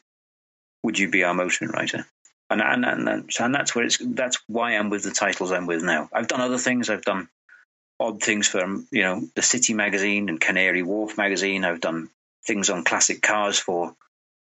Would 0.84 0.98
you 0.98 1.10
be 1.10 1.26
our 1.26 1.34
motoring 1.34 1.72
writer? 1.72 2.06
And 2.50 2.62
and 2.62 2.86
and, 2.86 3.30
and 3.38 3.56
that's 3.56 3.76
where 3.76 3.84
it's 3.84 3.98
that's 4.00 4.38
why 4.48 4.78
I'm 4.78 4.90
with 4.90 5.04
the 5.04 5.12
titles 5.12 5.52
I'm 5.52 5.68
with 5.68 5.84
now. 5.84 6.08
I've 6.14 6.30
done 6.30 6.40
other 6.40 6.58
things. 6.58 6.90
I've 6.90 7.02
done 7.02 7.28
odd 8.04 8.22
things 8.22 8.48
for 8.48 8.60
you 8.92 9.02
know 9.02 9.22
the 9.36 9.42
City 9.42 9.74
magazine 9.74 10.30
and 10.30 10.40
Canary 10.40 10.84
Wharf 10.84 11.18
magazine. 11.18 11.64
I've 11.64 11.82
done 11.82 12.10
things 12.46 12.70
on 12.70 12.84
classic 12.84 13.22
cars 13.22 13.58
for 13.58 13.96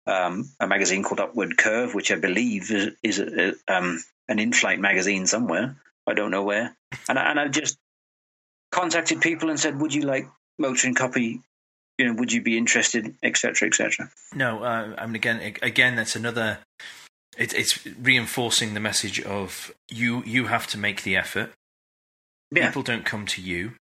um, 0.07 0.49
a 0.61 0.67
magazine 0.67 1.03
called 1.03 1.21
Upward 1.21 1.59
Curve, 1.59 1.95
which 1.95 2.13
I 2.13 2.17
believe 2.17 2.71
is, 2.71 2.95
is 3.03 3.19
a, 3.19 3.55
um, 3.69 4.03
an 4.29 4.39
in-flight 4.39 4.79
magazine 4.79 5.27
somewhere. 5.27 5.77
I 6.07 6.15
don't 6.15 6.31
know 6.31 6.45
where. 6.45 6.77
And 7.09 7.19
I, 7.19 7.31
and 7.31 7.41
I 7.41 7.49
just 7.49 7.77
contacted 8.71 9.21
people 9.21 9.51
and 9.51 9.61
said, 9.61 9.81
"Would 9.81 9.95
you 9.95 10.03
like 10.03 10.29
motoring 10.59 10.95
copy? 10.95 11.43
You 11.99 12.07
know, 12.07 12.15
would 12.15 12.33
you 12.33 12.41
be 12.41 12.57
interested, 12.57 13.15
etc., 13.23 13.69
etc." 13.69 14.11
No, 14.35 14.63
uh, 14.63 14.95
I 14.97 15.07
mean 15.07 15.17
again, 15.17 15.55
again, 15.61 15.97
that's 15.97 16.17
another. 16.17 16.59
It, 17.37 17.53
it's 17.53 17.87
reinforcing 17.87 18.75
the 18.75 18.81
message 18.81 19.21
of 19.21 19.73
you. 19.89 20.23
You 20.25 20.47
have 20.47 20.67
to 20.69 20.79
make 20.79 21.03
the 21.03 21.17
effort. 21.17 21.53
Yeah. 22.51 22.69
People 22.69 22.83
don't 22.83 23.05
come 23.05 23.27
to 23.27 23.43
you, 23.43 23.73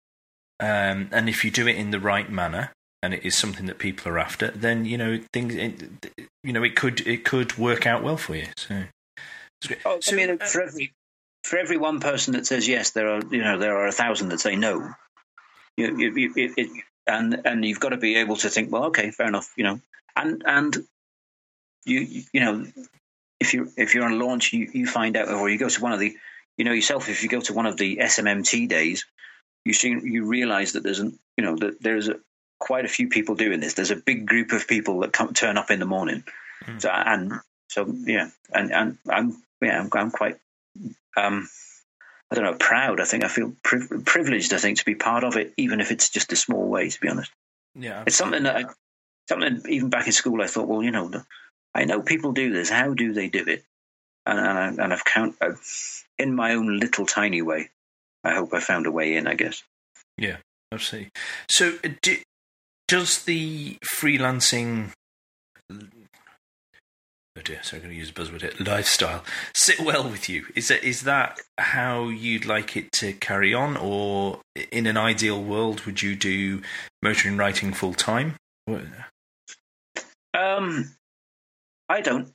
um, 0.59 1.09
and 1.11 1.29
if 1.29 1.45
you 1.45 1.51
do 1.51 1.67
it 1.67 1.75
in 1.75 1.91
the 1.91 1.99
right 1.99 2.29
manner, 2.29 2.71
and 3.01 3.13
it 3.13 3.23
is 3.23 3.35
something 3.35 3.65
that 3.67 3.79
people 3.79 4.11
are 4.11 4.19
after, 4.19 4.51
then 4.51 4.85
you 4.85 4.97
know 4.97 5.19
things. 5.31 5.55
It, 5.55 6.27
you 6.43 6.51
know, 6.51 6.63
it 6.63 6.75
could 6.75 7.05
it 7.07 7.23
could 7.23 7.57
work 7.57 7.85
out 7.85 8.03
well 8.03 8.17
for 8.17 8.35
you. 8.35 8.47
So, 8.57 8.83
oh, 9.85 9.99
so 10.01 10.13
I 10.13 10.15
mean, 10.15 10.37
uh, 10.41 10.45
for 10.45 10.61
every 10.61 10.93
for 11.43 11.57
every 11.57 11.77
one 11.77 11.99
person 11.99 12.33
that 12.33 12.45
says 12.45 12.67
yes, 12.67 12.91
there 12.91 13.09
are 13.09 13.21
you 13.31 13.43
know 13.43 13.57
there 13.57 13.77
are 13.77 13.87
a 13.87 13.91
thousand 13.91 14.29
that 14.29 14.39
say 14.39 14.55
no. 14.55 14.93
You, 15.77 15.97
you, 15.97 16.15
you, 16.15 16.33
it, 16.35 16.51
it, 16.57 16.83
and 17.05 17.41
and 17.45 17.63
you've 17.63 17.79
got 17.79 17.89
to 17.89 17.97
be 17.97 18.17
able 18.17 18.35
to 18.37 18.49
think, 18.49 18.71
well, 18.71 18.85
okay, 18.85 19.11
fair 19.11 19.27
enough, 19.27 19.53
you 19.55 19.63
know, 19.63 19.79
and 20.15 20.43
and 20.45 20.77
you 21.85 22.23
you 22.33 22.39
know 22.41 22.65
if 23.39 23.53
you 23.53 23.71
if 23.77 23.93
you're 23.93 24.05
on 24.05 24.19
launch, 24.19 24.53
you, 24.53 24.69
you 24.73 24.87
find 24.87 25.15
out, 25.15 25.29
or 25.29 25.49
you 25.49 25.57
go 25.57 25.69
to 25.69 25.81
one 25.81 25.93
of 25.93 25.99
the, 25.99 26.15
you 26.57 26.65
know 26.65 26.71
yourself, 26.71 27.09
if 27.09 27.23
you 27.23 27.29
go 27.29 27.41
to 27.41 27.53
one 27.53 27.65
of 27.65 27.77
the 27.77 27.97
SMMT 27.97 28.67
days, 28.67 29.05
you 29.65 29.73
see 29.73 29.89
you 29.89 30.25
realize 30.25 30.73
that 30.73 30.83
there's 30.83 30.99
an 30.99 31.17
you 31.37 31.43
know 31.43 31.55
that 31.57 31.81
there's 31.81 32.09
a, 32.09 32.15
quite 32.59 32.85
a 32.85 32.89
few 32.89 33.09
people 33.09 33.35
doing 33.35 33.59
this. 33.59 33.73
There's 33.73 33.91
a 33.91 33.95
big 33.95 34.25
group 34.25 34.51
of 34.51 34.67
people 34.67 35.01
that 35.01 35.13
come 35.13 35.33
turn 35.33 35.57
up 35.57 35.71
in 35.71 35.79
the 35.79 35.85
morning, 35.85 36.23
mm. 36.65 36.81
so 36.81 36.89
and 36.89 37.33
so 37.69 37.85
yeah, 38.05 38.29
and 38.53 38.71
and 38.71 38.97
I'm 39.09 39.43
yeah 39.61 39.79
I'm, 39.79 39.89
I'm 39.93 40.11
quite 40.11 40.37
um, 41.15 41.47
I 42.31 42.35
don't 42.35 42.43
know, 42.43 42.55
proud. 42.59 42.99
I 42.99 43.05
think 43.05 43.23
I 43.23 43.27
feel 43.27 43.53
pri- 43.63 43.87
privileged. 44.05 44.53
I 44.53 44.57
think 44.57 44.79
to 44.79 44.85
be 44.85 44.95
part 44.95 45.23
of 45.23 45.37
it, 45.37 45.53
even 45.57 45.79
if 45.79 45.91
it's 45.91 46.09
just 46.09 46.33
a 46.33 46.35
small 46.35 46.67
way. 46.67 46.89
To 46.89 46.99
be 46.99 47.09
honest, 47.09 47.31
yeah, 47.75 48.03
it's 48.05 48.15
something 48.15 48.43
that 48.43 48.55
I, 48.55 48.65
something 49.29 49.61
even 49.69 49.89
back 49.89 50.07
in 50.07 50.13
school. 50.13 50.41
I 50.41 50.47
thought, 50.47 50.67
well, 50.67 50.83
you 50.83 50.91
know, 50.91 51.11
I 51.73 51.85
know 51.85 52.01
people 52.01 52.33
do 52.33 52.51
this. 52.51 52.69
How 52.69 52.93
do 52.93 53.13
they 53.13 53.29
do 53.29 53.45
it? 53.47 53.63
And 54.27 54.39
and, 54.39 54.57
I, 54.57 54.83
and 54.83 54.93
I've 54.93 55.05
count 55.05 55.35
I've, 55.41 56.03
in 56.19 56.35
my 56.35 56.53
own 56.53 56.79
little 56.79 57.05
tiny 57.05 57.41
way. 57.41 57.69
I 58.23 58.35
hope 58.35 58.53
I 58.53 58.59
found 58.59 58.85
a 58.85 58.91
way 58.91 59.15
in. 59.15 59.27
I 59.27 59.35
guess. 59.35 59.63
Yeah, 60.17 60.37
absolutely. 60.71 61.11
So, 61.49 61.75
uh, 61.83 61.89
do, 62.01 62.17
does 62.87 63.23
the 63.23 63.77
freelancing 63.85 64.91
oh 67.37 67.41
dear, 67.43 67.59
so 67.61 67.77
I'm 67.77 67.83
going 67.83 67.93
to 67.93 67.99
use 67.99 68.09
a 68.09 68.13
buzzword 68.13 68.41
here, 68.41 68.53
lifestyle, 68.59 69.23
sit 69.55 69.79
well 69.79 70.09
with 70.09 70.27
you? 70.27 70.45
Is 70.55 70.69
that, 70.69 70.83
is 70.83 71.01
that 71.03 71.39
how 71.57 72.07
you'd 72.07 72.45
like 72.45 72.75
it 72.75 72.91
to 72.93 73.13
carry 73.13 73.53
on? 73.53 73.77
Or 73.77 74.41
in 74.71 74.87
an 74.87 74.97
ideal 74.97 75.41
world, 75.41 75.85
would 75.85 76.01
you 76.01 76.15
do 76.15 76.61
motoring 77.01 77.37
writing 77.37 77.73
full 77.73 77.93
time? 77.93 78.35
Um, 80.33 80.95
I 81.89 82.01
don't 82.01 82.33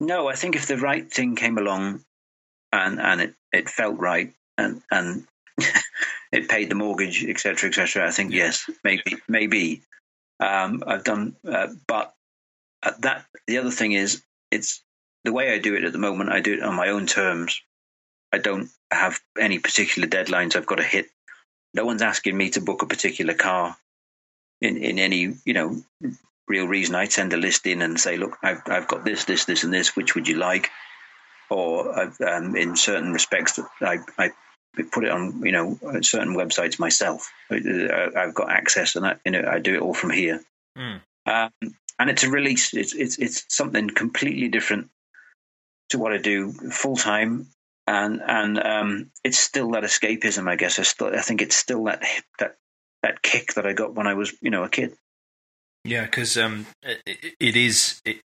know. 0.00 0.28
I 0.28 0.34
think 0.34 0.56
if 0.56 0.66
the 0.66 0.76
right 0.76 1.10
thing 1.10 1.36
came 1.36 1.58
along 1.58 2.04
and, 2.72 3.00
and 3.00 3.20
it, 3.20 3.34
it 3.52 3.68
felt 3.68 3.98
right 3.98 4.32
and, 4.58 4.82
and 4.90 5.26
it 6.32 6.48
paid 6.48 6.68
the 6.68 6.74
mortgage, 6.74 7.24
etc., 7.24 7.68
etc., 7.68 8.06
I 8.06 8.10
think 8.10 8.32
yes, 8.32 8.68
maybe, 8.82 9.16
maybe. 9.28 9.82
Um, 10.40 10.82
I've 10.86 11.04
done, 11.04 11.36
uh, 11.48 11.68
but 11.86 12.14
that 13.00 13.24
the 13.46 13.58
other 13.58 13.70
thing 13.70 13.92
is 13.92 14.22
it's 14.50 14.82
the 15.24 15.32
way 15.32 15.52
I 15.52 15.58
do 15.58 15.74
it 15.74 15.84
at 15.84 15.92
the 15.92 15.98
moment. 15.98 16.30
I 16.30 16.40
do 16.40 16.54
it 16.54 16.62
on 16.62 16.74
my 16.74 16.88
own 16.88 17.06
terms. 17.06 17.62
I 18.32 18.38
don't 18.38 18.68
have 18.90 19.20
any 19.38 19.58
particular 19.58 20.08
deadlines 20.08 20.56
I've 20.56 20.66
got 20.66 20.76
to 20.76 20.84
hit. 20.84 21.06
No 21.72 21.84
one's 21.84 22.02
asking 22.02 22.36
me 22.36 22.50
to 22.50 22.60
book 22.60 22.82
a 22.82 22.86
particular 22.86 23.34
car 23.34 23.76
in, 24.60 24.76
in 24.76 24.98
any, 24.98 25.34
you 25.44 25.54
know, 25.54 25.82
real 26.48 26.66
reason. 26.66 26.94
I 26.94 27.06
send 27.06 27.32
a 27.32 27.36
list 27.36 27.66
in 27.66 27.82
and 27.82 27.98
say, 27.98 28.16
look, 28.16 28.36
I've, 28.42 28.62
I've 28.66 28.88
got 28.88 29.04
this, 29.04 29.24
this, 29.24 29.44
this, 29.44 29.64
and 29.64 29.72
this. 29.72 29.96
Which 29.96 30.14
would 30.14 30.28
you 30.28 30.36
like? 30.36 30.70
Or 31.50 32.10
um, 32.26 32.56
in 32.56 32.76
certain 32.76 33.12
respects, 33.12 33.56
that 33.56 33.68
I, 33.80 33.98
I 34.18 34.30
put 34.90 35.04
it 35.04 35.10
on, 35.10 35.44
you 35.44 35.52
know, 35.52 35.78
certain 36.00 36.34
websites 36.34 36.78
myself. 36.78 37.30
I've 37.50 38.34
got 38.34 38.50
access, 38.50 38.96
and 38.96 39.06
I, 39.06 39.16
you 39.24 39.32
know, 39.32 39.44
I 39.48 39.58
do 39.58 39.74
it 39.74 39.82
all 39.82 39.94
from 39.94 40.10
here. 40.10 40.42
Mm. 40.76 41.00
Um, 41.26 41.74
and 41.98 42.10
it's 42.10 42.24
a 42.24 42.30
release. 42.30 42.74
It's 42.74 42.94
it's 42.94 43.18
it's 43.18 43.44
something 43.48 43.88
completely 43.88 44.48
different 44.48 44.90
to 45.90 45.98
what 45.98 46.12
I 46.12 46.18
do 46.18 46.52
full 46.52 46.96
time, 46.96 47.48
and 47.86 48.20
and 48.26 48.58
um, 48.58 49.10
it's 49.22 49.38
still 49.38 49.70
that 49.72 49.84
escapism. 49.84 50.48
I 50.48 50.56
guess 50.56 50.78
I 50.78 50.82
still 50.82 51.14
I 51.14 51.20
think 51.20 51.42
it's 51.42 51.56
still 51.56 51.84
that 51.84 52.02
that 52.38 52.56
that 53.02 53.22
kick 53.22 53.54
that 53.54 53.66
I 53.66 53.72
got 53.72 53.94
when 53.94 54.06
I 54.06 54.14
was 54.14 54.34
you 54.40 54.50
know 54.50 54.64
a 54.64 54.68
kid. 54.68 54.96
Yeah, 55.84 56.04
because 56.04 56.38
um, 56.38 56.66
it, 56.82 57.34
it 57.38 57.56
is 57.56 58.00
it, 58.04 58.20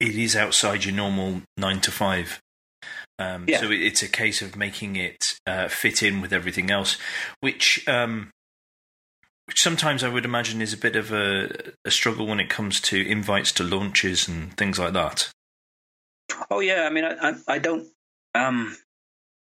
it 0.00 0.16
is 0.16 0.34
outside 0.34 0.84
your 0.84 0.94
normal 0.94 1.42
nine 1.56 1.80
to 1.80 1.90
five. 1.90 2.40
Um, 3.18 3.44
yeah. 3.46 3.60
So 3.60 3.70
it's 3.70 4.02
a 4.02 4.08
case 4.08 4.42
of 4.42 4.56
making 4.56 4.96
it 4.96 5.22
uh, 5.46 5.68
fit 5.68 6.02
in 6.02 6.20
with 6.20 6.32
everything 6.32 6.70
else, 6.70 6.96
which 7.40 7.86
um, 7.86 8.30
which 9.46 9.60
sometimes 9.60 10.02
I 10.02 10.08
would 10.08 10.24
imagine 10.24 10.62
is 10.62 10.72
a 10.72 10.78
bit 10.78 10.96
of 10.96 11.12
a, 11.12 11.72
a 11.84 11.90
struggle 11.90 12.26
when 12.26 12.40
it 12.40 12.48
comes 12.48 12.80
to 12.82 13.06
invites 13.06 13.52
to 13.52 13.64
launches 13.64 14.26
and 14.26 14.56
things 14.56 14.78
like 14.78 14.94
that. 14.94 15.30
Oh 16.50 16.60
yeah, 16.60 16.84
I 16.84 16.90
mean, 16.90 17.04
I, 17.04 17.30
I, 17.30 17.34
I 17.46 17.58
don't, 17.58 17.88
um, 18.34 18.76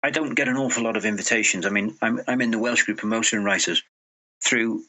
I 0.03 0.11
don't 0.11 0.35
get 0.35 0.49
an 0.49 0.57
awful 0.57 0.85
lot 0.85 0.97
of 0.97 1.05
invitations. 1.05 1.67
I 1.67 1.71
mean, 1.71 1.97
I'm 2.01 2.21
I'm 2.29 2.41
in 2.41 2.53
the 2.53 2.59
Welsh 2.59 2.85
Group 2.85 3.03
of 3.03 3.09
Motoring 3.09 3.45
Writers 3.45 3.83
through 4.45 4.85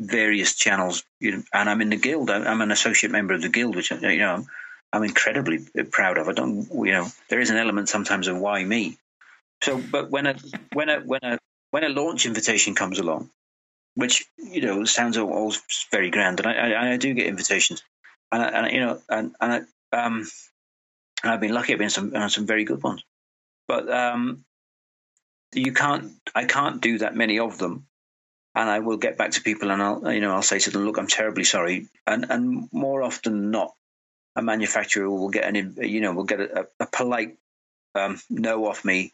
various 0.00 0.56
channels, 0.56 1.04
you 1.20 1.32
know, 1.32 1.42
and 1.52 1.68
I'm 1.68 1.82
in 1.82 1.90
the 1.90 1.96
guild. 1.96 2.30
I'm 2.30 2.62
an 2.62 2.70
associate 2.70 3.12
member 3.12 3.34
of 3.34 3.42
the 3.42 3.50
guild, 3.50 3.76
which 3.76 3.90
you 3.90 4.18
know 4.18 4.46
I'm 4.92 5.04
incredibly 5.04 5.58
proud 5.90 6.18
of. 6.18 6.28
I 6.28 6.32
don't, 6.32 6.66
you 6.86 6.92
know, 6.92 7.06
there 7.28 7.40
is 7.40 7.50
an 7.50 7.58
element 7.58 7.88
sometimes 7.88 8.26
of 8.26 8.38
why 8.38 8.64
me. 8.64 8.98
So, 9.62 9.78
but 9.78 10.10
when 10.10 10.26
a 10.26 10.36
when 10.72 10.88
a 10.88 11.00
when 11.00 11.20
a 11.22 11.38
when 11.70 11.84
a 11.84 11.90
launch 11.90 12.24
invitation 12.24 12.74
comes 12.74 12.98
along, 12.98 13.30
which 13.94 14.24
you 14.38 14.62
know 14.62 14.84
sounds 14.84 15.18
all 15.18 15.54
very 15.92 16.10
grand, 16.10 16.40
and 16.40 16.48
I, 16.48 16.54
I, 16.54 16.92
I 16.92 16.96
do 16.96 17.12
get 17.12 17.26
invitations, 17.26 17.82
and, 18.32 18.42
I, 18.42 18.48
and 18.48 18.72
you 18.72 18.80
know, 18.80 19.02
and, 19.10 19.36
and 19.38 19.66
I, 19.92 19.96
um, 19.96 20.26
I've 21.22 21.40
been 21.40 21.52
lucky. 21.52 21.74
I've 21.74 21.78
been 21.78 21.90
some 21.90 22.30
some 22.30 22.46
very 22.46 22.64
good 22.64 22.82
ones, 22.82 23.04
but 23.68 23.92
um, 23.92 24.46
you 25.52 25.74
can't. 25.74 26.12
I 26.34 26.46
can't 26.46 26.80
do 26.80 26.98
that 26.98 27.14
many 27.14 27.38
of 27.38 27.58
them, 27.58 27.86
and 28.54 28.68
I 28.68 28.80
will 28.80 28.96
get 28.96 29.16
back 29.16 29.32
to 29.32 29.42
people, 29.42 29.70
and 29.70 29.82
I'll 29.82 30.12
you 30.12 30.20
know 30.20 30.32
I'll 30.32 30.42
say 30.42 30.58
to 30.58 30.70
them, 30.70 30.84
look, 30.84 30.98
I'm 30.98 31.06
terribly 31.06 31.44
sorry, 31.44 31.88
and 32.06 32.26
and 32.30 32.68
more 32.72 33.02
often 33.02 33.32
than 33.32 33.50
not, 33.50 33.74
a 34.36 34.42
manufacturer 34.42 35.08
will 35.08 35.30
get 35.30 35.44
an 35.44 35.76
you 35.78 36.00
know 36.00 36.12
will 36.12 36.24
get 36.24 36.40
a, 36.40 36.68
a 36.78 36.86
polite 36.86 37.36
um, 37.94 38.20
no 38.28 38.66
off 38.66 38.84
me 38.84 39.12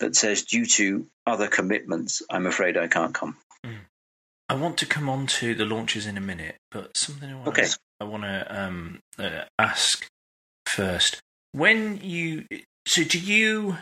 that 0.00 0.14
says 0.14 0.42
due 0.42 0.64
to 0.64 1.06
other 1.26 1.48
commitments, 1.48 2.22
I'm 2.30 2.46
afraid 2.46 2.76
I 2.76 2.86
can't 2.86 3.14
come. 3.14 3.36
Mm. 3.64 3.78
I 4.48 4.54
want 4.54 4.78
to 4.78 4.86
come 4.86 5.08
on 5.08 5.26
to 5.26 5.54
the 5.54 5.64
launches 5.64 6.06
in 6.06 6.16
a 6.16 6.20
minute, 6.20 6.56
but 6.70 6.96
something 6.96 7.30
I 7.30 7.34
want, 7.34 7.48
okay. 7.48 7.64
to, 7.64 7.78
I 8.00 8.04
want 8.04 8.22
to 8.22 8.62
um, 8.62 9.00
uh, 9.18 9.44
ask 9.58 10.06
first. 10.66 11.20
When 11.52 12.00
you 12.02 12.46
so 12.86 13.04
do 13.04 13.18
you 13.18 13.76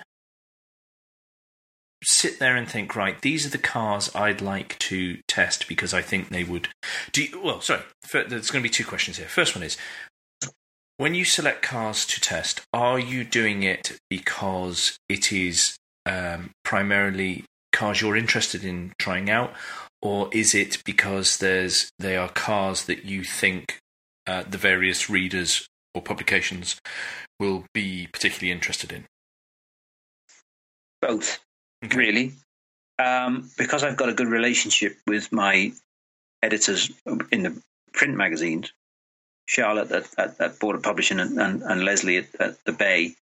sit 2.03 2.39
there 2.39 2.57
and 2.57 2.69
think, 2.69 2.95
right, 2.95 3.21
these 3.23 3.47
are 3.47 3.51
the 3.51 3.59
cars 3.59 4.15
I'd 4.15 4.41
like 4.41 4.79
to 4.81 5.19
test 5.29 5.69
because 5.69 5.95
I 5.95 6.03
think 6.03 6.29
they 6.29 6.45
would. 6.45 6.69
Do 7.13 7.25
you, 7.25 7.41
well, 7.43 7.61
sorry, 7.61 7.83
there's 8.13 8.51
going 8.51 8.63
to 8.63 8.69
be 8.69 8.73
two 8.73 8.85
questions 8.85 9.17
here. 9.17 9.27
First 9.27 9.55
one 9.55 9.65
is, 9.65 9.77
when 10.99 11.15
you 11.15 11.25
select 11.25 11.63
cars 11.63 12.07
to 12.07 12.21
test, 12.21 12.63
are 12.73 12.99
you 12.99 13.25
doing 13.25 13.63
it 13.63 13.99
because 14.09 14.99
it 15.09 15.33
is 15.33 15.77
um, 16.07 16.51
primarily 16.65 17.45
cars 17.73 18.01
you're 18.01 18.17
interested 18.17 18.65
in 18.65 18.93
trying 18.99 19.29
out, 19.29 19.53
or 20.01 20.31
is 20.33 20.55
it 20.55 20.83
because 20.85 21.39
there's 21.39 21.91
they 21.99 22.17
are 22.17 22.29
cars 22.29 22.85
that 22.85 23.05
you 23.05 23.25
think 23.25 23.79
uh, 24.27 24.45
the 24.49 24.59
various 24.59 25.11
readers 25.11 25.67
or 25.95 26.01
publications 26.01 26.81
will 27.39 27.65
be 27.75 28.09
particularly 28.13 28.51
interested 28.51 28.93
in? 28.93 29.05
Both, 31.03 31.41
Okay. 31.87 31.99
really. 31.99 32.33
Um, 32.99 33.51
because 33.59 33.85
I've 33.85 33.97
got 33.97 34.09
a 34.09 34.15
good 34.15 34.29
relationship 34.29 34.97
with 35.07 35.31
my 35.33 35.73
editors 36.43 36.91
in 37.31 37.43
the 37.43 37.63
print 37.93 38.17
magazines, 38.17 38.73
Charlotte 39.47 39.91
at, 39.93 40.07
at, 40.19 40.41
at 40.41 40.59
Border 40.59 40.79
Publishing 40.81 41.21
and, 41.21 41.39
and, 41.39 41.63
and 41.63 41.85
Leslie 41.85 42.19
at, 42.19 42.35
at 42.41 42.65
the 42.65 42.73
Bay. 42.73 43.15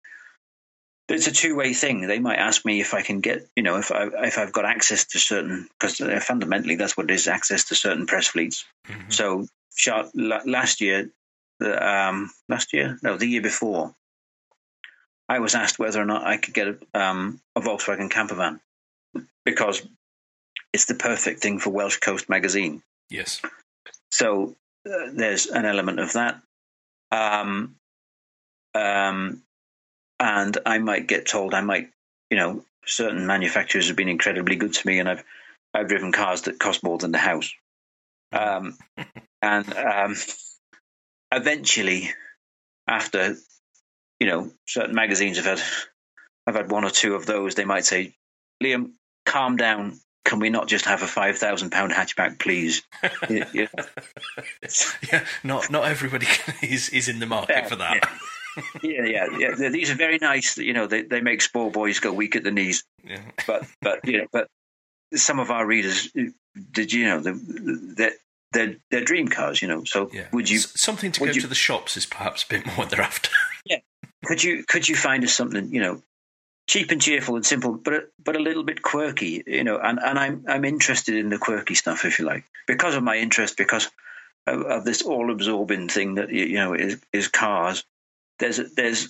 It's 1.08 1.26
a 1.26 1.32
two-way 1.32 1.74
thing. 1.74 2.06
They 2.06 2.20
might 2.20 2.38
ask 2.38 2.64
me 2.64 2.80
if 2.80 2.94
I 2.94 3.02
can 3.02 3.20
get, 3.20 3.46
you 3.56 3.62
know, 3.62 3.76
if 3.76 3.90
I 3.92 4.08
if 4.24 4.38
I've 4.38 4.52
got 4.52 4.64
access 4.64 5.04
to 5.06 5.18
certain, 5.18 5.68
because 5.78 5.98
fundamentally 6.24 6.76
that's 6.76 6.96
what 6.96 7.10
it 7.10 7.14
is, 7.14 7.28
access 7.28 7.64
to 7.64 7.74
certain 7.74 8.06
press 8.06 8.28
fleets. 8.28 8.64
Mhm. 8.88 9.12
So 9.12 9.46
Char- 9.74 10.10
last 10.14 10.80
year, 10.80 11.10
the, 11.58 11.86
um, 11.86 12.30
last 12.48 12.72
year, 12.72 12.98
no, 13.02 13.16
the 13.16 13.26
year 13.26 13.42
before, 13.42 13.94
I 15.28 15.38
was 15.38 15.54
asked 15.54 15.78
whether 15.78 16.00
or 16.00 16.04
not 16.04 16.26
I 16.26 16.36
could 16.36 16.54
get 16.54 16.68
a, 16.68 16.78
um, 17.00 17.40
a 17.56 17.60
Volkswagen 17.60 18.10
camper 18.10 18.34
van 18.34 18.60
because 19.44 19.86
it's 20.72 20.86
the 20.86 20.94
perfect 20.94 21.40
thing 21.40 21.58
for 21.58 21.70
Welsh 21.70 21.98
Coast 21.98 22.28
magazine. 22.28 22.82
Yes. 23.08 23.40
So 24.10 24.56
uh, 24.86 25.10
there's 25.12 25.46
an 25.46 25.64
element 25.64 26.00
of 26.00 26.12
that. 26.14 26.40
Um, 27.10 27.76
um, 28.74 29.42
and 30.18 30.58
I 30.64 30.78
might 30.78 31.06
get 31.06 31.26
told 31.26 31.54
I 31.54 31.60
might, 31.60 31.90
you 32.30 32.36
know, 32.36 32.64
certain 32.86 33.26
manufacturers 33.26 33.88
have 33.88 33.96
been 33.96 34.08
incredibly 34.08 34.56
good 34.56 34.72
to 34.72 34.86
me, 34.86 34.98
and 34.98 35.08
I've 35.08 35.24
I've 35.74 35.88
driven 35.88 36.12
cars 36.12 36.42
that 36.42 36.58
cost 36.58 36.82
more 36.82 36.98
than 36.98 37.12
the 37.12 37.18
house. 37.18 37.52
Um, 38.32 38.78
and 39.42 39.74
um, 39.74 40.16
eventually, 41.32 42.10
after 42.86 43.36
you 44.22 44.28
know, 44.30 44.52
certain 44.68 44.94
magazines 44.94 45.36
have 45.38 45.46
had 45.46 45.60
I've 46.46 46.54
had 46.54 46.70
one 46.70 46.84
or 46.84 46.90
two 46.90 47.16
of 47.16 47.26
those. 47.26 47.56
They 47.56 47.64
might 47.64 47.84
say, 47.84 48.14
"Liam, 48.62 48.92
calm 49.26 49.56
down. 49.56 49.98
Can 50.24 50.38
we 50.38 50.50
not 50.50 50.68
just 50.68 50.84
have 50.84 51.02
a 51.02 51.06
five 51.08 51.36
thousand 51.38 51.70
pound 51.70 51.90
hatchback, 51.92 52.38
please?" 52.38 52.82
Yeah, 53.28 53.48
yeah. 53.52 53.66
yeah. 55.12 55.24
Not 55.42 55.70
not 55.70 55.84
everybody 55.86 56.26
is 56.62 56.88
is 56.90 57.08
in 57.08 57.18
the 57.18 57.26
market 57.26 57.56
Yeah, 57.56 57.66
for 57.66 57.76
that. 57.76 58.08
yeah, 58.82 59.04
yeah, 59.04 59.26
yeah. 59.38 59.54
They- 59.56 59.70
These 59.70 59.90
are 59.90 59.96
very 59.96 60.18
nice. 60.18 60.56
You 60.58 60.72
know, 60.72 60.86
they, 60.86 61.02
they 61.02 61.20
make 61.20 61.42
sport 61.42 61.72
boys 61.72 61.98
go 61.98 62.12
weak 62.12 62.36
at 62.36 62.44
the 62.44 62.50
knees. 62.52 62.84
Yeah. 63.04 63.22
But 63.46 63.66
but 63.80 64.06
you 64.06 64.18
know, 64.18 64.26
but 64.32 64.46
some 65.14 65.40
of 65.40 65.50
our 65.50 65.66
readers, 65.66 66.12
did 66.72 66.92
you 66.92 67.04
know, 67.06 67.20
they're 67.20 68.12
they're, 68.52 68.76
they're 68.90 69.04
dream 69.04 69.28
cars. 69.28 69.62
You 69.62 69.68
know, 69.68 69.84
so 69.84 70.10
Yeah. 70.12 70.26
would 70.32 70.48
you 70.50 70.58
something 70.58 71.10
to 71.12 71.20
go 71.20 71.26
you- 71.26 71.40
to 71.40 71.46
the 71.48 71.54
shops 71.54 71.96
is 71.96 72.06
perhaps 72.06 72.44
a 72.44 72.48
bit 72.48 72.66
more 72.66 72.74
what 72.76 72.90
they're 72.90 73.00
after. 73.00 73.30
Could 74.24 74.42
you 74.42 74.64
could 74.64 74.88
you 74.88 74.96
find 74.96 75.24
us 75.24 75.32
something 75.34 75.72
you 75.74 75.80
know 75.80 76.02
cheap 76.68 76.90
and 76.92 77.02
cheerful 77.02 77.34
and 77.36 77.44
simple, 77.44 77.72
but 77.74 77.92
a- 77.94 78.06
but 78.24 78.36
a 78.36 78.40
little 78.40 78.62
bit 78.62 78.82
quirky. 78.82 79.42
You 79.46 79.64
know, 79.64 79.78
and 79.78 79.98
and 79.98 80.18
I'm 80.18 80.44
I'm 80.48 80.64
interested 80.64 81.16
in 81.16 81.28
the 81.28 81.38
quirky 81.38 81.74
stuff, 81.74 82.04
if 82.04 82.18
you 82.18 82.24
like, 82.24 82.44
because 82.66 82.94
of 82.94 83.02
my 83.02 83.16
interest, 83.18 83.56
because 83.56 83.90
of, 84.46 84.62
of 84.62 84.84
this 84.84 85.02
all 85.02 85.30
absorbing 85.32 85.88
thing 85.88 86.14
that 86.16 86.30
you 86.30 86.54
know 86.54 86.74
is 86.74 87.00
is 87.12 87.28
cars. 87.28 87.84
There's 88.38 88.58
there's 88.74 89.08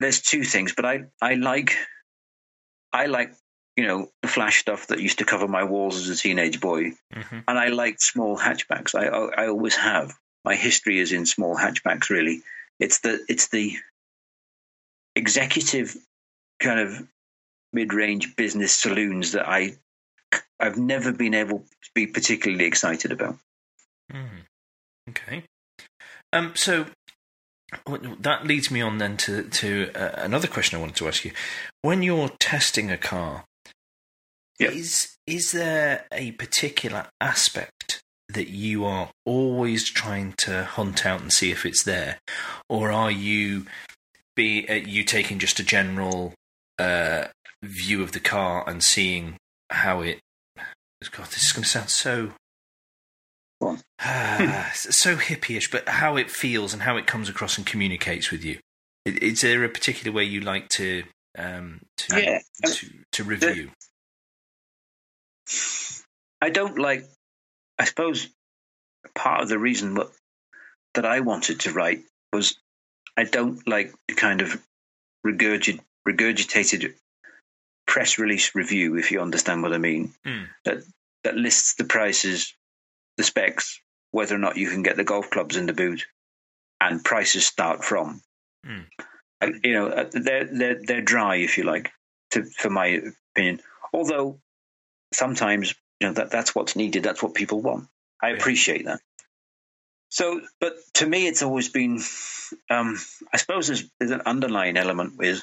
there's 0.00 0.20
two 0.20 0.44
things, 0.44 0.72
but 0.74 0.84
I 0.84 1.04
I 1.20 1.34
like 1.34 1.74
I 2.92 3.06
like 3.06 3.32
you 3.76 3.86
know 3.86 4.10
the 4.20 4.28
flash 4.28 4.58
stuff 4.58 4.88
that 4.88 5.00
used 5.00 5.18
to 5.18 5.24
cover 5.24 5.48
my 5.48 5.64
walls 5.64 5.96
as 5.98 6.08
a 6.08 6.16
teenage 6.20 6.60
boy, 6.60 6.92
hmm 7.12 7.38
and 7.48 7.58
I 7.58 7.68
like 7.68 8.00
small 8.00 8.38
hatchbacks. 8.38 8.94
I 8.94 9.06
I, 9.06 9.44
I 9.44 9.48
always 9.48 9.76
have. 9.76 10.14
My 10.44 10.54
history 10.56 10.98
is 10.98 11.12
in 11.12 11.24
small 11.24 11.56
hatchbacks. 11.56 12.10
Really, 12.10 12.42
it's 12.78 12.98
the 13.00 13.24
it's 13.28 13.48
the 13.48 13.76
executive 15.16 15.96
kind 16.60 16.80
of 16.80 17.06
mid-range 17.72 18.36
business 18.36 18.72
saloons 18.72 19.32
that 19.32 19.48
I 19.48 19.76
I've 20.58 20.78
never 20.78 21.12
been 21.12 21.34
able 21.34 21.58
to 21.58 21.90
be 21.94 22.06
particularly 22.06 22.64
excited 22.64 23.12
about. 23.12 23.36
Mm. 24.12 24.46
Okay. 25.10 25.44
Um. 26.32 26.52
So 26.54 26.86
that 28.20 28.46
leads 28.46 28.70
me 28.70 28.80
on 28.80 28.98
then 28.98 29.16
to 29.18 29.44
to 29.44 29.90
uh, 29.94 30.22
another 30.22 30.46
question 30.46 30.76
I 30.76 30.80
wanted 30.80 30.96
to 30.96 31.08
ask 31.08 31.24
you. 31.24 31.32
When 31.82 32.02
you're 32.02 32.30
testing 32.38 32.90
a 32.90 32.96
car, 32.96 33.44
Yep. 34.58 34.72
is 34.72 35.16
is 35.26 35.52
there 35.52 36.04
a 36.12 36.32
particular 36.32 37.06
aspect 37.20 38.02
that 38.28 38.48
you 38.48 38.84
are 38.84 39.10
always 39.26 39.90
trying 39.90 40.34
to 40.38 40.64
hunt 40.64 41.04
out 41.04 41.20
and 41.20 41.32
see 41.32 41.50
if 41.50 41.66
it's 41.66 41.82
there, 41.82 42.18
or 42.68 42.90
are 42.90 43.10
you 43.10 43.66
be 44.34 44.68
uh, 44.68 44.74
you 44.74 45.04
taking 45.04 45.38
just 45.38 45.60
a 45.60 45.64
general 45.64 46.34
uh, 46.78 47.24
view 47.62 48.02
of 48.02 48.12
the 48.12 48.20
car 48.20 48.68
and 48.68 48.82
seeing 48.82 49.36
how 49.70 50.00
it? 50.00 50.20
God, 51.10 51.26
this 51.26 51.46
is 51.46 51.52
going 51.52 51.64
to 51.64 51.68
sound 51.68 51.90
so. 51.90 52.32
Ah, 54.00 54.70
so 54.74 55.16
hippie-ish, 55.16 55.70
but 55.70 55.88
how 55.88 56.16
it 56.16 56.30
feels 56.30 56.72
and 56.72 56.82
how 56.82 56.96
it 56.96 57.06
comes 57.06 57.28
across 57.28 57.56
and 57.58 57.66
communicates 57.66 58.30
with 58.30 58.44
you. 58.44 58.58
Is 59.04 59.40
there 59.40 59.64
a 59.64 59.68
particular 59.68 60.14
way 60.14 60.24
you 60.24 60.40
like 60.40 60.68
to 60.70 61.04
um, 61.36 61.80
to, 61.96 62.22
Yeah, 62.22 62.38
to 62.66 62.88
to 63.12 63.24
review? 63.24 63.70
I 66.40 66.50
don't 66.50 66.78
like. 66.78 67.04
I 67.78 67.84
suppose 67.84 68.28
part 69.14 69.42
of 69.42 69.48
the 69.48 69.58
reason 69.58 69.96
what, 69.96 70.12
that 70.94 71.04
I 71.04 71.20
wanted 71.20 71.60
to 71.60 71.72
write 71.72 72.02
was 72.32 72.56
I 73.16 73.24
don't 73.24 73.66
like 73.68 73.92
the 74.08 74.14
kind 74.14 74.40
of 74.42 74.60
regurgit, 75.26 75.80
regurgitated 76.08 76.94
press 77.86 78.18
release 78.18 78.54
review, 78.54 78.96
if 78.96 79.10
you 79.10 79.20
understand 79.20 79.62
what 79.62 79.72
I 79.72 79.78
mean. 79.78 80.12
Hmm. 80.24 80.44
That 80.64 80.78
that 81.24 81.36
lists 81.36 81.74
the 81.74 81.84
prices, 81.84 82.54
the 83.16 83.24
specs, 83.24 83.80
whether 84.10 84.34
or 84.34 84.38
not 84.38 84.56
you 84.56 84.68
can 84.70 84.82
get 84.82 84.96
the 84.96 85.04
golf 85.04 85.30
clubs 85.30 85.56
in 85.56 85.66
the 85.66 85.72
boot, 85.72 86.06
and 86.80 87.04
prices 87.04 87.46
start 87.46 87.84
from. 87.84 88.22
Hmm. 88.64 88.80
I- 89.40 89.52
you 89.62 89.72
know, 89.74 89.88
uh, 89.88 90.08
they're 90.12 90.44
they're 90.44 90.80
they're 90.82 91.00
dry, 91.02 91.36
if 91.36 91.58
you 91.58 91.64
like, 91.64 91.92
to 92.30 92.44
for 92.44 92.70
my 92.70 93.02
opinion. 93.34 93.60
Although 93.92 94.38
sometimes 95.12 95.74
you 96.00 96.08
know 96.08 96.14
that 96.14 96.30
that's 96.30 96.54
what's 96.54 96.76
needed. 96.76 97.02
That's 97.02 97.22
what 97.22 97.34
people 97.34 97.60
want. 97.60 97.88
I 98.22 98.30
Yeah. 98.30 98.36
appreciate 98.36 98.84
that. 98.86 99.00
So, 100.12 100.42
but 100.60 100.76
to 100.96 101.06
me, 101.06 101.26
it's 101.26 101.42
always 101.42 101.70
been. 101.70 101.98
Um, 102.68 102.98
I 103.32 103.38
suppose 103.38 103.68
there's, 103.68 103.84
there's 103.98 104.10
an 104.10 104.20
underlying 104.26 104.76
element 104.76 105.16
with, 105.16 105.42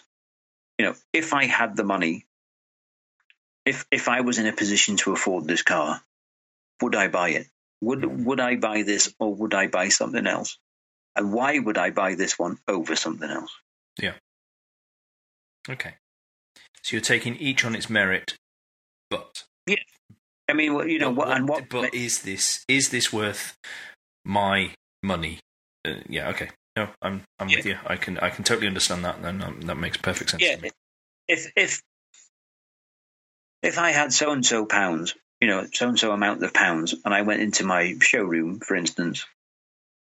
you 0.78 0.86
know, 0.86 0.94
if 1.12 1.34
I 1.34 1.46
had 1.46 1.76
the 1.76 1.84
money, 1.84 2.28
if 3.66 3.88
if 3.90 4.08
I 4.08 4.22
was 4.22 4.38
in 4.38 4.46
a 4.46 4.54
position 4.54 4.96
to 4.98 5.12
afford 5.12 5.48
this 5.48 5.64
car, 5.64 6.04
would 6.84 6.94
I 6.94 7.08
buy 7.08 7.30
it? 7.30 7.48
Would 7.82 8.06
would 8.26 8.40
I 8.40 8.58
buy 8.58 8.84
this 8.84 9.12
or 9.18 9.34
would 9.34 9.56
I 9.56 9.66
buy 9.66 9.90
something 9.90 10.28
else? 10.28 10.60
And 11.16 11.34
why 11.34 11.58
would 11.58 11.80
I 11.80 11.90
buy 11.90 12.14
this 12.14 12.38
one 12.38 12.60
over 12.68 12.96
something 12.96 13.30
else? 13.30 13.52
Yeah. 14.00 14.14
Okay, 15.68 15.96
so 16.84 16.96
you're 16.96 17.02
taking 17.02 17.36
each 17.38 17.66
on 17.66 17.74
its 17.74 17.90
merit, 17.90 18.38
but 19.10 19.46
yeah. 19.66 19.78
I 20.48 20.54
mean, 20.54 20.88
you 20.88 21.00
know, 21.00 21.12
but 21.12 21.28
what, 21.28 21.38
and 21.38 21.50
what? 21.50 21.70
But 21.70 21.96
is 21.96 22.22
this 22.22 22.64
is 22.68 22.90
this 22.90 23.12
worth 23.12 23.58
my 24.30 24.72
money? 25.02 25.40
Uh, 25.86 25.96
yeah. 26.08 26.30
Okay. 26.30 26.50
No, 26.76 26.88
I'm 27.02 27.24
I'm 27.40 27.48
with 27.48 27.66
you. 27.66 27.78
I 27.86 27.98
can 27.98 28.20
I 28.20 28.30
can 28.30 28.44
totally 28.44 28.68
understand 28.68 29.04
that. 29.04 29.22
Then 29.22 29.42
um, 29.42 29.62
that 29.62 29.76
makes 29.76 29.98
perfect 29.98 30.30
sense. 30.30 30.44
yeah, 30.44 30.56
to 30.56 30.62
me. 30.62 30.70
if 31.28 31.52
if 31.56 31.82
if 33.62 33.78
I 33.78 33.92
had 33.92 34.14
so 34.14 34.32
and 34.32 34.46
so 34.46 34.66
pounds, 34.66 35.16
you 35.42 35.48
know, 35.48 35.68
so 35.74 35.90
and 35.90 36.00
so 36.00 36.12
amount 36.12 36.44
of 36.44 36.54
pounds, 36.54 36.96
and 37.04 37.14
I 37.14 37.24
went 37.24 37.42
into 37.42 37.66
my 37.66 37.96
showroom, 38.00 38.60
for 38.60 38.76
instance, 38.76 39.26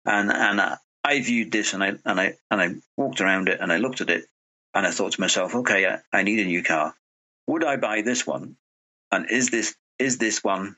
and 0.05 0.31
and 0.31 0.61
I, 0.61 0.77
I 1.03 1.21
viewed 1.21 1.51
this, 1.51 1.73
and 1.73 1.83
I 1.83 1.93
and 2.05 2.19
I 2.19 2.35
and 2.51 2.61
I 2.61 2.75
walked 2.95 3.21
around 3.21 3.49
it, 3.49 3.59
and 3.59 3.71
I 3.71 3.77
looked 3.77 4.01
at 4.01 4.09
it, 4.09 4.25
and 4.73 4.85
I 4.85 4.91
thought 4.91 5.13
to 5.13 5.21
myself, 5.21 5.55
okay, 5.55 5.87
I, 5.87 5.99
I 6.13 6.23
need 6.23 6.39
a 6.39 6.45
new 6.45 6.63
car. 6.63 6.93
Would 7.47 7.63
I 7.63 7.77
buy 7.77 8.01
this 8.01 8.27
one? 8.27 8.57
And 9.11 9.31
is 9.31 9.49
this 9.49 9.73
is 9.97 10.17
this 10.17 10.43
one 10.43 10.75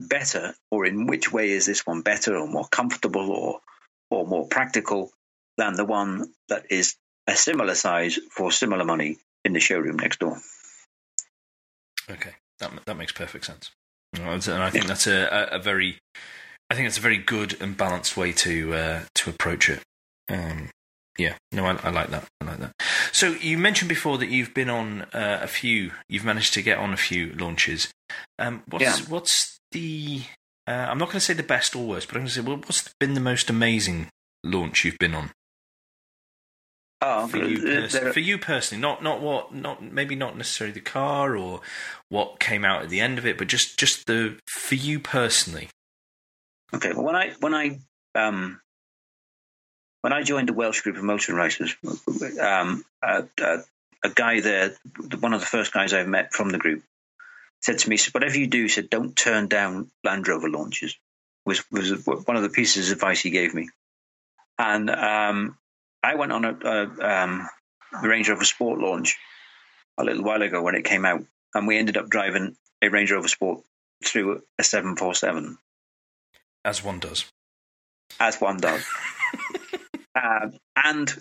better, 0.00 0.54
or 0.70 0.86
in 0.86 1.06
which 1.06 1.32
way 1.32 1.50
is 1.50 1.66
this 1.66 1.86
one 1.86 2.02
better, 2.02 2.36
or 2.36 2.46
more 2.46 2.66
comfortable, 2.68 3.30
or 3.30 3.60
or 4.10 4.26
more 4.26 4.46
practical 4.46 5.10
than 5.56 5.74
the 5.74 5.84
one 5.84 6.32
that 6.48 6.66
is 6.70 6.96
a 7.26 7.36
similar 7.36 7.74
size 7.74 8.18
for 8.30 8.52
similar 8.52 8.84
money 8.84 9.18
in 9.44 9.52
the 9.52 9.60
showroom 9.60 9.96
next 9.96 10.20
door? 10.20 10.38
Okay, 12.10 12.32
that 12.58 12.72
that 12.86 12.96
makes 12.96 13.12
perfect 13.12 13.46
sense, 13.46 13.70
and 14.14 14.62
I 14.62 14.70
think 14.70 14.86
that's 14.86 15.06
a, 15.06 15.48
a, 15.52 15.58
very, 15.58 15.98
I 16.70 16.74
think 16.74 16.86
that's 16.86 16.98
a 16.98 17.02
very 17.02 17.18
good 17.18 17.60
and 17.60 17.76
balanced 17.76 18.16
way 18.16 18.32
to 18.32 18.74
uh, 18.74 19.00
to 19.16 19.30
approach 19.30 19.68
it. 19.68 19.82
Um, 20.28 20.70
yeah, 21.18 21.36
no, 21.52 21.64
I, 21.66 21.78
I, 21.82 21.90
like 21.90 22.10
that. 22.10 22.24
I 22.40 22.44
like 22.44 22.58
that. 22.58 22.72
So 23.12 23.28
you 23.32 23.56
mentioned 23.56 23.88
before 23.88 24.18
that 24.18 24.28
you've 24.28 24.52
been 24.52 24.68
on 24.68 25.02
uh, 25.12 25.38
a 25.42 25.46
few. 25.46 25.92
You've 26.08 26.24
managed 26.24 26.54
to 26.54 26.62
get 26.62 26.78
on 26.78 26.92
a 26.92 26.96
few 26.96 27.32
launches. 27.34 27.92
Um, 28.38 28.62
what's 28.68 28.82
yeah. 28.82 28.96
what's 29.08 29.53
the? 29.74 30.22
Uh, 30.66 30.86
I'm 30.88 30.96
not 30.96 31.08
going 31.08 31.18
to 31.18 31.20
say 31.20 31.34
the 31.34 31.42
best 31.42 31.76
or 31.76 31.84
worst, 31.84 32.08
but 32.08 32.16
I'm 32.16 32.22
going 32.22 32.28
to 32.28 32.34
say, 32.34 32.40
well, 32.40 32.56
what's 32.56 32.94
been 32.98 33.12
the 33.12 33.20
most 33.20 33.50
amazing 33.50 34.08
launch 34.42 34.84
you've 34.84 34.98
been 34.98 35.14
on? 35.14 35.32
Oh, 37.02 37.26
for 37.26 37.36
you, 37.36 37.60
pers- 37.60 37.98
for 37.98 38.20
you 38.20 38.38
personally, 38.38 38.80
not 38.80 39.02
not 39.02 39.20
what, 39.20 39.54
not 39.54 39.82
maybe 39.82 40.16
not 40.16 40.38
necessarily 40.38 40.72
the 40.72 40.80
car 40.80 41.36
or 41.36 41.60
what 42.08 42.40
came 42.40 42.64
out 42.64 42.82
at 42.82 42.88
the 42.88 43.00
end 43.00 43.18
of 43.18 43.26
it, 43.26 43.36
but 43.36 43.46
just 43.46 43.78
just 43.78 44.06
the 44.06 44.38
for 44.48 44.74
you 44.76 44.98
personally. 44.98 45.68
Okay, 46.72 46.92
well, 46.94 47.04
when 47.04 47.14
I 47.14 47.34
when 47.40 47.54
I 47.54 47.78
um, 48.14 48.60
when 50.00 50.12
I 50.12 50.22
joined 50.22 50.48
the 50.48 50.54
Welsh 50.54 50.80
group 50.80 50.96
of 50.96 51.02
Motoring 51.02 51.36
Writers, 51.36 51.76
um, 52.40 52.84
a, 53.02 53.24
a, 53.38 53.58
a, 54.04 54.10
guy 54.10 54.40
there, 54.40 54.74
one 55.20 55.34
of 55.34 55.40
the 55.40 55.46
first 55.46 55.72
guys 55.72 55.92
I've 55.92 56.08
met 56.08 56.32
from 56.32 56.50
the 56.50 56.58
group, 56.58 56.82
said 57.64 57.78
to 57.78 57.88
me, 57.88 57.96
so 57.96 58.10
"Whatever 58.12 58.38
you 58.38 58.46
do, 58.46 58.68
said 58.68 58.90
don't 58.90 59.16
turn 59.16 59.48
down 59.48 59.90
Land 60.04 60.28
Rover 60.28 60.50
launches." 60.50 60.96
Was 61.46 61.62
was 61.70 62.06
one 62.06 62.36
of 62.36 62.42
the 62.42 62.48
pieces 62.50 62.90
of 62.90 62.96
advice 62.96 63.20
he 63.20 63.30
gave 63.30 63.54
me, 63.54 63.68
and 64.58 64.90
um, 64.90 65.58
I 66.02 66.14
went 66.14 66.32
on 66.32 66.44
a, 66.44 66.58
a 66.62 67.22
um, 67.24 67.48
Range 68.02 68.28
Rover 68.28 68.44
Sport 68.44 68.80
launch 68.80 69.16
a 69.98 70.04
little 70.04 70.24
while 70.24 70.42
ago 70.42 70.62
when 70.62 70.74
it 70.74 70.84
came 70.84 71.04
out, 71.04 71.24
and 71.54 71.66
we 71.66 71.78
ended 71.78 71.96
up 71.96 72.08
driving 72.08 72.56
a 72.82 72.88
Range 72.88 73.10
Rover 73.10 73.28
Sport 73.28 73.62
through 74.04 74.42
a 74.58 74.64
747. 74.64 75.56
As 76.64 76.84
one 76.84 76.98
does. 76.98 77.24
As 78.20 78.40
one 78.40 78.58
does. 78.58 78.84
Um, 80.16 80.52
and 80.76 81.12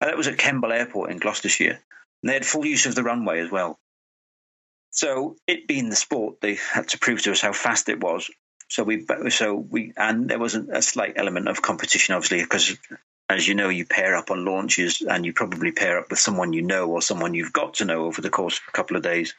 that 0.00 0.16
was 0.16 0.28
at 0.28 0.38
Kemble 0.38 0.70
Airport 0.70 1.10
in 1.10 1.18
Gloucestershire. 1.18 1.80
And 2.22 2.30
they 2.30 2.34
had 2.34 2.46
full 2.46 2.64
use 2.64 2.86
of 2.86 2.94
the 2.94 3.02
runway 3.02 3.40
as 3.40 3.50
well. 3.50 3.76
So, 4.94 5.36
it 5.46 5.66
being 5.66 5.90
the 5.90 5.96
sport, 5.96 6.40
they 6.40 6.54
had 6.54 6.88
to 6.88 6.98
prove 6.98 7.22
to 7.22 7.32
us 7.32 7.40
how 7.40 7.52
fast 7.52 7.88
it 7.88 8.00
was. 8.00 8.30
So 8.68 8.82
we, 8.82 9.04
so 9.28 9.54
we, 9.54 9.92
and 9.96 10.28
there 10.28 10.38
was 10.38 10.54
a, 10.54 10.80
slight 10.82 11.14
element 11.16 11.48
of 11.48 11.60
competition, 11.60 12.14
obviously, 12.14 12.42
because 12.42 12.76
as 13.28 13.46
you 13.46 13.54
know, 13.54 13.68
you 13.68 13.84
pair 13.84 14.16
up 14.16 14.30
on 14.30 14.44
launches, 14.44 15.02
and 15.02 15.24
you 15.24 15.32
probably 15.32 15.72
pair 15.72 15.98
up 15.98 16.10
with 16.10 16.18
someone 16.18 16.52
you 16.52 16.62
know 16.62 16.86
or 16.88 17.02
someone 17.02 17.34
you've 17.34 17.52
got 17.52 17.74
to 17.74 17.84
know 17.84 18.04
over 18.06 18.22
the 18.22 18.30
course 18.30 18.56
of 18.56 18.62
a 18.68 18.72
couple 18.72 18.96
of 18.96 19.02
days. 19.02 19.34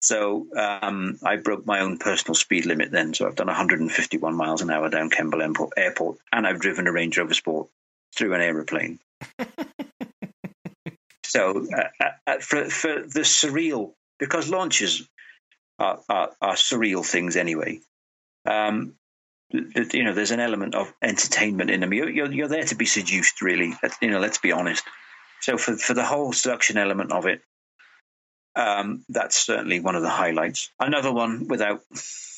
So 0.00 0.46
um, 0.56 1.18
I 1.24 1.36
broke 1.36 1.66
my 1.66 1.80
own 1.80 1.98
personal 1.98 2.34
speed 2.34 2.66
limit 2.66 2.90
then. 2.90 3.14
So 3.14 3.26
I've 3.26 3.34
done 3.34 3.48
151 3.48 4.34
miles 4.34 4.62
an 4.62 4.70
hour 4.70 4.88
down 4.88 5.10
Kemble 5.10 5.42
Airport, 5.76 6.18
and 6.32 6.46
I've 6.46 6.60
driven 6.60 6.86
a 6.86 6.92
Range 6.92 7.18
Rover 7.18 7.34
Sport 7.34 7.68
through 8.16 8.34
an 8.34 8.40
aeroplane. 8.40 9.00
so 11.24 11.66
uh, 11.76 11.88
uh, 12.00 12.10
uh, 12.26 12.38
for 12.38 12.64
for 12.66 13.02
the 13.02 13.20
surreal, 13.20 13.94
because 14.18 14.50
launches 14.50 15.08
are, 15.78 16.00
are, 16.08 16.30
are 16.40 16.54
surreal 16.54 17.04
things 17.04 17.36
anyway. 17.36 17.80
Um, 18.46 18.94
you 19.50 20.04
know, 20.04 20.12
there's 20.12 20.30
an 20.30 20.40
element 20.40 20.74
of 20.74 20.92
entertainment 21.02 21.70
in 21.70 21.80
them. 21.80 21.92
You're, 21.92 22.10
you're, 22.10 22.32
you're 22.32 22.48
there 22.48 22.64
to 22.64 22.74
be 22.74 22.86
seduced, 22.86 23.40
really. 23.40 23.74
You 24.02 24.10
know, 24.10 24.18
let's 24.18 24.38
be 24.38 24.52
honest. 24.52 24.84
So 25.40 25.56
for 25.56 25.76
for 25.76 25.94
the 25.94 26.04
whole 26.04 26.32
seduction 26.32 26.76
element 26.76 27.12
of 27.12 27.26
it, 27.26 27.40
um, 28.56 29.04
that's 29.08 29.36
certainly 29.36 29.80
one 29.80 29.94
of 29.94 30.02
the 30.02 30.10
highlights. 30.10 30.70
Another 30.80 31.12
one, 31.12 31.48
without 31.48 31.80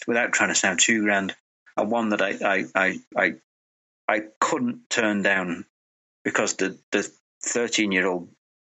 without 0.07 0.33
trying 0.33 0.51
to 0.51 0.55
sound 0.55 0.81
too 0.81 1.03
grand, 1.03 1.35
and 1.77 1.91
one 1.91 2.11
that 2.11 2.23
I 2.23 2.37
I 2.45 2.65
I 2.75 3.01
I, 3.17 3.35
I 4.07 4.21
couldn't 4.39 4.91
turn 4.91 5.23
down 5.23 5.65
because 6.25 6.55
the 6.55 6.79
the 6.93 7.11
13 7.43 7.91
year 7.91 8.07
old 8.07 8.29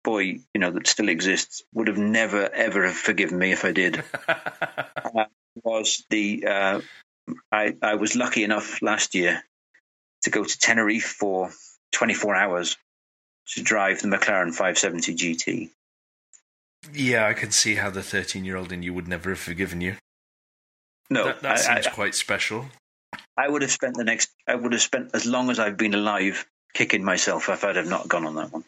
boy, 0.05 0.39
you 0.55 0.59
know, 0.59 0.71
that 0.71 0.87
still 0.87 1.09
exists 1.09 1.63
would 1.73 1.89
have 1.89 1.99
never 1.99 2.49
ever 2.53 2.87
have 2.87 2.97
forgiven 2.97 3.39
me 3.39 3.53
if 3.53 3.65
I 3.65 3.73
did. 3.73 4.03
uh, 4.29 5.25
was 5.63 6.05
the 6.11 6.47
uh, 6.47 6.81
I 7.51 7.77
I 7.83 7.95
was 7.95 8.17
lucky 8.17 8.45
enough 8.45 8.83
last 8.83 9.15
year 9.15 9.43
to 10.23 10.31
go 10.31 10.45
to 10.45 10.59
Tenerife 10.59 11.17
for 11.19 11.51
24 11.93 12.35
hours 12.35 12.77
to 13.49 13.63
drive 13.63 14.01
the 14.01 14.09
McLaren 14.09 14.55
570 14.55 15.15
GT. 15.15 15.71
Yeah, 16.93 17.27
I 17.27 17.35
can 17.35 17.51
see 17.51 17.77
how 17.77 17.91
the 17.91 18.03
13 18.03 18.45
year 18.45 18.57
old 18.57 18.73
in 18.73 18.83
you 18.83 18.95
would 18.95 19.09
never 19.09 19.31
have 19.31 19.39
forgiven 19.39 19.81
you. 19.81 19.97
No, 21.11 21.27
that, 21.27 21.43
that 21.43 21.53
I, 21.53 21.57
seems 21.57 21.87
I, 21.87 21.91
quite 21.91 22.15
special. 22.15 22.67
I 23.37 23.49
would 23.49 23.63
have 23.63 23.71
spent 23.71 23.97
the 23.97 24.05
next. 24.05 24.31
I 24.49 24.55
would 24.55 24.73
have 24.73 24.83
spent 24.83 25.11
as 25.15 25.27
long 25.27 25.51
as 25.51 25.59
I've 25.59 25.77
been 25.77 25.95
alive 25.95 26.47
kicking 26.75 27.05
myself 27.05 27.49
if 27.49 27.65
I'd 27.65 27.77
have 27.77 27.89
not 27.89 28.09
gone 28.09 28.27
on 28.27 28.35
that 28.37 28.53
one. 28.53 28.65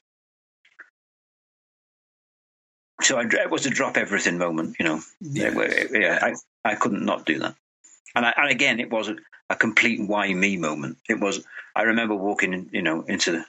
So 3.05 3.19
I, 3.19 3.25
it 3.25 3.51
was 3.51 3.67
a 3.67 3.71
drop 3.71 3.97
everything 3.99 4.39
moment, 4.39 4.77
you 4.79 4.85
know. 4.87 5.01
Yes. 5.21 5.91
Yeah, 5.93 6.19
I, 6.23 6.35
I 6.65 6.75
couldn't 6.75 7.05
not 7.05 7.27
do 7.27 7.39
that. 7.41 7.55
And, 8.15 8.25
I, 8.25 8.33
and 8.37 8.51
again, 8.51 8.81
it 8.81 8.91
was 8.91 9.09
a, 9.09 9.17
a, 9.51 9.57
complete 9.57 10.01
why 10.01 10.33
me 10.33 10.57
moment. 10.57 10.99
It 11.09 11.21
was. 11.21 11.45
I 11.77 11.83
remember 11.83 12.15
walking, 12.15 12.71
you 12.73 12.83
know, 12.83 13.03
into 13.03 13.33
the 13.33 13.45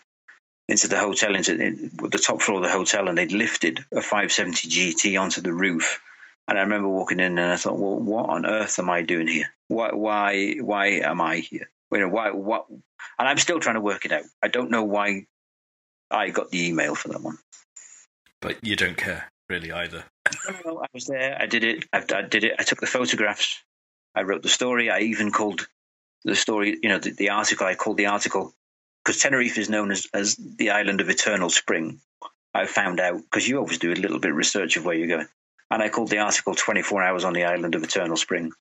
into 0.68 0.88
the 0.88 0.99
hotel, 0.99 1.36
into 1.36 1.53
in, 1.53 1.91
the 2.10 2.18
top 2.18 2.41
floor 2.41 2.58
of 2.58 2.64
the 2.64 2.72
hotel, 2.72 3.08
and 3.08 3.18
they'd 3.18 3.32
lifted 3.32 3.86
a 3.91 4.01
570 4.01 4.68
GT 4.68 5.20
onto 5.20 5.41
the 5.41 5.53
roof. 5.53 6.01
And 6.47 6.58
I 6.58 6.62
remember 6.62 6.89
walking 6.89 7.20
in, 7.20 7.38
and 7.38 7.51
I 7.51 7.56
thought, 7.56 7.80
well, 7.80 7.99
what 7.99 8.30
on 8.30 8.45
earth 8.45 8.78
am 8.80 8.89
I 8.89 9.03
doing 9.03 9.28
here? 9.28 9.53
Why, 9.68 9.91
why, 9.93 10.56
why 10.56 10.88
am 10.99 11.22
I 11.22 11.38
here? 11.38 11.70
You 11.91 11.99
know, 11.99 12.10
why, 12.10 12.32
what, 12.32 12.66
and 12.70 13.28
I'm 13.28 13.38
still 13.38 13.60
trying 13.60 13.76
to 13.76 13.82
work 13.82 14.06
it 14.06 14.12
out. 14.12 14.24
I 14.43 14.47
don't 14.47 14.70
know 14.70 14.84
why 14.84 15.28
I 16.12 16.30
got 16.30 16.51
the 16.51 16.68
email 16.68 16.93
for 16.93 17.08
that 17.10 17.22
one. 17.22 17.38
But 18.41 18.64
you 18.64 18.76
don't 18.76 18.97
care 18.97 19.32
really 19.49 19.71
either. 19.71 20.03
I 20.25 20.87
was 20.93 21.05
there. 21.05 21.37
I 21.39 21.45
did 21.45 21.63
it. 21.63 21.85
I, 21.93 22.03
I, 22.13 22.21
did 22.21 22.43
it. 22.43 22.55
I 22.59 22.63
took 22.63 22.79
the 22.79 22.87
photographs. 22.87 23.61
I 24.15 24.23
wrote 24.23 24.43
the 24.43 24.49
story. 24.49 24.89
I 24.89 24.99
even 25.01 25.31
called 25.31 25.67
the 26.23 26.35
story. 26.35 26.77
You 26.81 26.89
know, 26.89 26.99
the, 26.99 27.11
the 27.11 27.29
article. 27.29 27.67
I 27.67 27.75
called 27.75 27.97
the 27.97 28.07
article 28.07 28.53
because 29.03 29.21
Tenerife 29.21 29.57
is 29.57 29.69
known 29.69 29.91
as 29.91 30.07
as 30.13 30.35
the 30.35 30.71
island 30.71 31.01
of 31.01 31.09
eternal 31.09 31.49
spring. 31.49 31.99
I 32.53 32.65
found 32.65 32.99
out 32.99 33.21
because 33.21 33.47
you 33.47 33.57
always 33.57 33.79
do 33.79 33.91
a 33.91 33.95
little 33.95 34.19
bit 34.19 34.31
of 34.31 34.37
research 34.37 34.77
of 34.77 34.85
where 34.85 34.95
you're 34.95 35.17
going, 35.17 35.27
and 35.69 35.83
I 35.83 35.89
called 35.89 36.09
the 36.09 36.19
article 36.19 36.55
"24 36.55 37.03
Hours 37.03 37.23
on 37.23 37.33
the 37.33 37.43
Island 37.43 37.75
of 37.75 37.83
Eternal 37.83 38.17
Spring," 38.17 38.51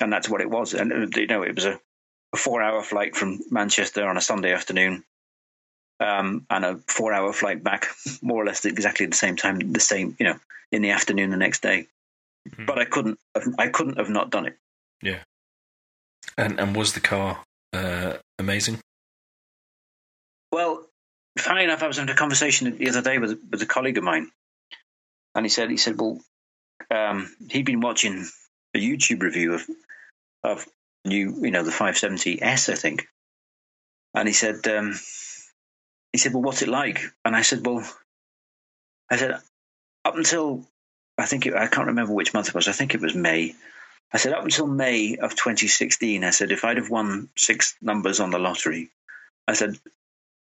and 0.00 0.12
that's 0.12 0.28
what 0.28 0.40
it 0.40 0.50
was. 0.50 0.74
And 0.74 0.92
uh, 0.92 1.20
you 1.20 1.26
know, 1.26 1.42
it 1.42 1.54
was 1.54 1.64
a 1.64 1.80
a 2.32 2.36
four 2.36 2.62
hour 2.62 2.82
flight 2.82 3.16
from 3.16 3.40
Manchester 3.50 4.06
on 4.06 4.16
a 4.16 4.20
Sunday 4.20 4.52
afternoon, 4.52 5.04
um, 6.00 6.46
and 6.50 6.64
a 6.64 6.80
four 6.88 7.12
hour 7.12 7.32
flight 7.32 7.62
back, 7.62 7.86
more 8.22 8.42
or 8.42 8.46
less 8.46 8.64
exactly 8.64 9.06
the 9.06 9.16
same 9.16 9.36
time, 9.36 9.58
the 9.72 9.80
same, 9.80 10.16
you 10.18 10.26
know, 10.26 10.38
in 10.72 10.82
the 10.82 10.90
afternoon 10.90 11.30
the 11.30 11.36
next 11.36 11.62
day. 11.62 11.86
Mm-hmm. 12.48 12.66
But 12.66 12.78
I 12.78 12.84
couldn't, 12.84 13.18
I 13.58 13.68
couldn't 13.68 13.98
have 13.98 14.10
not 14.10 14.30
done 14.30 14.46
it. 14.46 14.56
Yeah. 15.02 15.18
And 16.38 16.60
and 16.60 16.76
was 16.76 16.92
the 16.92 17.00
car 17.00 17.42
uh, 17.72 18.14
amazing? 18.38 18.78
Well, 20.52 20.86
funny 21.38 21.64
enough, 21.64 21.82
I 21.82 21.86
was 21.86 21.96
having 21.96 22.12
a 22.12 22.16
conversation 22.16 22.76
the 22.76 22.88
other 22.88 23.02
day 23.02 23.18
with 23.18 23.38
with 23.50 23.62
a 23.62 23.66
colleague 23.66 23.98
of 23.98 24.04
mine, 24.04 24.30
and 25.34 25.44
he 25.44 25.48
said 25.48 25.70
he 25.70 25.76
said, 25.76 26.00
well, 26.00 26.20
um, 26.90 27.34
he'd 27.50 27.66
been 27.66 27.80
watching 27.80 28.26
a 28.74 28.78
YouTube 28.78 29.22
review 29.22 29.54
of 29.54 29.66
of 30.42 30.66
new, 31.04 31.44
you 31.44 31.50
know, 31.50 31.62
the 31.62 31.70
570S, 31.70 32.70
I 32.70 32.74
think. 32.74 33.06
And 34.14 34.26
he 34.28 34.34
said, 34.34 34.66
um, 34.68 34.98
he 36.16 36.18
said, 36.18 36.32
well, 36.32 36.42
what's 36.42 36.62
it 36.62 36.68
like? 36.68 37.02
And 37.26 37.36
I 37.36 37.42
said, 37.42 37.66
well, 37.66 37.86
I 39.10 39.16
said, 39.16 39.38
up 40.02 40.16
until 40.16 40.66
I 41.18 41.26
think 41.26 41.44
it, 41.44 41.54
I 41.54 41.66
can't 41.66 41.88
remember 41.88 42.14
which 42.14 42.32
month 42.32 42.48
it 42.48 42.54
was. 42.54 42.68
I 42.68 42.72
think 42.72 42.94
it 42.94 43.02
was 43.02 43.14
May. 43.14 43.54
I 44.14 44.16
said, 44.16 44.32
up 44.32 44.42
until 44.42 44.66
May 44.66 45.16
of 45.16 45.32
2016, 45.32 46.24
I 46.24 46.30
said, 46.30 46.52
if 46.52 46.64
I'd 46.64 46.78
have 46.78 46.88
won 46.88 47.28
six 47.36 47.76
numbers 47.82 48.18
on 48.18 48.30
the 48.30 48.38
lottery, 48.38 48.88
I 49.46 49.52
said, 49.52 49.78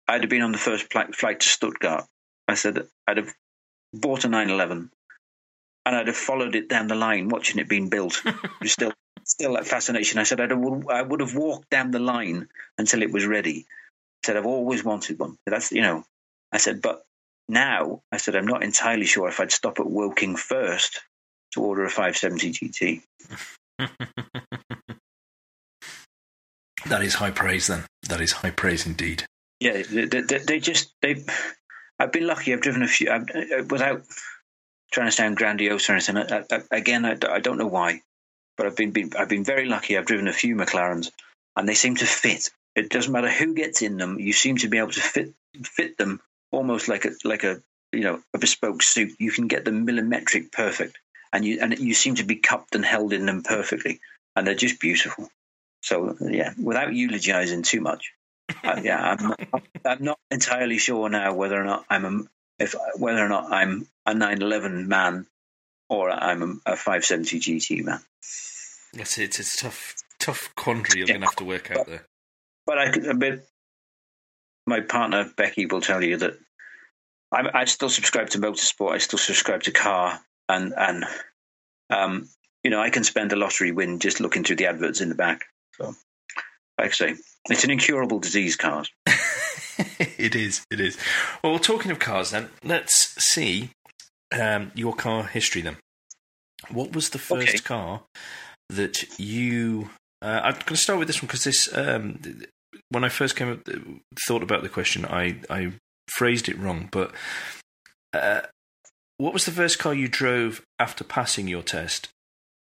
I'd 0.06 0.20
have 0.20 0.30
been 0.30 0.42
on 0.42 0.52
the 0.52 0.58
first 0.58 0.92
flight 0.92 1.40
to 1.40 1.48
Stuttgart. 1.48 2.04
I 2.46 2.54
said, 2.54 2.86
I'd 3.08 3.16
have 3.16 3.34
bought 3.92 4.24
a 4.24 4.28
911 4.28 4.90
and 5.84 5.96
I'd 5.96 6.06
have 6.06 6.16
followed 6.16 6.54
it 6.54 6.68
down 6.68 6.86
the 6.86 6.94
line, 6.94 7.28
watching 7.28 7.58
it 7.58 7.68
being 7.68 7.88
built. 7.88 8.22
still 8.64 8.92
still 9.24 9.54
that 9.54 9.66
fascination. 9.66 10.20
I 10.20 10.22
said 10.22 10.40
I'd, 10.40 10.52
I 10.52 11.02
would 11.02 11.20
have 11.20 11.34
walked 11.34 11.70
down 11.70 11.90
the 11.90 11.98
line 11.98 12.48
until 12.78 13.02
it 13.02 13.12
was 13.12 13.26
ready. 13.26 13.66
I 14.22 14.26
said 14.26 14.36
I've 14.36 14.46
always 14.46 14.84
wanted 14.84 15.18
one. 15.18 15.36
That's 15.46 15.72
you 15.72 15.82
know. 15.82 16.04
I 16.52 16.58
said, 16.58 16.80
but 16.80 17.02
now 17.48 18.02
I 18.12 18.18
said 18.18 18.36
I'm 18.36 18.46
not 18.46 18.62
entirely 18.62 19.06
sure 19.06 19.28
if 19.28 19.40
I'd 19.40 19.52
stop 19.52 19.80
at 19.80 19.86
Woking 19.86 20.36
first 20.36 21.00
to 21.52 21.62
order 21.62 21.84
a 21.84 21.90
570 21.90 22.52
GT. 22.52 23.02
that 26.86 27.02
is 27.02 27.14
high 27.14 27.30
praise. 27.30 27.66
Then 27.66 27.84
that 28.08 28.20
is 28.20 28.32
high 28.32 28.50
praise 28.50 28.86
indeed. 28.86 29.24
Yeah, 29.60 29.82
they, 29.82 30.04
they, 30.06 30.20
they 30.20 30.60
just 30.60 30.92
they. 31.02 31.24
I've 31.98 32.12
been 32.12 32.26
lucky. 32.26 32.52
I've 32.52 32.60
driven 32.60 32.82
a 32.82 32.88
few 32.88 33.10
I've, 33.10 33.28
uh, 33.30 33.64
without 33.68 34.02
trying 34.92 35.08
to 35.08 35.12
sound 35.12 35.36
grandiose 35.36 35.88
or 35.88 35.94
anything. 35.94 36.16
I, 36.18 36.44
I, 36.50 36.62
again, 36.70 37.04
I, 37.04 37.16
I 37.30 37.40
don't 37.40 37.58
know 37.58 37.66
why 37.66 38.02
but 38.56 38.66
I've 38.66 38.76
been, 38.76 38.90
been 38.90 39.10
I've 39.18 39.28
been 39.28 39.44
very 39.44 39.66
lucky. 39.66 39.96
I've 39.96 40.06
driven 40.06 40.28
a 40.28 40.32
few 40.32 40.56
McLarens, 40.56 41.10
and 41.54 41.68
they 41.68 41.74
seem 41.74 41.96
to 41.96 42.06
fit 42.06 42.50
It 42.76 42.90
doesn't 42.90 43.12
matter 43.12 43.30
who 43.30 43.54
gets 43.54 43.82
in 43.82 43.96
them. 43.96 44.20
You 44.20 44.32
seem 44.32 44.58
to 44.58 44.68
be 44.68 44.78
able 44.78 44.92
to 44.92 45.00
fit 45.00 45.32
fit 45.64 45.96
them 45.96 46.20
almost 46.52 46.88
like 46.88 47.06
a 47.06 47.10
like 47.24 47.42
a 47.42 47.62
you 47.90 48.02
know 48.02 48.20
a 48.34 48.38
bespoke 48.38 48.82
suit. 48.82 49.12
You 49.18 49.32
can 49.32 49.48
get 49.48 49.64
them 49.64 49.86
millimetric 49.86 50.52
perfect, 50.52 50.98
and 51.32 51.44
you 51.44 51.58
and 51.60 51.78
you 51.78 51.94
seem 51.94 52.16
to 52.16 52.24
be 52.24 52.36
cupped 52.36 52.74
and 52.74 52.84
held 52.84 53.12
in 53.12 53.24
them 53.26 53.42
perfectly, 53.42 54.00
and 54.36 54.46
they're 54.46 54.54
just 54.54 54.78
beautiful. 54.78 55.30
So 55.80 56.16
yeah, 56.20 56.52
without 56.62 56.92
eulogizing 56.92 57.62
too 57.62 57.80
much, 57.80 58.12
uh, 58.62 58.80
yeah, 58.84 59.00
I'm 59.00 59.28
not, 59.28 59.40
I'm 59.84 60.04
not 60.04 60.18
entirely 60.30 60.78
sure 60.78 61.08
now 61.08 61.32
whether 61.34 61.60
or 61.60 61.64
not 61.64 61.86
I'm 61.88 62.04
a 62.04 62.22
if 62.58 62.74
whether 62.98 63.24
or 63.24 63.28
not 63.28 63.52
I'm 63.52 63.88
a 64.04 64.12
911 64.14 64.86
man 64.88 65.26
or 65.88 66.10
I'm 66.10 66.60
a, 66.66 66.72
a 66.72 66.76
570 66.76 67.40
GT 67.40 67.84
man. 67.84 68.00
That's 68.92 69.18
it. 69.18 69.38
It's 69.38 69.54
a 69.54 69.64
tough, 69.64 69.94
tough 70.18 70.54
quandary 70.56 70.98
you're 71.00 71.08
Yeah. 71.08 71.14
going 71.14 71.20
to 71.22 71.26
have 71.28 71.36
to 71.36 71.44
work 71.44 71.70
out 71.70 71.86
there. 71.86 72.06
But 72.66 72.78
I 72.78 73.12
but 73.14 73.46
my 74.66 74.80
partner 74.80 75.30
Becky 75.36 75.66
will 75.66 75.80
tell 75.80 76.02
you 76.02 76.16
that 76.18 76.34
I, 77.32 77.60
I 77.60 77.64
still 77.64 77.88
subscribe 77.88 78.30
to 78.30 78.38
motorsport. 78.38 78.92
I 78.92 78.98
still 78.98 79.18
subscribe 79.18 79.62
to 79.64 79.70
car, 79.70 80.20
and 80.48 80.74
and 80.76 81.04
um, 81.90 82.28
you 82.64 82.70
know 82.70 82.80
I 82.80 82.90
can 82.90 83.04
spend 83.04 83.32
a 83.32 83.36
lottery 83.36 83.72
win 83.72 83.98
just 83.98 84.20
looking 84.20 84.44
through 84.44 84.56
the 84.56 84.66
adverts 84.66 85.00
in 85.00 85.08
the 85.08 85.14
back. 85.14 85.44
So, 85.74 85.94
like 86.78 86.90
I 86.90 86.94
say, 86.94 87.14
it's 87.48 87.64
an 87.64 87.70
incurable 87.70 88.18
disease. 88.18 88.56
Cars. 88.56 88.90
it 89.98 90.34
is. 90.34 90.64
It 90.70 90.80
is. 90.80 90.96
Well, 91.42 91.58
talking 91.58 91.90
of 91.90 91.98
cars, 91.98 92.30
then 92.30 92.48
let's 92.64 93.22
see 93.24 93.70
um, 94.32 94.72
your 94.74 94.94
car 94.94 95.24
history. 95.24 95.62
Then, 95.62 95.76
what 96.70 96.94
was 96.94 97.10
the 97.10 97.18
first 97.18 97.48
Okay. 97.48 97.58
car 97.58 98.02
that 98.68 99.18
you? 99.18 99.90
Uh, 100.22 100.40
I'm 100.42 100.52
going 100.52 100.64
to 100.68 100.76
start 100.76 100.98
with 100.98 101.08
this 101.08 101.22
one 101.22 101.26
because 101.26 101.44
this. 101.44 101.68
Um, 101.76 102.20
when 102.90 103.04
I 103.04 103.08
first 103.08 103.36
came 103.36 103.50
up, 103.52 103.60
thought 104.26 104.42
about 104.42 104.62
the 104.62 104.68
question, 104.68 105.04
I 105.04 105.40
I 105.50 105.72
phrased 106.08 106.48
it 106.48 106.58
wrong. 106.58 106.88
But 106.90 107.12
uh, 108.12 108.42
what 109.18 109.32
was 109.32 109.44
the 109.44 109.52
first 109.52 109.78
car 109.78 109.94
you 109.94 110.08
drove 110.08 110.62
after 110.78 111.04
passing 111.04 111.48
your 111.48 111.62
test? 111.62 112.08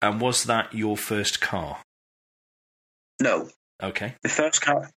And 0.02 0.22
was 0.22 0.46
that 0.46 0.74
your 0.74 0.96
first 0.98 1.42
car? 1.42 1.80
No, 3.22 3.50
Okay. 3.84 4.16
the 4.24 4.30
first 4.30 4.62
car. 4.62 4.90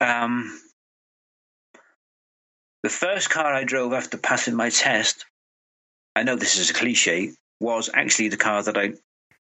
Um, 0.00 0.58
the 2.82 2.88
first 2.88 3.30
car 3.30 3.52
I 3.52 3.64
drove 3.64 3.92
after 3.92 4.16
passing 4.16 4.54
my 4.54 4.70
test. 4.70 5.24
I 6.16 6.22
know 6.24 6.36
this 6.36 6.56
is 6.56 6.70
a 6.70 6.74
cliche. 6.74 7.32
Was 7.60 7.90
actually 7.92 8.28
the 8.28 8.36
car 8.36 8.62
that 8.62 8.76
I 8.76 8.94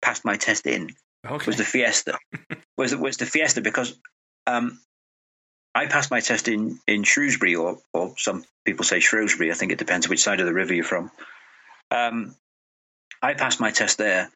passed 0.02 0.24
my 0.24 0.36
test 0.36 0.66
in. 0.66 0.90
Okay. 1.26 1.46
was 1.46 1.56
the 1.56 1.64
Fiesta. 1.64 2.18
was 2.78 2.94
was 2.94 3.16
the 3.16 3.26
Fiesta 3.26 3.60
because 3.60 3.98
um, 4.46 4.80
I 5.74 5.86
passed 5.86 6.10
my 6.10 6.20
test 6.20 6.48
in, 6.48 6.78
in 6.86 7.02
Shrewsbury, 7.02 7.54
or 7.56 7.78
or 7.92 8.14
some 8.16 8.44
people 8.64 8.84
say 8.84 9.00
Shrewsbury. 9.00 9.50
I 9.50 9.54
think 9.54 9.72
it 9.72 9.78
depends 9.78 10.08
which 10.08 10.22
side 10.22 10.40
of 10.40 10.46
the 10.46 10.54
river 10.54 10.72
you're 10.72 10.84
from. 10.84 11.10
Um, 11.90 12.34
I 13.22 13.34
passed 13.34 13.60
my 13.60 13.70
test 13.70 13.98
there, 13.98 14.30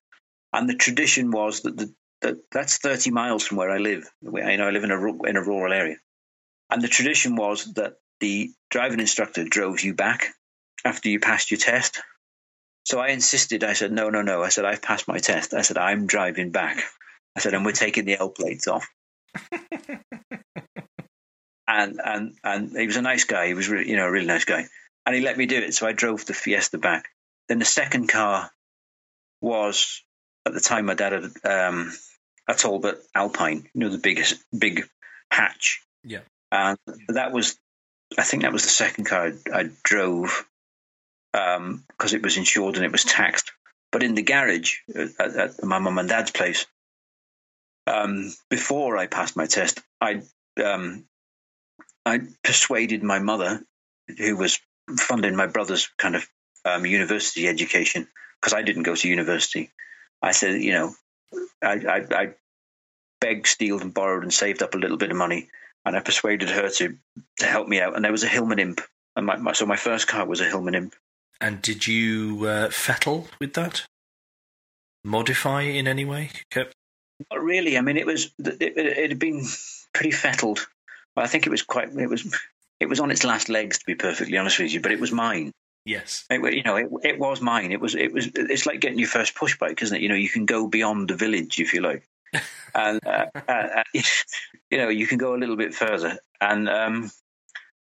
and 0.53 0.69
the 0.69 0.75
tradition 0.75 1.31
was 1.31 1.63
that 1.63 1.77
the 1.77 1.95
that 2.23 2.37
that's 2.51 2.77
30 2.77 3.11
miles 3.11 3.47
from 3.47 3.57
where 3.57 3.71
I 3.71 3.79
live. 3.79 4.05
I 4.23 4.57
know 4.57 4.69
I 4.69 4.71
live 4.71 4.85
in 4.85 4.91
a 4.91 5.23
in 5.25 5.37
a 5.37 5.43
rural 5.43 5.73
area, 5.73 5.97
and 6.71 6.83
the 6.83 6.89
tradition 6.89 7.37
was 7.37 7.73
that 7.75 7.95
the 8.21 8.51
driving 8.71 9.01
instructor 9.01 9.45
drove 9.45 9.81
you 9.81 9.95
back 9.95 10.35
after 10.85 11.09
you 11.09 11.21
passed 11.21 11.51
your 11.51 11.59
test. 11.59 12.03
So 12.85 12.99
I 12.99 13.09
insisted. 13.09 13.65
I 13.65 13.73
said, 13.73 13.93
"No, 13.93 14.11
no, 14.11 14.23
no." 14.23 14.43
I 14.43 14.51
said, 14.51 14.65
"I've 14.65 14.83
passed 14.83 15.09
my 15.09 15.19
test." 15.19 15.55
I 15.55 15.63
said, 15.63 15.79
"I'm 15.79 16.07
driving 16.07 16.51
back." 16.51 16.83
I 17.37 17.41
said, 17.41 17.55
"And 17.55 17.65
we're 17.65 17.73
taking 17.73 18.05
the 18.05 18.19
L 18.19 18.29
plates 18.29 18.69
off." 18.69 18.87
And 21.69 22.01
and 22.05 22.35
and 22.43 22.77
he 22.77 22.87
was 22.87 22.97
a 22.97 23.03
nice 23.03 23.25
guy. 23.25 23.47
He 23.49 23.55
was, 23.55 23.69
really, 23.69 23.89
you 23.91 23.97
know, 23.97 24.07
a 24.07 24.11
really 24.11 24.27
nice 24.27 24.45
guy, 24.45 24.67
and 25.07 25.15
he 25.15 25.21
let 25.23 25.39
me 25.39 25.47
do 25.47 25.59
it. 25.59 25.75
So 25.75 25.87
I 25.87 25.93
drove 25.93 26.27
the 26.27 26.35
Fiesta 26.35 26.79
back. 26.79 27.09
Then 27.49 27.59
the 27.59 27.65
second 27.65 28.09
car 28.09 28.51
was 29.41 30.03
at 30.47 30.55
the 30.55 30.61
time 30.61 30.87
my 30.87 30.95
dad 30.95 31.13
had 31.13 31.31
um, 31.45 31.93
a 32.49 32.55
Talbot 32.55 32.99
Alpine, 33.15 33.69
you 33.75 33.81
know, 33.81 33.89
the 33.89 33.99
biggest 33.99 34.43
big 34.57 34.89
hatch. 35.31 35.83
Yeah. 36.05 36.21
and 36.53 36.79
that 37.09 37.33
was, 37.33 37.57
I 38.19 38.23
think 38.23 38.43
that 38.43 38.53
was 38.53 38.63
the 38.63 38.71
second 38.71 39.05
car 39.05 39.33
I, 39.53 39.59
I 39.61 39.71
drove 39.83 40.47
because 41.33 42.15
it 42.15 42.23
was 42.23 42.37
insured 42.37 42.77
and 42.77 42.85
it 42.85 42.93
was 42.93 43.05
taxed. 43.05 43.53
But 43.93 44.03
in 44.03 44.15
the 44.15 44.23
garage 44.23 44.77
at, 44.95 45.37
at 45.37 45.65
my 45.65 45.79
mum 45.79 45.99
and 45.99 46.09
dad's 46.09 46.31
place, 46.31 46.67
um, 47.87 48.33
before 48.49 48.97
I 48.97 49.07
passed 49.07 49.37
my 49.37 49.47
test, 49.47 49.81
I 50.01 50.23
um, 50.63 51.05
I 52.05 52.21
persuaded 52.43 53.03
my 53.03 53.19
mother, 53.19 53.63
who 54.19 54.37
was 54.37 54.59
funding 54.99 55.37
my 55.37 55.47
brother's 55.47 55.89
kind 55.99 56.17
of 56.17 56.27
um, 56.65 56.87
university 56.87 57.49
education, 57.49 58.07
because 58.41 58.55
I 58.55 58.63
didn't 58.63 58.85
go 58.85 58.95
to 58.95 59.09
university. 59.09 59.71
I 60.23 60.33
said, 60.33 60.61
you 60.61 60.73
know, 60.73 60.95
I, 61.63 61.73
I, 61.73 62.07
I 62.11 62.35
begged, 63.21 63.47
stealed, 63.47 63.83
and 63.83 63.95
borrowed 63.95 64.23
and 64.23 64.33
saved 64.33 64.63
up 64.63 64.75
a 64.75 64.79
little 64.79 64.97
bit 64.97 65.11
of 65.11 65.17
money, 65.17 65.49
and 65.85 65.97
I 65.97 66.01
persuaded 66.01 66.51
her 66.51 66.69
to 66.69 66.97
to 67.39 67.47
help 67.47 67.69
me 67.69 67.81
out. 67.81 67.97
And 67.97 68.05
there 68.05 68.13
was 68.13 68.25
a 68.25 68.29
Hillman 68.29 68.59
Imp, 68.59 68.81
and 69.17 69.27
my, 69.27 69.37
my 69.37 69.53
so 69.53 69.67
my 69.67 69.77
first 69.77 70.09
car 70.09 70.27
was 70.27 70.41
a 70.41 70.49
Hillman 70.49 70.75
Imp. 70.75 70.95
And 71.41 71.63
did 71.63 71.87
you 71.87 72.47
uh, 72.47 72.71
fettle 72.71 73.29
with 73.41 73.55
that? 73.55 73.87
Modify 75.03 75.63
in 75.63 75.89
any 75.89 76.05
way? 76.05 76.31
Kept 76.51 76.75
Not 77.31 77.43
really. 77.43 77.77
I 77.77 77.81
mean, 77.81 77.97
it 77.97 78.07
was 78.07 78.31
it, 78.39 78.61
it, 78.61 78.77
it 78.77 79.11
had 79.11 79.19
been 79.19 79.45
pretty 79.93 80.13
fettled. 80.13 80.67
I 81.17 81.27
think 81.27 81.47
it 81.47 81.51
was 81.51 81.63
quite. 81.63 81.93
It 81.95 82.09
was 82.09 82.35
it 82.79 82.89
was 82.89 83.01
on 83.01 83.11
its 83.11 83.25
last 83.25 83.49
legs, 83.49 83.79
to 83.79 83.85
be 83.85 83.95
perfectly 83.95 84.39
honest 84.39 84.59
with 84.59 84.73
you. 84.73 84.81
But 84.81 84.93
it 84.93 85.01
was 85.01 85.13
mine. 85.13 85.53
yes. 85.85 86.25
It, 86.31 86.55
you 86.55 86.63
know, 86.63 86.77
it, 86.77 86.89
it 87.03 87.19
was 87.19 87.41
mine. 87.41 87.73
It 87.73 87.81
was. 87.81 87.95
It 87.95 88.13
was. 88.13 88.29
It's 88.35 88.65
like 88.67 88.81
getting 88.81 88.99
your 88.99 89.09
first 89.09 89.35
push 89.35 89.59
bike, 89.59 89.83
isn't 89.83 89.97
it? 89.97 90.03
You 90.03 90.09
know, 90.09 90.15
you 90.15 90.31
can 90.31 90.47
go 90.47 90.67
beyond 90.67 91.09
the 91.09 91.17
village 91.17 91.59
if 91.61 91.75
you 91.75 91.83
like, 91.83 92.09
and 92.75 93.01
uh, 93.05 93.27
uh, 93.35 93.53
uh, 93.53 93.83
you 94.71 94.79
know, 94.79 94.89
you 94.89 95.07
can 95.07 95.19
go 95.19 95.35
a 95.35 95.39
little 95.39 95.57
bit 95.57 95.75
further. 95.75 96.19
And 96.41 96.69
um, 96.69 97.11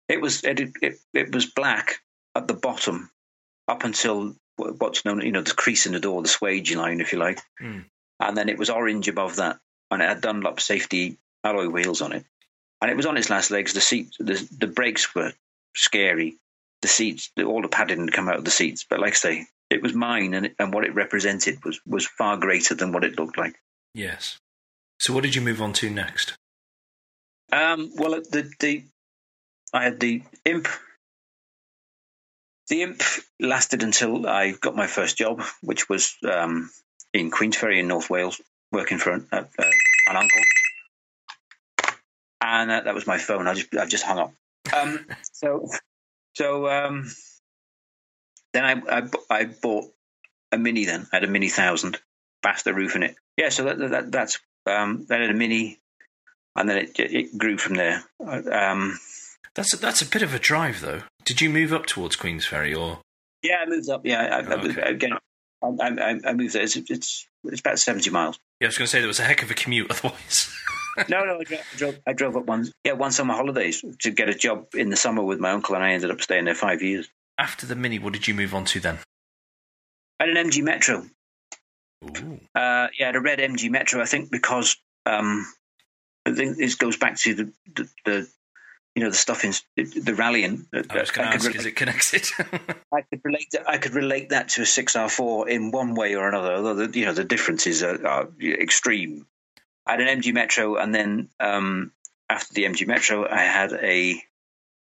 it 0.09 0.19
was. 0.21 0.43
It, 0.43 0.59
it 0.81 0.95
it 1.13 1.35
was 1.35 1.45
black 1.45 1.99
at 2.33 2.47
the 2.47 2.53
bottom, 2.55 3.11
up 3.67 3.83
until 3.83 4.35
what's 4.55 5.05
known, 5.05 5.21
you 5.21 5.31
know, 5.31 5.41
the 5.41 5.53
crease 5.53 5.85
in 5.85 5.93
the 5.93 5.99
door, 5.99 6.21
the 6.23 6.27
swage 6.27 6.75
line, 6.75 7.01
if 7.01 7.13
you 7.13 7.19
like, 7.19 7.39
Hmm. 7.59 7.81
And 8.20 8.38
then 8.38 8.49
it 8.49 8.57
was 8.57 8.70
orange 8.70 9.07
above 9.07 9.38
that, 9.38 9.59
and 9.91 10.01
it 10.01 10.09
had 10.09 10.22
Dunlop 10.22 10.59
safety 10.59 11.18
alloy 11.43 11.68
wheels 11.68 12.01
on 12.01 12.13
it, 12.13 12.26
and 12.82 12.91
it 12.91 12.97
was 12.97 13.05
on 13.05 13.18
its 13.18 13.30
last 13.30 13.51
legs. 13.51 13.74
The 13.74 13.82
seat, 13.82 14.15
the 14.20 14.47
the 14.59 14.68
brakes 14.68 15.13
were 15.15 15.34
scary 15.76 16.38
the 16.82 16.88
seats, 16.88 17.32
the, 17.36 17.43
all 17.43 17.61
the 17.61 17.68
padding 17.68 18.01
had 18.01 18.13
come 18.13 18.30
out 18.30 18.38
of 18.38 18.45
the 18.45 18.51
seats. 18.51 18.86
But 18.88 18.99
like 18.99 19.13
I 19.13 19.18
say, 19.18 19.47
it 19.70 19.82
was 19.82 19.93
mine, 19.93 20.34
and, 20.34 20.47
it, 20.47 20.55
and 20.59 20.74
what 20.74 20.86
it 20.86 20.95
represented 20.95 21.63
was 21.65 21.80
was 21.86 22.05
far 22.05 22.38
greater 22.38 22.76
than 22.76 22.91
what 22.91 23.03
it 23.03 23.18
looked 23.18 23.38
like. 23.38 23.55
Yes. 23.93 24.38
So 24.99 25.13
what 25.13 25.24
did 25.24 25.36
you 25.36 25.41
move 25.41 25.61
on 25.61 25.74
to 25.74 25.89
next? 25.89 26.36
Um, 27.51 27.91
well, 27.95 28.11
the 28.11 28.49
the 28.59 28.84
I 29.74 29.84
had 29.84 29.99
the 29.99 30.22
imp. 30.45 30.68
The 32.70 32.82
imp 32.82 33.01
lasted 33.39 33.82
until 33.82 34.28
I 34.28 34.51
got 34.51 34.76
my 34.76 34.88
first 34.88 35.18
job, 35.18 35.41
which 35.61 35.88
was 35.88 36.15
um, 36.30 36.70
in 37.14 37.32
Queensferry 37.32 37.80
in 37.80 37.88
North 37.88 38.10
Wales, 38.10 38.41
working 38.72 38.97
for 38.97 39.12
an, 39.12 39.28
uh, 39.32 39.43
uh, 39.58 39.64
an 40.10 40.16
uncle. 40.16 40.41
And 42.39 42.70
that 42.70 42.93
was 42.93 43.08
my 43.08 43.18
phone. 43.18 43.47
I 43.47 43.53
just 43.55 43.76
I 43.76 43.86
just 43.86 44.03
hung 44.03 44.20
up. 44.20 44.34
Um, 44.76 45.05
so 45.34 45.68
so 46.36 46.70
um, 46.70 47.12
then 48.53 48.64
I, 48.64 48.99
I 48.99 49.10
I 49.30 49.45
bought 49.45 49.91
a 50.51 50.58
mini. 50.58 50.86
Then 50.86 51.08
I 51.12 51.18
had 51.18 51.24
a 51.24 51.28
mini 51.28 51.49
thousand, 51.49 51.99
the 52.64 52.74
roof 52.74 52.95
in 52.95 53.03
it. 53.03 53.16
Yeah, 53.38 53.49
so 53.49 53.66
that, 53.66 53.78
that 53.89 54.12
that's 54.12 54.39
um, 54.66 55.05
then 55.10 55.20
I 55.20 55.26
had 55.26 55.32
a 55.36 55.38
mini, 55.38 55.80
and 56.55 56.70
then 56.70 56.78
it 56.78 56.99
it 56.99 57.38
grew 57.38 57.58
from 57.58 57.76
there. 57.76 58.03
Um, 58.20 58.99
That's 59.55 59.74
a, 59.74 59.78
that's 59.78 60.01
a 60.01 60.05
bit 60.05 60.22
of 60.22 60.34
a 60.36 60.39
drive, 60.39 60.82
though. 60.82 61.01
Did 61.26 61.41
you 61.41 61.49
move 61.49 61.74
up 61.74 61.88
towards 61.88 62.16
Queensferry, 62.16 62.78
or 62.78 62.99
yeah, 63.41 63.58
I 63.62 63.66
moved 63.66 63.89
up. 63.89 64.05
Yeah, 64.05 64.22
I, 64.22 64.39
I, 64.39 64.53
Okay. 64.53 64.82
again, 64.82 65.14
I, 65.62 65.68
I, 65.68 66.20
I 66.26 66.34
moved 66.34 66.53
there. 66.53 66.64
It's, 66.64 66.76
it's 66.76 67.28
it's 67.43 67.60
about 67.60 67.80
seventy 67.80 68.10
miles. 68.10 68.39
yeah, 68.60 68.68
I 68.68 68.70
was 68.70 68.78
going 68.78 68.86
to 68.86 68.91
say 68.91 68.99
there 68.99 69.08
was 69.08 69.20
a 69.20 69.24
heck 69.24 69.43
of 69.43 69.51
a 69.51 69.53
commute 69.53 69.89
otherwise. 69.91 70.53
No, 71.10 71.24
no, 71.26 71.39
I 71.39 71.43
drove, 71.76 71.99
I 72.08 72.14
drove, 72.14 72.36
up 72.38 72.45
once. 72.47 72.72
Yeah, 72.84 72.93
one 72.93 73.12
summer 73.12 73.36
holidays 73.36 73.86
to 73.99 74.10
get 74.10 74.30
a 74.30 74.34
job 74.34 74.70
in 74.74 74.89
the 74.89 74.95
summer 74.95 75.22
with 75.24 75.39
my 75.39 75.51
uncle, 75.51 75.76
and 75.76 75.84
I 75.84 75.91
ended 75.91 76.10
up 76.10 76.22
staying 76.22 76.45
there 76.45 76.55
five 76.55 76.82
years. 76.82 77.08
After 77.38 77.68
the 77.68 77.76
Mini, 77.76 77.99
what 77.99 78.14
did 78.14 78.28
you 78.28 78.34
move 78.34 78.55
on 78.55 78.66
to 78.66 78.80
then? 78.80 78.97
I 80.20 80.26
had 80.26 80.36
an 80.36 80.49
MG 80.49 80.64
Metro. 80.64 81.05
Ooh. 82.03 82.39
Uh, 82.55 82.88
yeah, 82.97 83.03
I 83.03 83.05
had 83.05 83.16
a 83.16 83.22
red 83.22 83.38
MG 83.38 83.70
Metro. 83.70 84.01
I 84.01 84.05
think 84.05 84.32
because 84.32 84.76
um, 85.05 85.45
I 86.26 86.34
think 86.34 86.58
this 86.58 86.74
goes 86.74 86.97
back 86.97 87.18
to 87.18 87.36
the 87.36 87.53
the, 87.76 87.89
the 88.05 88.28
you 88.98 89.04
know 89.04 89.12
the 89.12 89.16
stuff 89.16 89.43
in 89.43 89.54
the 89.76 90.16
rallying. 90.16 90.66
I 90.74 90.78
was 90.98 91.12
going 91.12 91.28
to 91.28 91.32
I 91.32 91.36
ask, 91.36 91.45
relate- 91.45 91.60
is 91.60 91.66
it 91.68 91.76
connected? 91.76 92.26
I 92.91 93.02
could 93.04 93.22
relate 93.24 93.45
that. 93.52 93.70
I 93.70 93.78
could 93.78 93.93
relate 93.93 94.30
that 94.30 94.50
to 94.50 94.64
a 94.64 94.66
six 94.66 94.95
R 94.95 95.08
four 95.08 95.48
in 95.48 95.70
one 95.70 95.93
way 95.93 96.16
or 96.16 96.28
another. 96.28 96.54
Although 96.54 96.88
the, 96.88 97.00
you 97.00 97.06
know 97.06 97.14
the 97.14 97.24
differences 97.24 97.84
are, 97.84 98.08
are 98.08 98.28
extreme. 98.41 99.28
I 99.86 99.91
had 99.91 100.02
an 100.02 100.20
MG 100.20 100.34
Metro, 100.34 100.78
and 100.78 100.95
then 100.95 101.30
um, 101.39 101.91
after 102.28 102.56
the 102.56 102.64
MG 102.64 102.88
Metro, 102.88 103.30
I 103.30 103.41
had 103.41 103.72
a 103.72 104.20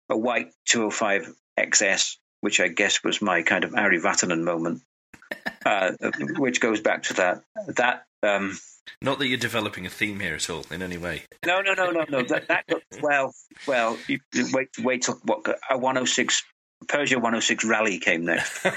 a 0.10 0.18
white 0.18 0.52
205 0.66 1.36
XS, 1.60 2.18
which 2.40 2.60
I 2.60 2.70
guess 2.70 3.04
was 3.04 3.22
my 3.22 3.44
kind 3.44 3.64
of 3.64 3.76
Ari 3.76 4.00
Vatanen 4.00 4.42
moment, 4.42 4.82
uh, 5.64 5.92
which 6.40 6.60
goes 6.60 6.82
back 6.82 7.04
to 7.04 7.14
that 7.14 7.44
that. 7.68 8.08
Um, 8.24 8.58
Not 9.02 9.20
that 9.20 9.28
you're 9.28 9.38
developing 9.38 9.86
a 9.86 9.90
theme 9.90 10.20
here 10.20 10.36
at 10.36 10.50
all 10.50 10.66
in 10.72 10.82
any 10.82 10.98
way. 10.98 11.24
no, 11.46 11.62
no, 11.62 11.74
no, 11.74 11.92
no, 11.92 12.06
no. 12.10 12.24
That, 12.24 12.48
that 12.48 12.66
well, 13.02 13.34
well. 13.68 13.98
You, 14.08 14.20
wait, 14.52 14.70
wait 14.80 15.04
till 15.04 15.16
what 15.24 15.46
a 15.70 15.78
106 15.78 16.44
Peugeot 16.86 17.16
106 17.16 17.66
Rally 17.66 18.00
came 18.00 18.26
next. 18.26 18.66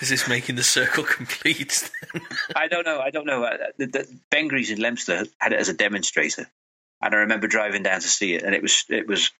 Is 0.00 0.10
this 0.10 0.28
making 0.28 0.54
the 0.56 0.62
circle 0.62 1.04
complete? 1.04 1.90
I 2.54 2.68
don't 2.68 2.86
know. 2.86 3.00
I 3.00 3.10
don't 3.10 3.26
know. 3.26 3.44
Uh, 3.44 3.56
the, 3.78 3.86
the 3.86 4.18
Bengries 4.30 4.70
in 4.70 4.78
Leominster 4.78 5.24
had 5.38 5.52
it 5.52 5.58
as 5.58 5.68
a 5.68 5.74
demonstrator, 5.74 6.48
and 7.02 7.14
I 7.14 7.18
remember 7.18 7.48
driving 7.48 7.82
down 7.82 8.00
to 8.00 8.08
see 8.08 8.34
it, 8.34 8.44
and 8.44 8.54
it 8.54 8.62
was 8.62 8.84
it 8.88 9.08
was 9.08 9.32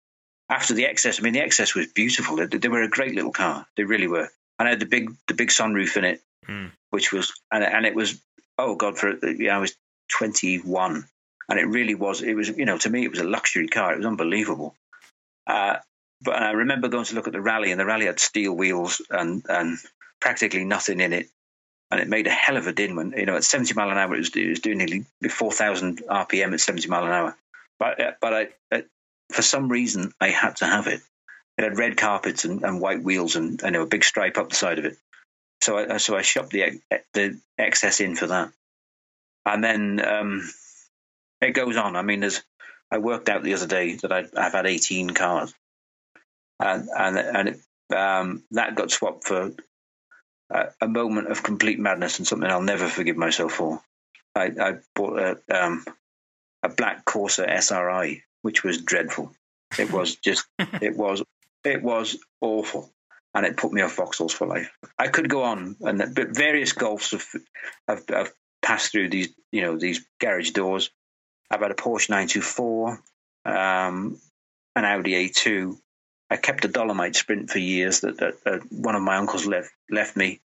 after 0.49 0.75
the 0.75 0.85
XS. 0.85 1.21
I 1.21 1.23
mean, 1.23 1.35
the 1.35 1.41
XS 1.41 1.77
was 1.77 1.87
beautiful. 1.89 2.37
They, 2.37 2.47
they 2.47 2.69
were 2.69 2.83
a 2.83 2.89
great 2.89 3.15
little 3.15 3.33
car. 3.33 3.67
They 3.77 3.85
really 3.85 4.09
were. 4.09 4.29
And 4.59 4.67
I 4.67 4.71
had 4.71 4.81
the 4.81 4.87
big 4.87 5.11
the 5.29 5.35
big 5.35 5.51
sunroof 5.51 5.97
in 5.97 6.05
it, 6.05 6.23
Hmm. 6.49 6.69
which 6.91 7.13
was 7.13 7.31
and 7.53 7.63
and 7.63 7.85
it 7.85 7.95
was 7.95 8.21
oh 8.57 8.75
god 8.75 8.97
for 8.97 9.15
yeah 9.27 9.57
I 9.57 9.59
was 9.59 9.77
twenty 10.11 10.57
one, 10.57 11.07
and 11.49 11.59
it 11.59 11.67
really 11.67 11.95
was. 11.95 12.23
It 12.23 12.35
was 12.35 12.49
you 12.49 12.65
know 12.65 12.79
to 12.79 12.91
me 12.91 13.05
it 13.05 13.11
was 13.11 13.21
a 13.21 13.25
luxury 13.25 13.69
car. 13.69 13.93
It 13.93 13.99
was 13.99 14.07
unbelievable. 14.07 14.75
Uh, 15.47 15.77
but 16.23 16.43
I 16.43 16.53
remember 16.53 16.89
going 16.89 17.05
to 17.05 17.15
look 17.15 17.27
at 17.27 17.33
the 17.33 17.41
rally, 17.41 17.71
and 17.71 17.79
the 17.79 17.87
rally 17.87 18.07
had 18.07 18.19
steel 18.19 18.55
wheels 18.55 19.03
and 19.11 19.45
and 19.49 19.79
practically 20.21 20.65
nothing 20.65 21.01
in 21.01 21.13
it, 21.13 21.29
and 21.91 22.01
it 22.01 22.09
made 22.09 22.27
a 22.27 22.31
hell 22.31 22.57
of 22.57 22.67
a 22.67 22.73
din 22.73 22.97
when 22.97 23.13
you 23.13 23.27
know 23.27 23.37
at 23.37 23.45
seventy 23.45 23.75
mile 23.75 23.91
an 23.91 23.99
hour 23.99 24.15
it 24.15 24.19
was, 24.19 24.35
it 24.35 24.49
was 24.49 24.61
doing 24.61 24.79
nearly 24.79 25.05
four 25.29 25.53
thousand 25.53 26.03
RPM 26.09 26.55
at 26.55 26.61
seventy 26.61 26.89
mile 26.89 27.05
an 27.05 27.13
hour. 27.13 27.37
But 27.79 28.01
uh, 28.01 28.13
but 28.21 28.35
I 28.35 28.49
uh, 28.73 28.81
for 29.31 29.43
some 29.43 29.69
reason 29.69 30.13
I 30.21 30.31
had 30.31 30.57
to 30.57 30.67
have 30.67 30.87
it. 30.87 31.03
It 31.59 31.65
had 31.65 31.77
red 31.77 31.97
carpets 31.97 32.45
and, 32.45 32.63
and 32.63 32.81
white 32.81 33.03
wheels 33.03 33.35
and, 33.35 33.61
and 33.65 33.75
a 33.75 33.85
big 33.85 34.05
stripe 34.05 34.39
up 34.39 34.49
the 34.49 34.55
side 34.55 34.79
of 34.79 34.85
it. 34.85 34.97
So 35.61 35.79
I 35.79 35.97
so 35.99 36.17
I 36.17 36.23
shopped 36.23 36.51
the 36.51 36.81
the 37.15 37.41
XS 37.59 38.01
in 38.05 38.17
for 38.17 38.29
that, 38.29 38.53
and 39.45 39.63
then 39.63 40.05
um, 40.05 40.49
it 41.41 41.53
goes 41.53 41.77
on. 41.77 41.97
I 41.97 42.03
mean, 42.03 42.21
there's 42.21 42.43
I 42.91 42.99
worked 42.99 43.29
out 43.29 43.43
the 43.43 43.55
other 43.55 43.67
day 43.67 43.97
that 43.97 44.13
I, 44.13 44.25
I've 44.37 44.53
had 44.53 44.67
18 44.67 45.11
cars, 45.11 45.53
and 46.61 46.89
and 46.89 47.19
and 47.19 47.49
it, 47.49 47.95
um, 47.95 48.45
that 48.53 48.77
got 48.77 48.91
swapped 48.91 49.25
for 49.25 49.53
a, 50.51 50.67
a 50.81 50.89
moment 50.89 51.31
of 51.31 51.43
complete 51.43 51.79
madness 51.79 52.19
and 52.19 52.27
something 52.27 52.49
I'll 52.49 52.63
never 52.63 52.89
forgive 52.89 53.17
myself 53.17 53.53
for. 53.53 53.83
I, 54.35 54.53
I 54.61 54.75
bought 54.95 55.19
a 55.19 55.65
um, 55.65 55.85
a 56.63 56.69
black 56.69 57.05
Corsa 57.05 57.49
SRI, 57.49 58.23
which 58.43 58.65
was 58.65 58.83
dreadful. 58.83 59.33
It 59.79 59.93
was 59.93 60.17
just 60.17 60.47
it 60.59 60.97
was 60.97 61.23
it 61.65 61.83
was 61.83 62.19
awful, 62.41 62.91
and 63.35 63.47
it 63.47 63.57
put 63.57 63.73
me 63.73 63.83
off 63.83 63.97
Vauxhalls 63.97 64.33
for 64.33 64.47
life. 64.47 64.71
I 64.99 65.09
could 65.09 65.29
go 65.29 65.45
on, 65.45 65.77
and 65.81 66.15
but 66.15 66.35
various 66.35 66.73
Golfs 66.73 67.13
have, 67.13 67.27
have, 67.87 68.09
have 68.09 68.33
passed 68.63 68.93
through 68.93 69.11
these 69.11 69.29
you 69.53 69.63
know 69.63 69.79
these 69.79 70.05
garage 70.21 70.51
doors. 70.51 70.91
I've 71.51 71.61
had 71.61 71.71
a 71.71 71.75
Porsche 71.75 72.11
924, 72.11 73.03
um, 73.47 74.21
an 74.77 74.85
Audi 74.85 75.29
A2. 75.29 75.77
I 76.31 76.37
kept 76.37 76.67
a 76.67 76.69
Dolomite 76.69 77.17
Sprint 77.17 77.49
for 77.49 77.59
years 77.59 78.01
that, 78.01 78.19
that, 78.19 78.45
that 78.45 78.61
one 78.71 78.95
of 78.95 79.01
my 79.03 79.17
uncles 79.17 79.47
left 79.47 79.71
left 79.91 80.17
me, 80.17 80.41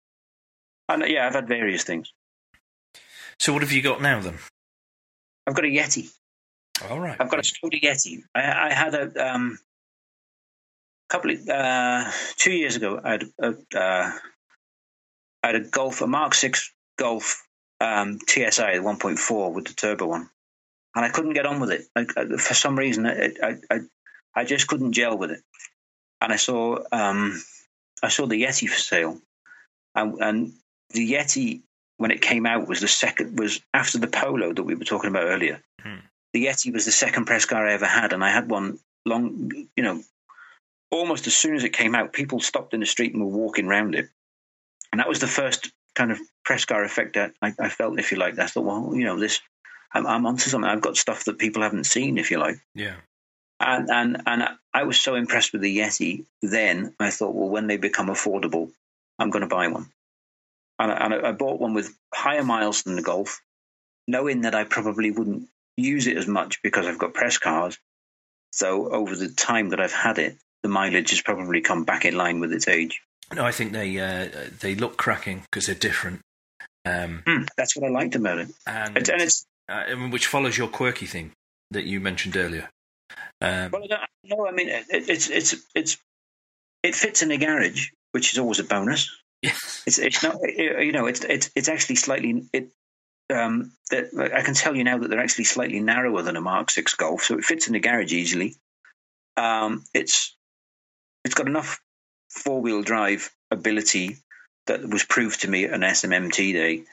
and 0.90 1.04
yeah, 1.08 1.28
I've 1.28 1.34
had 1.34 1.48
various 1.48 1.84
things. 1.84 2.14
so, 3.40 3.54
what 3.54 3.62
have 3.62 3.72
you 3.72 3.82
got 3.82 4.02
now 4.02 4.20
then? 4.20 4.38
I've 5.48 5.56
got 5.56 5.66
a 5.66 5.70
Yeti. 5.70 6.12
All 6.90 7.00
right. 7.00 7.18
I've 7.20 7.30
got 7.30 7.40
a 7.40 7.44
Skoda 7.44 7.82
Yeti. 7.82 8.24
I, 8.36 8.70
I 8.70 8.74
had 8.74 8.94
a 8.94 9.34
um, 9.34 9.60
couple 11.12 11.32
of 11.32 11.50
uh, 11.50 12.10
two 12.38 12.54
years 12.54 12.78
ago. 12.78 13.00
I 13.04 13.12
had 13.12 13.24
a, 13.40 13.48
uh, 13.76 14.12
I 15.44 15.48
had 15.48 15.56
a 15.56 15.60
Golf, 15.60 16.02
a 16.02 16.08
Mark 16.08 16.34
Six 16.34 16.74
Golf 16.98 17.46
um, 17.82 18.18
TSI 18.28 18.80
1.4 18.80 19.54
with 19.54 19.66
the 19.66 19.74
turbo 19.74 20.08
one, 20.08 20.30
and 20.96 21.06
I 21.06 21.10
couldn't 21.10 21.34
get 21.34 21.46
on 21.46 21.60
with 21.60 21.72
it. 21.72 21.82
I, 21.96 22.06
I, 22.16 22.26
for 22.38 22.54
some 22.54 22.78
reason, 22.78 23.06
I, 23.06 23.32
I 23.44 23.56
I 23.70 23.80
I 24.34 24.46
just 24.46 24.68
couldn't 24.68 24.94
gel 24.94 25.18
with 25.18 25.32
it. 25.32 25.42
And 26.22 26.32
I 26.32 26.38
saw 26.38 26.80
um, 26.92 27.42
I 28.02 28.08
saw 28.08 28.26
the 28.26 28.42
Yeti 28.42 28.70
for 28.70 28.80
sale, 28.80 29.20
and, 29.94 30.22
and 30.22 30.54
the 30.92 31.12
Yeti 31.14 31.62
when 31.98 32.12
it 32.12 32.22
came 32.22 32.46
out 32.46 32.68
was 32.68 32.80
the 32.80 32.88
second 32.88 33.38
was 33.38 33.62
after 33.74 33.98
the 33.98 34.08
Polo 34.08 34.54
that 34.54 34.64
we 34.64 34.76
were 34.76 34.86
talking 34.86 35.10
about 35.10 35.26
earlier. 35.26 35.62
Hmm. 35.82 36.00
The 36.34 36.46
Yeti 36.46 36.72
was 36.74 36.86
the 36.86 36.92
second 36.92 37.26
press 37.26 37.46
car 37.46 37.68
I 37.68 37.74
ever 37.74 37.86
had, 37.86 38.14
and 38.14 38.24
I 38.24 38.32
had 38.32 38.50
one 38.50 38.80
long, 39.06 39.52
you 39.76 39.84
know, 39.84 40.02
almost 40.92 41.28
as 41.28 41.36
soon 41.36 41.56
as 41.56 41.64
it 41.64 41.74
came 41.74 41.96
out, 41.96 42.14
people 42.14 42.40
stopped 42.40 42.74
in 42.74 42.80
the 42.82 42.86
street 42.86 43.14
and 43.14 43.22
were 43.24 43.30
walking 43.38 43.66
around 43.68 43.96
it, 43.96 44.10
and 44.92 45.00
that 45.00 45.08
was 45.10 45.20
the 45.20 45.28
first 45.28 45.72
kind 45.96 46.12
of 46.12 46.20
press 46.46 46.66
car 46.66 46.84
effect 46.84 47.16
that 47.16 47.34
I, 47.42 47.54
I 47.60 47.70
felt, 47.70 48.00
if 48.00 48.12
you 48.12 48.18
like. 48.18 48.38
I 48.40 48.48
thought, 48.48 48.64
well, 48.66 48.92
you 48.96 49.06
know, 49.06 49.20
this, 49.20 49.42
I'm, 49.94 50.06
I'm 50.08 50.26
onto 50.26 50.50
something. 50.50 50.70
I've 50.70 50.82
got 50.82 50.98
stuff 50.98 51.26
that 51.26 51.38
people 51.38 51.64
haven't 51.64 51.86
seen, 51.86 52.18
if 52.18 52.32
you 52.32 52.40
like. 52.40 52.58
Yeah. 52.76 52.96
And 53.60 53.90
and 53.92 54.24
and 54.26 54.48
I 54.74 54.84
was 54.84 55.00
so 55.00 55.16
impressed 55.16 55.54
with 55.54 55.62
the 55.62 55.78
Yeti. 55.78 56.26
Then 56.42 56.96
I 57.00 57.12
thought, 57.12 57.36
well, 57.36 57.50
when 57.50 57.68
they 57.68 57.78
become 57.78 58.08
affordable, 58.08 58.72
I'm 59.20 59.30
going 59.30 59.42
to 59.48 59.48
buy 59.56 59.68
one. 59.68 59.88
And, 60.80 60.92
I- 60.92 60.96
and 61.06 61.14
I, 61.14 61.30
I 61.30 61.32
bought 61.32 61.60
one 61.60 61.74
with 61.76 61.96
higher 62.14 62.44
miles 62.44 62.82
than 62.84 62.96
the 62.96 63.04
Golf, 63.04 63.40
knowing 64.08 64.42
that 64.42 64.56
I 64.56 64.64
probably 64.64 65.12
wouldn't 65.12 65.48
use 65.78 66.08
it 66.08 66.18
as 66.18 66.28
much 66.28 66.62
because 66.64 66.88
I've 66.88 66.98
got 66.98 67.14
press 67.14 67.38
cars. 67.38 67.78
So 68.52 68.90
over 68.92 69.16
the 69.16 69.30
time 69.30 69.70
that 69.70 69.80
I've 69.80 69.94
had 69.94 70.18
it, 70.18 70.38
the 70.64 70.70
mileage 70.70 71.10
has 71.12 71.22
probably 71.22 71.62
come 71.62 71.84
back 71.84 72.06
in 72.06 72.16
line 72.16 72.40
with 72.40 72.54
its 72.54 72.68
age. 72.68 73.02
No, 73.34 73.46
I 73.46 73.52
think 73.52 73.72
they 73.72 73.98
uh, 74.00 74.30
they 74.60 74.76
look 74.76 74.98
cracking 74.98 75.42
because 75.42 75.66
they're 75.66 75.76
different. 75.76 76.20
Um, 76.86 77.24
Hmm, 77.28 77.44
that's 77.58 77.76
what 77.76 77.88
I 77.88 77.92
liked 77.92 78.16
about 78.16 78.40
it. 78.40 78.50
and, 78.68 78.98
and 78.98 79.22
it's 79.22 79.46
uh, 79.70 79.84
which 80.10 80.28
follows 80.28 80.58
your 80.58 80.68
quirky 80.68 81.06
thing 81.06 81.32
that 81.72 81.86
you 81.86 82.00
mentioned 82.00 82.36
earlier. 82.36 82.70
Um, 83.42 83.72
well, 83.72 83.84
I 83.84 83.88
don't- 83.88 84.02
no, 84.24 84.48
I 84.48 84.52
mean 84.52 84.70
it, 84.70 84.86
it's 84.90 85.30
it's 85.30 85.56
it's 85.76 85.98
it 86.84 86.96
fits 86.96 87.22
in 87.22 87.32
a 87.32 87.38
garage, 87.38 87.90
which 88.12 88.34
is 88.34 88.40
always 88.40 88.60
a 88.60 88.64
bonus. 88.64 89.10
yes. 89.42 89.84
It's 89.88 89.98
it's 89.98 90.22
not 90.24 90.38
you 90.56 90.92
know 90.92 91.08
it's 91.08 91.24
it's 91.24 91.50
it's 91.56 91.70
actually 91.70 91.96
slightly 91.96 92.44
it 92.54 92.70
um 93.34 93.72
that 93.92 94.10
I 94.34 94.42
can 94.42 94.54
tell 94.56 94.76
you 94.76 94.84
now 94.84 94.98
that 94.98 95.08
they're 95.10 95.20
actually 95.20 95.46
slightly 95.46 95.80
narrower 95.80 96.22
than 96.22 96.36
a 96.36 96.42
Mark 96.42 96.70
Six 96.70 96.96
Golf, 96.96 97.24
so 97.24 97.38
it 97.38 97.46
fits 97.46 97.68
in 97.68 97.74
the 97.74 97.80
garage 97.80 98.12
easily. 98.14 98.56
Um, 99.38 99.84
it's 99.94 100.36
it's 101.24 101.36
got 101.36 101.48
enough 101.48 101.80
four 102.30 102.62
wheel 102.62 102.82
drive 102.82 103.32
ability 103.50 104.18
that 104.68 104.88
was 104.88 105.04
proved 105.04 105.42
to 105.42 105.50
me 105.50 105.66
at 105.66 105.74
an 105.74 105.82
SMMT 105.82 106.54
day 106.54 106.84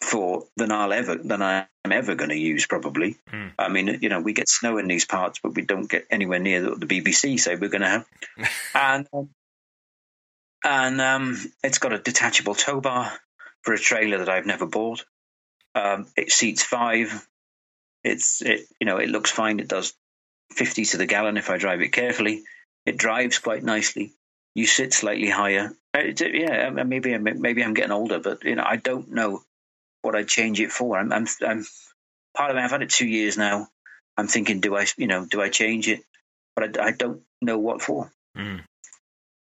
for 0.00 0.46
than 0.56 0.72
I'll 0.72 0.92
ever 0.92 1.16
than 1.16 1.42
I 1.42 1.66
am 1.84 1.92
ever 1.92 2.14
going 2.14 2.30
to 2.30 2.38
use 2.38 2.66
probably. 2.66 3.16
Hmm. 3.28 3.48
I 3.58 3.68
mean, 3.68 3.98
you 4.00 4.08
know, 4.08 4.20
we 4.20 4.32
get 4.32 4.48
snow 4.48 4.78
in 4.78 4.88
these 4.88 5.04
parts, 5.04 5.40
but 5.42 5.54
we 5.54 5.62
don't 5.62 5.90
get 5.90 6.06
anywhere 6.10 6.38
near 6.38 6.70
what 6.70 6.80
the 6.80 6.86
BBC 6.86 7.38
say 7.38 7.56
we're 7.56 7.68
going 7.68 7.82
to 7.82 7.88
have. 7.88 8.06
and 8.74 9.08
um, 9.12 9.30
and 10.64 11.00
um, 11.00 11.52
it's 11.62 11.78
got 11.78 11.92
a 11.92 11.98
detachable 11.98 12.54
tow 12.54 12.80
bar 12.80 13.12
for 13.62 13.74
a 13.74 13.78
trailer 13.78 14.18
that 14.18 14.28
I've 14.28 14.46
never 14.46 14.66
bought. 14.66 15.04
Um, 15.74 16.06
it 16.16 16.32
seats 16.32 16.62
five. 16.62 17.26
It's 18.02 18.42
it 18.42 18.66
you 18.80 18.86
know 18.86 18.96
it 18.96 19.10
looks 19.10 19.30
fine. 19.30 19.60
It 19.60 19.68
does 19.68 19.94
fifty 20.52 20.84
to 20.86 20.96
the 20.96 21.06
gallon 21.06 21.36
if 21.36 21.50
I 21.50 21.58
drive 21.58 21.82
it 21.82 21.92
carefully. 21.92 22.42
It 22.90 22.96
drives 22.96 23.38
quite 23.38 23.62
nicely. 23.62 24.12
You 24.56 24.66
sit 24.66 24.92
slightly 24.92 25.30
higher. 25.30 25.72
Uh, 25.96 26.00
it- 26.00 26.34
yeah, 26.34 26.72
uh, 26.76 26.84
maybe 26.84 27.14
I'm, 27.14 27.22
maybe 27.22 27.62
I'm 27.62 27.74
getting 27.74 27.92
older, 27.92 28.18
but 28.18 28.42
you 28.42 28.56
know 28.56 28.64
I 28.66 28.76
don't 28.76 29.12
know 29.12 29.42
what 30.02 30.16
I'd 30.16 30.26
change 30.26 30.58
it 30.60 30.72
for. 30.72 30.98
I'm, 30.98 31.12
I'm, 31.12 31.26
I'm 31.46 31.64
part 32.36 32.50
of 32.50 32.56
it. 32.56 32.60
I've 32.60 32.70
had 32.72 32.82
it 32.82 32.90
two 32.90 33.06
years 33.06 33.38
now. 33.38 33.68
I'm 34.16 34.26
thinking, 34.26 34.58
do 34.60 34.76
I 34.76 34.86
you 34.96 35.06
know 35.06 35.24
do 35.24 35.40
I 35.40 35.50
change 35.50 35.86
it? 35.86 36.02
But 36.56 36.80
I, 36.80 36.88
I 36.88 36.90
don't 36.90 37.22
know 37.40 37.58
what 37.58 37.80
for. 37.80 38.10
Mm. 38.36 38.62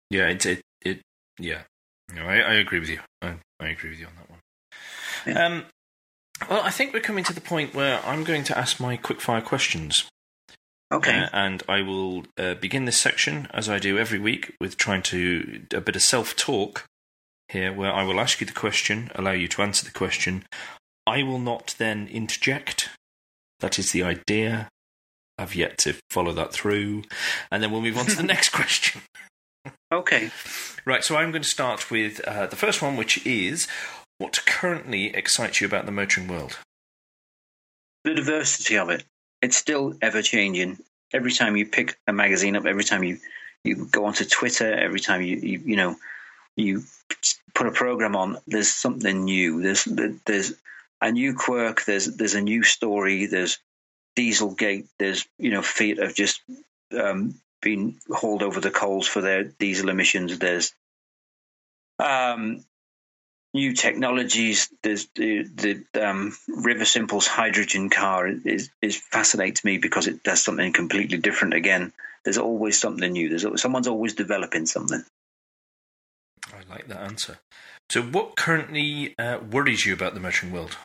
Yeah, 0.09 0.29
it, 0.29 0.47
it, 0.47 0.63
it, 0.81 1.01
yeah. 1.39 1.63
No, 2.15 2.23
I, 2.23 2.37
I 2.39 2.55
agree 2.55 2.81
with 2.81 2.89
you. 2.89 3.01
I, 3.21 3.35
I 3.61 3.69
agree 3.69 3.91
with 3.91 4.01
you 4.01 4.07
on 4.07 4.13
that 4.17 4.31
one. 4.31 4.41
Yeah. 5.27 5.47
Um, 5.47 5.65
well, 6.49 6.63
I 6.63 6.71
think 6.71 6.95
we're 6.95 7.01
coming 7.01 7.25
to 7.25 7.35
the 7.35 7.41
point 7.43 7.75
where 7.75 8.01
I'm 8.07 8.25
going 8.25 8.45
to 8.45 8.57
ask 8.57 8.81
my 8.81 8.97
quickfire 8.97 9.45
questions. 9.45 10.09
Okay. 10.93 11.19
Uh, 11.19 11.29
and 11.33 11.63
I 11.69 11.83
will 11.83 12.25
uh, 12.39 12.55
begin 12.55 12.85
this 12.85 12.99
section, 12.99 13.49
as 13.53 13.69
I 13.69 13.79
do 13.79 13.99
every 13.99 14.19
week, 14.19 14.55
with 14.61 14.77
trying 14.77 15.03
to 15.03 15.63
a 15.75 15.81
bit 15.81 15.97
of 15.97 16.03
self 16.03 16.37
talk 16.37 16.85
here, 17.49 17.73
where 17.73 17.93
I 17.93 18.05
will 18.05 18.21
ask 18.21 18.41
you 18.41 18.47
the 18.47 18.53
question, 18.53 19.11
allow 19.15 19.33
you 19.33 19.49
to 19.49 19.63
answer 19.63 19.85
the 19.85 19.91
question. 19.91 20.45
I 21.07 21.23
will 21.23 21.39
not 21.39 21.75
then 21.79 22.09
interject. 22.09 22.91
That 23.61 23.79
is 23.79 23.93
the 23.93 24.03
idea. 24.03 24.69
I've 25.39 25.55
yet 25.55 25.79
to 25.79 25.97
follow 26.11 26.33
that 26.33 26.53
through. 26.53 27.03
And 27.51 27.63
then 27.63 27.71
we'll 27.71 27.83
move 27.83 27.99
on 27.99 28.07
to 28.07 28.17
the 28.17 28.23
next 28.35 28.51
question. 28.51 29.03
Okay. 29.93 30.31
Right, 30.85 31.05
so 31.05 31.17
I'm 31.17 31.31
going 31.31 31.43
to 31.43 31.49
start 31.49 31.91
with 31.91 32.21
uh, 32.21 32.47
the 32.47 32.57
first 32.57 32.81
one, 32.81 32.97
which 32.97 33.25
is 33.27 33.67
what 34.19 34.45
currently 34.47 35.07
excites 35.15 35.61
you 35.61 35.67
about 35.67 35.87
the 35.87 35.93
motoring 35.93 36.29
world? 36.29 36.59
the 38.07 38.15
diversity 38.15 38.79
of 38.79 38.89
it. 38.89 39.05
It's 39.47 39.57
still 39.57 39.95
ever 40.03 40.23
changing. 40.23 40.79
Every 41.13 41.31
time 41.31 41.57
you 41.57 41.67
pick 41.67 41.97
a 42.09 42.13
magazine 42.13 42.57
up, 42.57 42.67
every 42.67 42.83
time 42.83 43.05
you 43.05 43.21
you 43.63 43.87
go 43.87 44.07
onto 44.07 44.25
Twitter, 44.25 44.73
every 44.73 44.99
time 44.99 45.23
you 45.23 45.37
you, 45.37 45.59
you 45.65 45.77
know 45.77 45.95
you 46.57 46.83
put 47.55 47.69
a 47.69 47.71
program 47.71 48.17
on, 48.17 48.39
there's 48.49 48.73
something 48.73 49.25
new. 49.25 49.63
There's 49.63 49.85
there's 49.85 50.53
a 51.01 51.13
new 51.13 51.35
quirk. 51.35 51.85
There's 51.85 52.07
there's 52.07 52.35
a 52.35 52.41
new 52.41 52.65
story. 52.65 53.27
There's 53.27 53.61
Dieselgate. 54.17 54.89
There's 54.99 55.25
you 55.39 55.51
know 55.53 55.63
Fiat 55.63 55.99
have 55.99 56.15
just 56.15 56.41
um, 56.91 57.41
been 57.63 58.01
hauled 58.11 58.43
over 58.43 58.59
the 58.59 58.73
coals 58.73 59.07
for 59.07 59.21
their 59.21 59.45
diesel 59.45 59.91
emissions. 59.91 60.41
There's 60.41 60.75
um, 62.01 62.65
new 63.57 63.73
technologies. 63.73 64.69
There's 64.83 65.09
the, 65.17 65.43
the 65.43 66.09
um, 66.09 66.37
Riversimple's 66.49 67.27
hydrogen 67.27 67.91
car 67.91 68.29
is, 68.29 68.71
is 68.81 68.97
fascinates 68.97 69.65
me 69.65 69.79
because 69.79 70.07
it 70.07 70.23
does 70.23 70.45
something 70.45 70.73
completely 70.73 71.19
different. 71.19 71.55
Again, 71.55 71.93
there's 72.25 72.39
always 72.39 72.79
something 72.79 73.13
new. 73.13 73.29
There's 73.29 73.61
someone's 73.61 73.89
always 73.89 74.15
developing 74.15 74.67
something. 74.67 75.03
I 76.53 76.73
like 76.73 76.87
that 76.89 77.01
answer. 77.01 77.39
So, 77.91 78.03
what 78.03 78.37
currently 78.37 79.15
uh, 79.19 79.39
worries 79.39 79.85
you 79.85 79.95
about 79.95 80.15
the 80.15 80.21
motoring 80.21 80.53
world? 80.53 80.77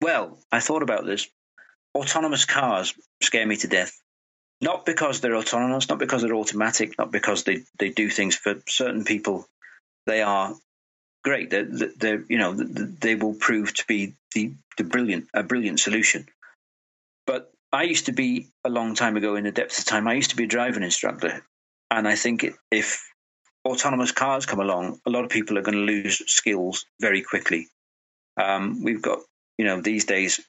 Well, 0.00 0.38
I 0.50 0.60
thought 0.60 0.82
about 0.82 1.04
this. 1.04 1.28
Autonomous 1.94 2.44
cars 2.44 2.94
scare 3.22 3.46
me 3.46 3.56
to 3.56 3.68
death. 3.68 4.00
Not 4.60 4.86
because 4.86 5.20
they're 5.20 5.36
autonomous, 5.36 5.88
not 5.88 5.98
because 5.98 6.22
they're 6.22 6.34
automatic, 6.34 6.96
not 6.98 7.10
because 7.10 7.44
they, 7.44 7.64
they 7.78 7.90
do 7.90 8.08
things 8.08 8.36
for 8.36 8.56
certain 8.68 9.04
people. 9.04 9.46
They 10.06 10.22
are 10.22 10.54
great. 11.24 11.50
They're, 11.50 11.64
they're 11.64 12.24
you 12.28 12.38
know 12.38 12.52
they 12.52 13.14
will 13.14 13.34
prove 13.34 13.74
to 13.74 13.84
be 13.86 14.14
the, 14.34 14.52
the 14.76 14.84
brilliant 14.84 15.26
a 15.34 15.42
brilliant 15.42 15.80
solution. 15.80 16.28
But 17.26 17.50
I 17.72 17.84
used 17.84 18.06
to 18.06 18.12
be 18.12 18.48
a 18.64 18.68
long 18.68 18.94
time 18.94 19.16
ago 19.16 19.34
in 19.34 19.44
the 19.44 19.50
depths 19.50 19.78
of 19.78 19.86
time. 19.86 20.06
I 20.06 20.14
used 20.14 20.30
to 20.30 20.36
be 20.36 20.44
a 20.44 20.48
driving 20.48 20.82
instructor, 20.82 21.44
and 21.90 22.06
I 22.06 22.14
think 22.14 22.46
if 22.70 23.04
autonomous 23.66 24.12
cars 24.12 24.46
come 24.46 24.60
along, 24.60 25.00
a 25.06 25.10
lot 25.10 25.24
of 25.24 25.30
people 25.30 25.58
are 25.58 25.62
going 25.62 25.78
to 25.86 25.92
lose 25.92 26.22
skills 26.30 26.84
very 27.00 27.22
quickly. 27.22 27.68
Um, 28.36 28.82
we've 28.82 29.02
got, 29.02 29.20
you 29.58 29.64
know, 29.64 29.80
these 29.80 30.04
days, 30.04 30.40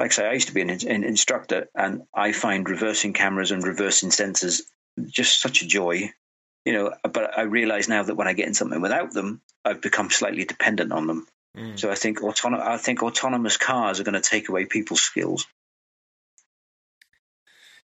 like 0.00 0.10
I 0.10 0.14
say, 0.14 0.26
I 0.26 0.32
used 0.32 0.48
to 0.48 0.54
be 0.54 0.62
an, 0.62 0.70
an, 0.70 1.04
instructor, 1.04 1.68
and 1.74 2.02
I 2.14 2.32
find 2.32 2.68
reversing 2.68 3.12
cameras 3.12 3.50
and 3.50 3.62
reversing 3.62 4.10
sensors 4.10 4.62
just 5.06 5.40
such 5.40 5.62
a 5.62 5.66
joy, 5.66 6.10
you 6.64 6.72
know. 6.72 6.94
But 7.02 7.38
I 7.38 7.42
realize 7.42 7.88
now 7.88 8.02
that 8.02 8.14
when 8.14 8.28
I 8.28 8.32
get 8.32 8.48
in 8.48 8.54
something 8.54 8.80
without 8.80 9.12
them, 9.12 9.40
I've 9.64 9.80
become 9.80 10.10
slightly 10.10 10.44
dependent 10.44 10.92
on 10.92 11.06
them. 11.06 11.26
Mm. 11.56 11.78
So 11.78 11.90
I 11.90 11.94
think 11.94 12.20
autonom- 12.20 12.60
I 12.60 12.78
think 12.78 13.02
autonomous 13.02 13.56
cars 13.56 14.00
are 14.00 14.04
going 14.04 14.14
to 14.14 14.20
take 14.20 14.48
away 14.48 14.64
people's 14.64 15.02
skills. 15.02 15.46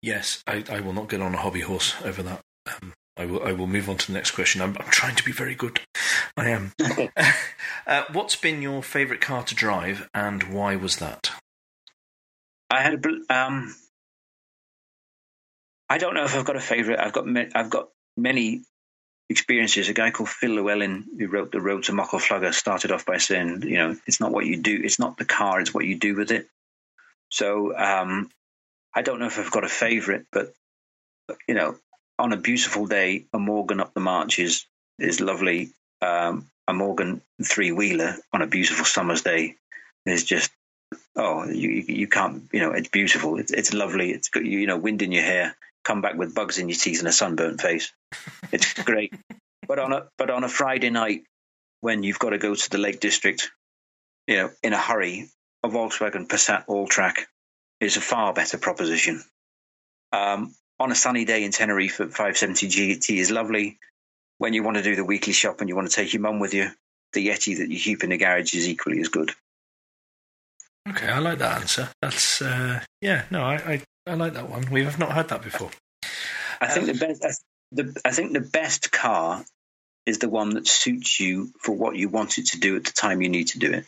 Yes, 0.02 0.44
I, 0.48 0.64
I 0.70 0.80
will 0.80 0.94
not 0.94 1.10
get 1.10 1.22
on 1.22 1.36
a 1.36 1.38
hobby 1.38 1.62
horse 1.62 1.94
over 2.04 2.24
that. 2.24 2.42
Um, 2.68 2.94
I 3.18 3.26
will. 3.26 3.44
I 3.44 3.52
will 3.52 3.68
move 3.68 3.90
on 3.90 3.98
to 3.98 4.08
the 4.08 4.14
next 4.14 4.32
question. 4.32 4.62
I'm, 4.62 4.76
I'm 4.80 4.90
trying 4.90 5.16
to 5.16 5.24
be 5.24 5.32
very 5.32 5.54
good. 5.54 5.80
I 6.36 6.50
am. 6.50 6.74
uh, 7.88 8.04
what's 8.12 8.36
been 8.36 8.62
your 8.62 8.82
favourite 8.82 9.22
car 9.22 9.44
to 9.44 9.54
drive, 9.54 10.10
and 10.14 10.44
why 10.44 10.76
was 10.76 10.96
that? 10.98 11.32
I 12.70 12.82
had 12.82 13.06
a. 13.06 13.34
Um, 13.36 13.76
I 15.90 15.98
don't 15.98 16.16
know 16.16 16.24
if 16.24 16.36
I've 16.36 16.46
got 16.46 16.56
a 16.56 16.62
favourite. 16.62 17.00
I've 17.00 17.14
got. 17.14 17.26
I've 17.54 17.70
got 17.70 17.90
many 18.18 18.62
experiences. 19.30 19.90
A 19.90 19.94
guy 19.94 20.12
called 20.12 20.30
Phil 20.30 20.52
Llewellin, 20.52 21.06
who 21.18 21.28
wrote 21.28 21.52
The 21.52 21.62
Road 21.62 21.86
to 21.86 21.94
Muckle 21.94 22.20
Flugga, 22.20 22.54
started 22.54 22.92
off 22.92 23.06
by 23.06 23.18
saying, 23.18 23.64
you 23.64 23.78
know, 23.78 23.96
it's 24.06 24.20
not 24.20 24.32
what 24.32 24.46
you 24.46 24.58
do, 24.58 24.80
it's 24.84 25.00
not 25.00 25.18
the 25.18 25.26
car, 25.26 25.60
it's 25.60 25.74
what 25.74 25.86
you 25.86 25.98
do 25.98 26.16
with 26.16 26.32
it. 26.32 26.48
So 27.30 27.76
um, 27.78 28.30
I 28.94 29.02
don't 29.02 29.20
know 29.20 29.28
if 29.28 29.40
I've 29.40 29.52
got 29.52 29.64
a 29.64 29.70
favourite, 29.70 30.26
but 30.32 30.54
you 31.48 31.56
know, 31.56 31.78
on 32.20 32.34
a 32.34 32.38
beautiful 32.38 32.88
day, 32.88 33.26
a 33.34 33.40
Morgan 33.40 33.80
up 33.80 33.94
the 33.94 34.02
march 34.02 34.38
is 34.40 34.66
is 35.00 35.22
lovely. 35.22 35.72
Um, 36.02 36.48
a 36.68 36.74
Morgan 36.74 37.22
three 37.44 37.72
wheeler 37.72 38.16
on 38.34 38.42
a 38.42 38.48
beautiful 38.48 38.86
summer's 38.86 39.22
day 39.22 39.56
is 40.06 40.24
just 40.24 40.52
oh 41.16 41.46
you 41.50 41.70
you 41.70 42.08
can't 42.08 42.44
you 42.52 42.60
know 42.60 42.72
it's 42.72 42.88
beautiful 42.90 43.38
it's 43.38 43.52
it's 43.52 43.74
lovely 43.74 44.12
it's 44.12 44.30
got 44.30 44.46
you 44.46 44.66
know 44.68 44.78
wind 44.78 45.02
in 45.02 45.12
your 45.12 45.24
hair 45.24 45.56
come 45.84 46.02
back 46.02 46.16
with 46.16 46.36
bugs 46.36 46.58
in 46.58 46.70
your 46.70 46.78
teeth 46.78 47.00
and 47.00 47.08
a 47.08 47.12
sunburnt 47.12 47.62
face 47.62 47.92
it's 48.52 48.74
great 48.84 49.14
but 49.68 49.80
on 49.80 49.94
a 49.94 50.08
but 50.18 50.30
on 50.30 50.44
a 50.44 50.50
Friday 50.50 50.90
night 50.90 51.24
when 51.82 52.04
you've 52.04 52.20
got 52.20 52.32
to 52.32 52.38
go 52.38 52.54
to 52.54 52.70
the 52.70 52.78
Lake 52.78 53.00
District 53.00 53.52
you 54.28 54.38
know 54.38 54.50
in 54.64 54.74
a 54.74 54.78
hurry 54.80 55.30
a 55.64 55.70
Volkswagen 55.70 56.28
Passat 56.28 56.66
Alltrack 56.68 57.26
is 57.80 57.98
a 57.98 58.02
far 58.02 58.34
better 58.34 58.58
proposition 58.58 59.24
um, 60.12 60.54
on 60.80 60.92
a 60.92 60.96
sunny 60.96 61.26
day 61.26 61.44
in 61.44 61.52
Tenerife 61.52 62.02
at 62.02 62.10
570 62.10 62.68
GT 62.68 63.18
is 63.18 63.32
lovely. 63.32 63.78
When 64.40 64.54
you 64.54 64.64
want 64.64 64.78
to 64.78 64.84
do 64.84 64.96
the 64.96 65.06
weekly 65.06 65.34
shop 65.34 65.60
and 65.60 65.70
you 65.70 65.76
want 65.76 65.90
to 65.90 65.96
take 65.96 66.14
your 66.14 66.22
mum 66.22 66.40
with 66.40 66.54
you, 66.54 66.70
the 67.14 67.28
Yeti 67.28 67.58
that 67.60 67.70
you 67.70 67.80
keep 67.80 68.04
in 68.04 68.10
the 68.10 68.18
garage 68.18 68.54
is 68.56 68.68
equally 68.68 69.00
as 69.00 69.10
good. 69.10 69.32
Okay, 70.90 71.08
I 71.08 71.20
like 71.20 71.38
that 71.38 71.62
answer. 71.62 71.90
That's 72.02 72.42
uh, 72.42 72.82
yeah, 73.02 73.26
no, 73.30 73.44
I, 73.44 73.56
I, 73.56 73.82
I 74.08 74.16
like 74.16 74.34
that 74.34 74.50
one. 74.50 74.70
We 74.72 74.84
have 74.84 75.00
not 75.00 75.12
had 75.12 75.30
that 75.30 75.44
before. 75.44 75.72
I 76.60 76.68
think 76.68 76.90
um, 76.90 76.94
the 76.94 77.06
best 77.06 77.44
the 77.72 78.02
I 78.04 78.12
think 78.12 78.34
the 78.34 78.42
best 78.42 78.92
car 78.92 79.44
is 80.06 80.20
the 80.20 80.30
one 80.30 80.52
that 80.52 80.68
suits 80.68 81.20
you 81.20 81.52
for 81.60 81.74
what 81.74 81.96
you 81.96 82.10
want 82.10 82.38
it 82.38 82.48
to 82.48 82.60
do 82.60 82.76
at 82.76 82.84
the 82.84 82.92
time 82.92 83.22
you 83.22 83.30
need 83.30 83.50
to 83.50 83.60
do 83.60 83.72
it. 83.72 83.86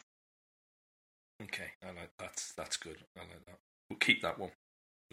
Okay, 1.42 1.72
I 1.84 1.88
like 1.88 2.12
that's 2.20 2.54
that's 2.54 2.78
good. 2.78 2.98
I 3.18 3.22
like 3.22 3.46
that. 3.46 3.58
We'll 3.90 4.00
keep 4.00 4.22
that 4.22 4.40
one 4.40 4.52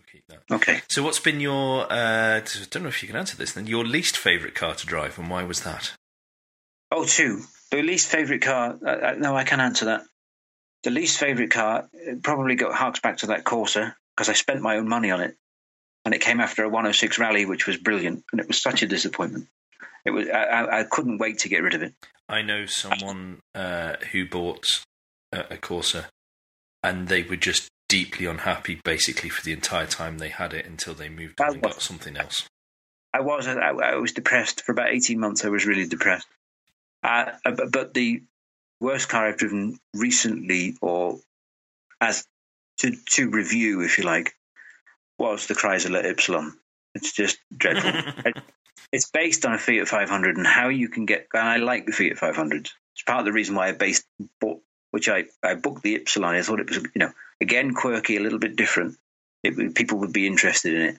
We'll 0.00 0.06
keep 0.10 0.26
that. 0.28 0.54
Okay. 0.54 0.80
So, 0.88 1.02
what's 1.02 1.18
been 1.18 1.40
your? 1.40 1.82
Uh, 1.92 2.40
I 2.40 2.42
don't 2.70 2.82
know 2.82 2.88
if 2.88 3.02
you 3.02 3.08
can 3.08 3.16
answer 3.16 3.36
this. 3.36 3.52
Then, 3.52 3.66
your 3.66 3.84
least 3.84 4.16
favourite 4.16 4.54
car 4.54 4.74
to 4.74 4.86
drive, 4.86 5.18
and 5.18 5.28
why 5.28 5.44
was 5.44 5.60
that? 5.60 5.92
Oh, 6.90 7.04
two. 7.04 7.42
The 7.70 7.82
least 7.82 8.08
favourite 8.08 8.42
car. 8.42 8.78
Uh, 8.84 8.90
uh 8.90 9.14
no, 9.18 9.36
I 9.36 9.44
can 9.44 9.60
answer 9.60 9.86
that. 9.86 10.02
The 10.82 10.90
least 10.90 11.18
favourite 11.18 11.50
car 11.50 11.88
probably 12.22 12.54
got 12.54 12.74
harks 12.74 13.00
back 13.00 13.18
to 13.18 13.26
that 13.26 13.44
Corsa 13.44 13.94
because 14.20 14.28
I 14.28 14.34
spent 14.34 14.60
my 14.60 14.76
own 14.76 14.86
money 14.86 15.10
on 15.10 15.22
it, 15.22 15.34
and 16.04 16.12
it 16.12 16.20
came 16.20 16.40
after 16.40 16.62
a 16.62 16.68
106 16.68 17.18
rally, 17.18 17.46
which 17.46 17.66
was 17.66 17.78
brilliant, 17.78 18.22
and 18.30 18.38
it 18.38 18.46
was 18.46 18.60
such 18.60 18.82
a 18.82 18.86
disappointment. 18.86 19.48
It 20.04 20.10
was. 20.10 20.28
I, 20.28 20.80
I 20.80 20.84
couldn't 20.84 21.16
wait 21.16 21.38
to 21.38 21.48
get 21.48 21.62
rid 21.62 21.72
of 21.72 21.82
it. 21.82 21.94
I 22.28 22.42
know 22.42 22.66
someone 22.66 23.40
uh, 23.54 23.94
who 24.12 24.28
bought 24.28 24.82
a, 25.32 25.54
a 25.54 25.56
Corsa, 25.56 26.08
and 26.82 27.08
they 27.08 27.22
were 27.22 27.36
just 27.36 27.70
deeply 27.88 28.26
unhappy 28.26 28.78
basically 28.84 29.30
for 29.30 29.42
the 29.42 29.54
entire 29.54 29.86
time 29.86 30.18
they 30.18 30.28
had 30.28 30.52
it 30.52 30.66
until 30.66 30.92
they 30.92 31.08
moved 31.08 31.40
on 31.40 31.54
and 31.54 31.62
got 31.62 31.80
something 31.80 32.18
else. 32.18 32.46
I 33.14 33.20
was 33.20 33.48
I, 33.48 33.54
I, 33.54 33.94
was 33.94 34.12
depressed 34.12 34.60
for 34.64 34.72
about 34.72 34.90
eighteen 34.90 35.18
months. 35.18 35.46
I 35.46 35.48
was 35.48 35.64
really 35.64 35.86
depressed. 35.86 36.28
Uh, 37.02 37.32
but, 37.42 37.72
but 37.72 37.94
the 37.94 38.22
worst 38.80 39.08
car 39.08 39.28
I've 39.28 39.38
driven 39.38 39.78
recently, 39.94 40.76
or 40.82 41.20
as 42.02 42.26
to 42.80 42.96
to 43.12 43.30
review, 43.30 43.82
if 43.82 43.98
you 43.98 44.04
like, 44.04 44.34
was 45.18 45.46
the 45.46 45.54
Chrysler 45.54 46.04
Ypsilon. 46.04 46.52
It's 46.94 47.12
just 47.12 47.38
dreadful. 47.56 48.32
it's 48.92 49.10
based 49.10 49.46
on 49.46 49.54
a 49.54 49.58
Fiat 49.58 49.88
500, 49.88 50.36
and 50.36 50.46
how 50.46 50.68
you 50.68 50.88
can 50.88 51.06
get. 51.06 51.28
And 51.32 51.48
I 51.48 51.56
like 51.56 51.86
the 51.86 51.92
Fiat 51.92 52.18
500. 52.18 52.70
It's 52.94 53.02
part 53.06 53.20
of 53.20 53.24
the 53.24 53.32
reason 53.32 53.54
why 53.54 53.68
I 53.68 53.72
based 53.72 54.04
bought, 54.40 54.60
which 54.90 55.08
I 55.08 55.24
I 55.42 55.54
booked 55.54 55.82
the 55.82 55.98
Ypsilon. 55.98 56.34
I 56.34 56.42
thought 56.42 56.60
it 56.60 56.68
was 56.68 56.78
you 56.78 56.90
know 56.96 57.12
Again, 57.40 57.72
quirky, 57.72 58.16
a 58.16 58.20
little 58.20 58.38
bit 58.38 58.56
different. 58.56 58.98
It, 59.42 59.74
people 59.74 59.98
would 60.00 60.12
be 60.12 60.26
interested 60.26 60.74
in 60.74 60.82
it. 60.82 60.98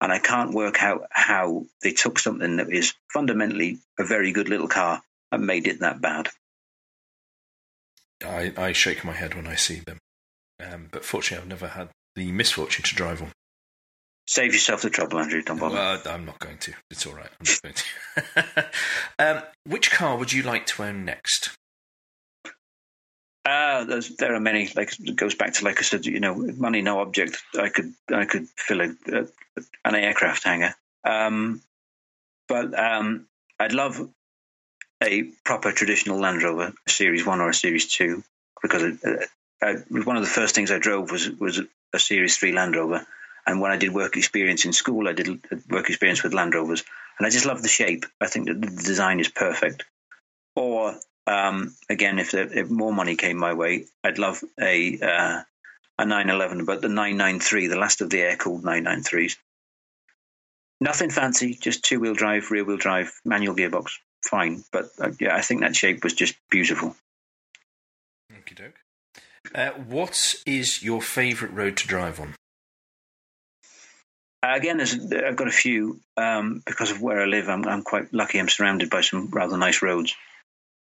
And 0.00 0.12
I 0.12 0.18
can't 0.18 0.54
work 0.54 0.82
out 0.82 1.06
how 1.10 1.66
they 1.82 1.92
took 1.92 2.18
something 2.18 2.56
that 2.56 2.70
is 2.70 2.94
fundamentally 3.12 3.78
a 3.98 4.04
very 4.04 4.32
good 4.32 4.48
little 4.48 4.68
car 4.68 5.02
and 5.32 5.46
made 5.46 5.66
it 5.66 5.80
that 5.80 6.00
bad. 6.00 6.28
I, 8.24 8.52
I 8.56 8.72
shake 8.72 9.04
my 9.04 9.12
head 9.12 9.34
when 9.34 9.46
I 9.46 9.56
see 9.56 9.80
them. 9.80 9.98
Um, 10.60 10.88
but 10.90 11.04
fortunately, 11.04 11.42
I've 11.42 11.48
never 11.48 11.68
had 11.68 11.88
the 12.16 12.32
misfortune 12.32 12.84
to 12.84 12.94
drive 12.94 13.20
one. 13.20 13.32
Save 14.26 14.52
yourself 14.52 14.82
the 14.82 14.90
trouble, 14.90 15.18
Andrew. 15.18 15.40
Don't 15.42 15.58
bother. 15.58 15.76
Well, 15.76 16.02
I'm 16.06 16.26
not 16.26 16.38
going 16.38 16.58
to. 16.58 16.74
It's 16.90 17.06
all 17.06 17.14
right. 17.14 17.30
I'm 17.40 17.46
not 17.46 17.62
going 17.62 17.74
to. 17.74 18.66
um, 19.18 19.42
which 19.64 19.90
car 19.90 20.18
would 20.18 20.32
you 20.32 20.42
like 20.42 20.66
to 20.66 20.84
own 20.84 21.04
next? 21.06 21.56
Uh, 23.46 24.02
there 24.18 24.34
are 24.34 24.40
many. 24.40 24.70
Like 24.76 24.92
it 25.00 25.16
goes 25.16 25.34
back 25.34 25.54
to 25.54 25.64
like 25.64 25.78
I 25.78 25.82
said, 25.82 26.04
you 26.04 26.20
know, 26.20 26.34
money 26.34 26.82
no 26.82 27.00
object. 27.00 27.42
I 27.58 27.70
could 27.70 27.94
I 28.12 28.26
could 28.26 28.48
fill 28.56 28.82
a, 28.82 28.94
a 29.10 29.26
an 29.86 29.94
aircraft 29.94 30.44
hangar. 30.44 30.74
Um, 31.04 31.62
but 32.48 32.78
um, 32.78 33.26
I'd 33.58 33.72
love 33.72 34.10
a 35.02 35.22
proper 35.44 35.72
traditional 35.72 36.20
Land 36.20 36.42
Rover, 36.42 36.74
a 36.86 36.90
Series 36.90 37.24
One 37.24 37.40
or 37.40 37.48
a 37.48 37.54
Series 37.54 37.86
Two, 37.86 38.22
because 38.60 38.82
it, 38.82 39.30
I, 39.62 39.74
one 39.90 40.16
of 40.16 40.22
the 40.22 40.28
first 40.28 40.54
things 40.54 40.70
I 40.70 40.78
drove 40.78 41.10
was 41.10 41.28
was 41.30 41.60
a 41.92 41.98
Series 41.98 42.36
Three 42.36 42.52
Land 42.52 42.76
Rover. 42.76 43.06
And 43.46 43.60
when 43.60 43.72
I 43.72 43.78
did 43.78 43.94
work 43.94 44.16
experience 44.16 44.66
in 44.66 44.74
school, 44.74 45.08
I 45.08 45.14
did 45.14 45.40
work 45.70 45.88
experience 45.88 46.22
with 46.22 46.34
Land 46.34 46.54
Rovers, 46.54 46.84
and 47.18 47.26
I 47.26 47.30
just 47.30 47.46
love 47.46 47.62
the 47.62 47.68
shape. 47.68 48.04
I 48.20 48.26
think 48.26 48.46
that 48.46 48.60
the 48.60 48.66
design 48.66 49.20
is 49.20 49.28
perfect. 49.28 49.84
Or 50.54 50.94
um, 51.26 51.74
again, 51.88 52.18
if, 52.18 52.34
if, 52.34 52.68
more 52.68 52.92
money 52.92 53.16
came 53.16 53.38
my 53.38 53.54
way, 53.54 53.86
I'd 54.04 54.18
love 54.18 54.42
a 54.60 55.00
uh, 55.00 55.42
a 55.98 56.04
911, 56.04 56.64
but 56.64 56.80
the 56.80 56.88
993, 56.88 57.66
the 57.66 57.76
last 57.76 58.00
of 58.00 58.10
the 58.10 58.20
air 58.20 58.36
cooled 58.36 58.62
993s. 58.62 59.36
Nothing 60.80 61.10
fancy, 61.10 61.54
just 61.54 61.82
two 61.82 61.98
wheel 61.98 62.14
drive, 62.14 62.50
rear 62.50 62.64
wheel 62.64 62.76
drive, 62.76 63.12
manual 63.24 63.56
gearbox. 63.56 63.92
Fine. 64.22 64.62
But 64.70 64.90
uh, 65.00 65.10
yeah, 65.18 65.34
I 65.34 65.40
think 65.40 65.60
that 65.62 65.74
shape 65.74 66.04
was 66.04 66.14
just 66.14 66.36
beautiful. 66.50 66.94
Okie 68.32 68.54
doke. 68.54 68.77
Uh, 69.54 69.70
what 69.70 70.34
is 70.46 70.82
your 70.82 71.00
favourite 71.00 71.54
road 71.54 71.76
to 71.78 71.86
drive 71.86 72.20
on? 72.20 72.34
Uh, 74.42 74.54
again, 74.54 74.80
I've 74.80 75.36
got 75.36 75.48
a 75.48 75.52
few 75.52 76.00
um, 76.16 76.62
because 76.64 76.90
of 76.90 77.02
where 77.02 77.20
I 77.20 77.24
live. 77.24 77.48
I'm, 77.48 77.66
I'm, 77.66 77.82
quite 77.82 78.12
lucky. 78.12 78.38
I'm 78.38 78.48
surrounded 78.48 78.88
by 78.88 79.00
some 79.00 79.28
rather 79.30 79.56
nice 79.56 79.82
roads. 79.82 80.14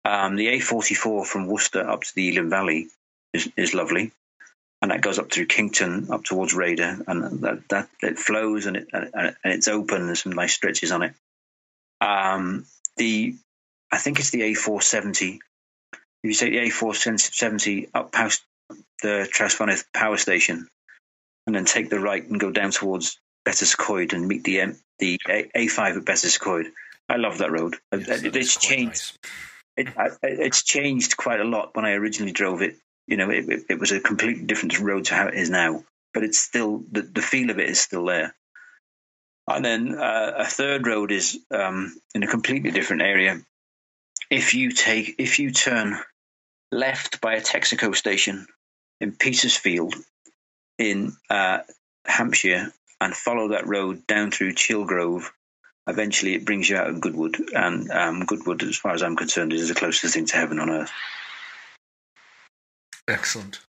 Um, 0.05 0.37
the 0.37 0.49
A44 0.49 1.27
from 1.27 1.47
Worcester 1.47 1.89
up 1.89 2.03
to 2.03 2.15
the 2.15 2.29
Elan 2.29 2.51
Valley 2.51 2.89
is, 3.33 3.49
is 3.57 3.75
lovely, 3.75 4.13
and 4.83 4.91
that 4.91 5.01
goes 5.01 5.19
up 5.19 5.31
through 5.31 5.47
Kington 5.47 6.09
up 6.11 6.25
towards 6.25 6.55
Rhayader, 6.55 7.03
and 7.07 7.41
that, 7.41 7.69
that 7.69 7.89
it 8.03 8.19
flows 8.19 8.67
and, 8.67 8.77
it, 8.77 8.89
and, 8.93 9.37
it's 9.45 9.69
open. 9.69 10.07
There's 10.07 10.23
some 10.23 10.33
nice 10.33 10.55
stretches 10.55 10.93
on 10.93 11.03
it. 11.03 11.15
Um, 12.01 12.67
the 12.97 13.35
I 13.91 13.99
think 13.99 14.19
it's 14.19 14.31
the 14.31 14.43
A470. 14.43 15.39
If 15.95 16.01
you 16.23 16.35
say 16.35 16.51
the 16.51 16.69
A470 16.69 17.89
up 17.95 18.13
past 18.13 18.43
the 19.03 19.29
Trawsfynydd 19.33 19.85
power 19.95 20.17
station, 20.17 20.69
and 21.47 21.55
then 21.55 21.65
take 21.65 21.91
the 21.91 22.01
right 22.01 22.25
and 22.25 22.41
go 22.41 22.51
down 22.51 22.71
towards 22.71 23.19
Betws 23.47 24.13
and 24.13 24.29
meet 24.29 24.45
the 24.45 24.61
M, 24.61 24.79
the 24.99 25.19
A, 25.55 25.69
5 25.69 25.97
at 25.97 26.05
Betws 26.05 26.67
I 27.09 27.17
love 27.17 27.39
that 27.39 27.51
road. 27.51 27.77
Yes, 27.93 28.23
it, 28.23 28.37
it's 28.37 28.57
changed. 28.59 29.19
Nice. 29.25 29.89
It, 29.89 29.89
I, 29.97 30.09
it's 30.23 30.63
changed 30.63 31.17
quite 31.17 31.41
a 31.41 31.45
lot. 31.45 31.75
When 31.75 31.87
I 31.87 31.93
originally 31.93 32.33
drove 32.33 32.61
it, 32.61 32.77
you 33.07 33.17
know, 33.17 33.31
it, 33.31 33.49
it, 33.49 33.63
it, 33.71 33.79
was 33.79 33.93
a 33.93 34.01
completely 34.01 34.45
different 34.45 34.79
road 34.79 35.07
to 35.07 35.15
how 35.15 35.29
it 35.29 35.35
is 35.35 35.49
now. 35.49 35.85
But 36.13 36.25
it's 36.25 36.39
still 36.39 36.83
the, 36.91 37.03
the 37.03 37.23
feel 37.23 37.51
of 37.51 37.59
it 37.59 37.71
is 37.71 37.81
still 37.81 38.05
there. 38.05 38.35
And 39.49 39.65
then 39.65 39.95
uh, 39.99 40.33
a 40.37 40.45
third 40.45 40.87
road 40.87 41.11
is 41.11 41.39
um, 41.51 41.97
in 42.15 42.23
a 42.23 42.27
completely 42.27 42.71
different 42.71 43.03
area. 43.03 43.41
If 44.31 44.53
you 44.53 44.73
take, 44.73 45.15
if 45.19 45.39
you 45.39 45.53
turn 45.53 45.99
left 46.71 47.23
by 47.23 47.37
a 47.37 47.41
Texaco 47.41 47.97
station 47.97 48.47
in 49.01 49.13
Petersfield 49.13 49.95
in 50.79 51.13
uh, 51.31 51.61
Hampshire 52.05 52.73
and 53.01 53.15
follow 53.15 53.49
that 53.49 53.67
road 53.67 54.07
down 54.07 54.31
through 54.31 54.55
Chilgrove, 54.55 55.31
eventually 55.87 56.35
it 56.35 56.45
brings 56.45 56.69
you 56.69 56.77
out 56.77 56.89
of 56.89 57.01
Goodwood. 57.01 57.37
And 57.55 57.91
um, 57.91 58.25
Goodwood, 58.25 58.63
as 58.63 58.77
far 58.77 58.95
as 58.95 59.03
I'm 59.03 59.17
concerned, 59.17 59.53
is 59.53 59.69
the 59.69 59.75
closest 59.75 60.15
thing 60.15 60.27
to 60.27 60.37
heaven 60.37 60.59
on 60.59 60.71
earth. 60.71 60.93
Excellent. 63.07 63.61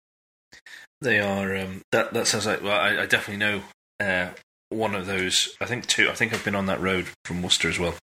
They 1.01 1.21
are. 1.21 1.57
Um, 1.57 1.83
that 1.93 2.13
that 2.13 2.27
sounds 2.27 2.47
like. 2.47 2.63
Well, 2.63 2.73
I, 2.73 3.03
I 3.03 3.07
definitely 3.07 3.37
know 3.37 3.63
uh, 4.01 4.31
one 4.71 4.97
of 4.97 5.07
those. 5.07 5.57
I 5.61 5.67
think 5.67 5.87
two. 5.87 6.11
I 6.11 6.15
think 6.15 6.33
I've 6.33 6.45
been 6.45 6.57
on 6.57 6.67
that 6.67 6.81
road 6.81 7.07
from 7.25 7.43
Worcester 7.43 7.69
as 7.69 7.79
well. 7.79 7.95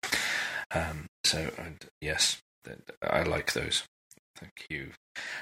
Um, 0.74 1.06
so 1.24 1.50
yes, 2.00 2.40
I 3.02 3.22
like 3.22 3.52
those. 3.52 3.84
Thank 4.36 4.66
you. 4.68 4.90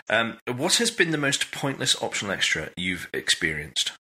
Um, 0.09 0.39
what 0.47 0.77
has 0.77 0.91
been 0.91 1.11
the 1.11 1.19
most 1.19 1.51
pointless 1.51 2.01
optional 2.03 2.33
extra 2.33 2.71
you've 2.77 3.09
experienced? 3.13 3.93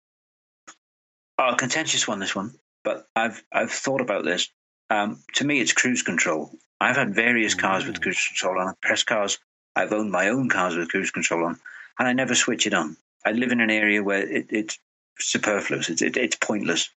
Oh, 1.38 1.56
contentious 1.58 2.08
one, 2.08 2.20
this 2.20 2.36
one. 2.36 2.56
But 2.84 3.08
I've 3.16 3.44
I've 3.52 3.72
thought 3.72 4.02
about 4.02 4.24
this. 4.24 4.50
Um, 4.90 5.24
to 5.36 5.46
me, 5.46 5.60
it's 5.60 5.74
cruise 5.74 6.04
control. 6.04 6.52
I've 6.80 6.98
had 6.98 7.16
various 7.16 7.56
cars 7.56 7.84
Ooh. 7.84 7.88
with 7.88 8.02
cruise 8.02 8.28
control 8.28 8.60
on. 8.60 8.76
Press 8.82 9.04
cars. 9.04 9.40
I've 9.76 9.94
owned 9.94 10.12
my 10.12 10.30
own 10.30 10.50
cars 10.50 10.76
with 10.76 10.90
cruise 10.90 11.12
control 11.12 11.46
on, 11.46 11.60
and 11.98 12.08
I 12.08 12.14
never 12.14 12.36
switch 12.36 12.68
it 12.68 12.74
on. 12.74 12.98
I 13.26 13.32
live 13.32 13.52
in 13.52 13.62
an 13.62 13.72
area 13.72 14.04
where 14.04 14.22
it, 14.22 14.48
it's 14.50 14.78
superfluous. 15.20 15.90
It's 15.90 16.02
it, 16.02 16.18
it's 16.18 16.36
pointless, 16.36 16.90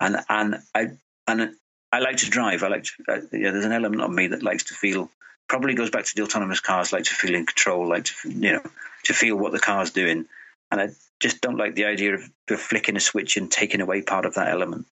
and 0.00 0.18
and 0.28 0.62
I 0.74 0.90
and 1.26 1.56
I 1.90 1.98
like 1.98 2.18
to 2.18 2.30
drive. 2.30 2.62
I 2.62 2.68
like 2.68 2.84
to. 2.84 2.92
Uh, 3.08 3.20
yeah, 3.32 3.50
there's 3.50 3.64
an 3.64 3.72
element 3.72 4.02
of 4.02 4.10
me 4.10 4.28
that 4.28 4.42
likes 4.42 4.64
to 4.64 4.74
feel. 4.74 5.10
Probably 5.52 5.74
goes 5.74 5.90
back 5.90 6.06
to 6.06 6.14
the 6.16 6.22
autonomous 6.22 6.60
cars. 6.60 6.94
Like 6.94 7.04
to 7.04 7.14
feel 7.14 7.34
in 7.34 7.44
control. 7.44 7.86
Like 7.86 8.06
to 8.06 8.30
you 8.30 8.52
know 8.54 8.62
to 9.04 9.12
feel 9.12 9.36
what 9.36 9.52
the 9.52 9.58
car's 9.58 9.90
doing. 9.90 10.24
And 10.70 10.80
I 10.80 10.88
just 11.20 11.42
don't 11.42 11.58
like 11.58 11.74
the 11.74 11.84
idea 11.84 12.14
of, 12.14 12.30
of 12.48 12.58
flicking 12.58 12.96
a 12.96 13.00
switch 13.00 13.36
and 13.36 13.50
taking 13.50 13.82
away 13.82 14.00
part 14.00 14.24
of 14.24 14.36
that 14.36 14.48
element. 14.48 14.86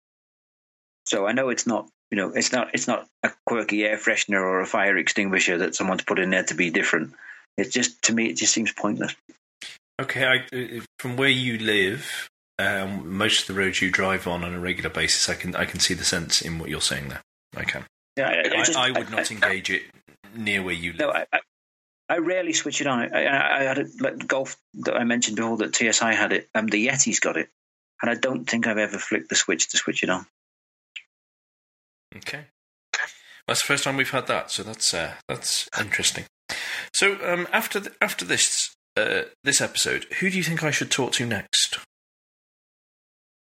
So 1.06 1.26
I 1.26 1.32
know 1.32 1.48
it's 1.48 1.66
not, 1.66 1.88
you 2.11 2.18
know, 2.18 2.32
it's 2.34 2.52
not 2.52 2.74
it's 2.74 2.86
not 2.86 3.08
a 3.22 3.30
quirky 3.46 3.84
air 3.84 3.96
freshener 3.96 4.42
or 4.42 4.61
a 4.61 4.66
fire 4.66 4.98
extinguisher 4.98 5.56
that 5.58 5.74
someone's 5.74 6.02
put 6.02 6.18
in 6.18 6.28
there 6.28 6.44
to 6.44 6.54
be 6.54 6.68
different. 6.68 7.14
It's 7.56 7.72
just 7.72 8.02
to 8.02 8.12
me, 8.12 8.26
it 8.26 8.36
just 8.36 8.52
seems 8.52 8.70
pointless. 8.70 9.16
Okay, 9.98 10.26
I, 10.26 10.56
uh, 10.56 10.82
from 10.98 11.16
where 11.16 11.30
you 11.30 11.58
live, 11.58 12.28
um, 12.58 13.16
most 13.16 13.48
of 13.48 13.54
the 13.54 13.58
roads 13.58 13.80
you 13.80 13.90
drive 13.90 14.26
on 14.26 14.44
on 14.44 14.54
a 14.54 14.61
regular 14.61 14.90
basis, 14.90 15.30
I 15.30 15.34
can 15.34 15.56
I 15.56 15.64
can 15.64 15.80
see 15.80 15.94
the 15.94 16.04
sense 16.04 16.42
in 16.42 16.58
what 16.58 16.68
you're 16.68 16.82
saying 16.82 17.08
there. 17.08 17.22
I 17.56 17.64
can. 17.64 17.86
Yeah, 18.18 18.28
I, 18.28 18.40
I, 18.40 18.64
just, 18.64 18.76
I 18.76 18.90
would 18.90 19.11
not 19.11 19.30
engage 19.30 19.70
it 19.70 19.84
near 20.35 20.62
where 20.62 20.74
you 20.74 20.93
live. 20.93 21.01
No, 21.01 21.11
I 21.12 21.26
I 22.11 22.18
rarely 22.18 22.53
switch 22.53 22.81
it 22.81 22.89
on. 22.89 23.14
I, 23.14 23.24
I, 23.24 23.61
I 23.61 23.62
had 23.62 23.78
it 23.78 23.89
like 24.01 24.26
golf 24.26 24.57
that 24.74 24.97
I 24.97 25.05
mentioned 25.05 25.37
before 25.37 25.59
that 25.59 25.76
TSI 25.76 26.12
had 26.12 26.33
it. 26.33 26.49
Um, 26.55 26.66
the 26.66 26.89
Yeti's 26.89 27.20
got 27.20 27.37
it, 27.37 27.49
and 28.03 28.11
I 28.11 28.14
don't 28.14 28.51
think 28.51 28.66
I've 28.66 28.78
ever 28.78 28.99
flicked 28.99 29.28
the 29.28 29.37
switch 29.37 29.68
to 29.70 29.76
switch 29.76 30.03
it 30.03 30.11
on. 30.11 30.26
Okay, 32.16 32.47
that's 33.47 33.62
the 33.62 33.66
first 33.66 33.85
time 33.85 33.97
we've 33.97 34.11
had 34.11 34.26
that, 34.26 34.51
so 34.51 34.64
that's 34.64 34.93
uh, 34.93 35.12
that's 35.28 35.68
interesting. 35.78 36.24
So 36.93 37.16
um, 37.24 37.47
after 37.53 37.78
the, 37.78 37.93
after 38.01 38.24
this 38.24 38.74
uh, 38.97 39.22
this 39.45 39.61
episode, 39.61 40.07
who 40.18 40.31
do 40.31 40.37
you 40.37 40.43
think 40.43 40.64
I 40.64 40.72
should 40.72 40.91
talk 40.91 41.12
to 41.12 41.26
next? 41.26 41.78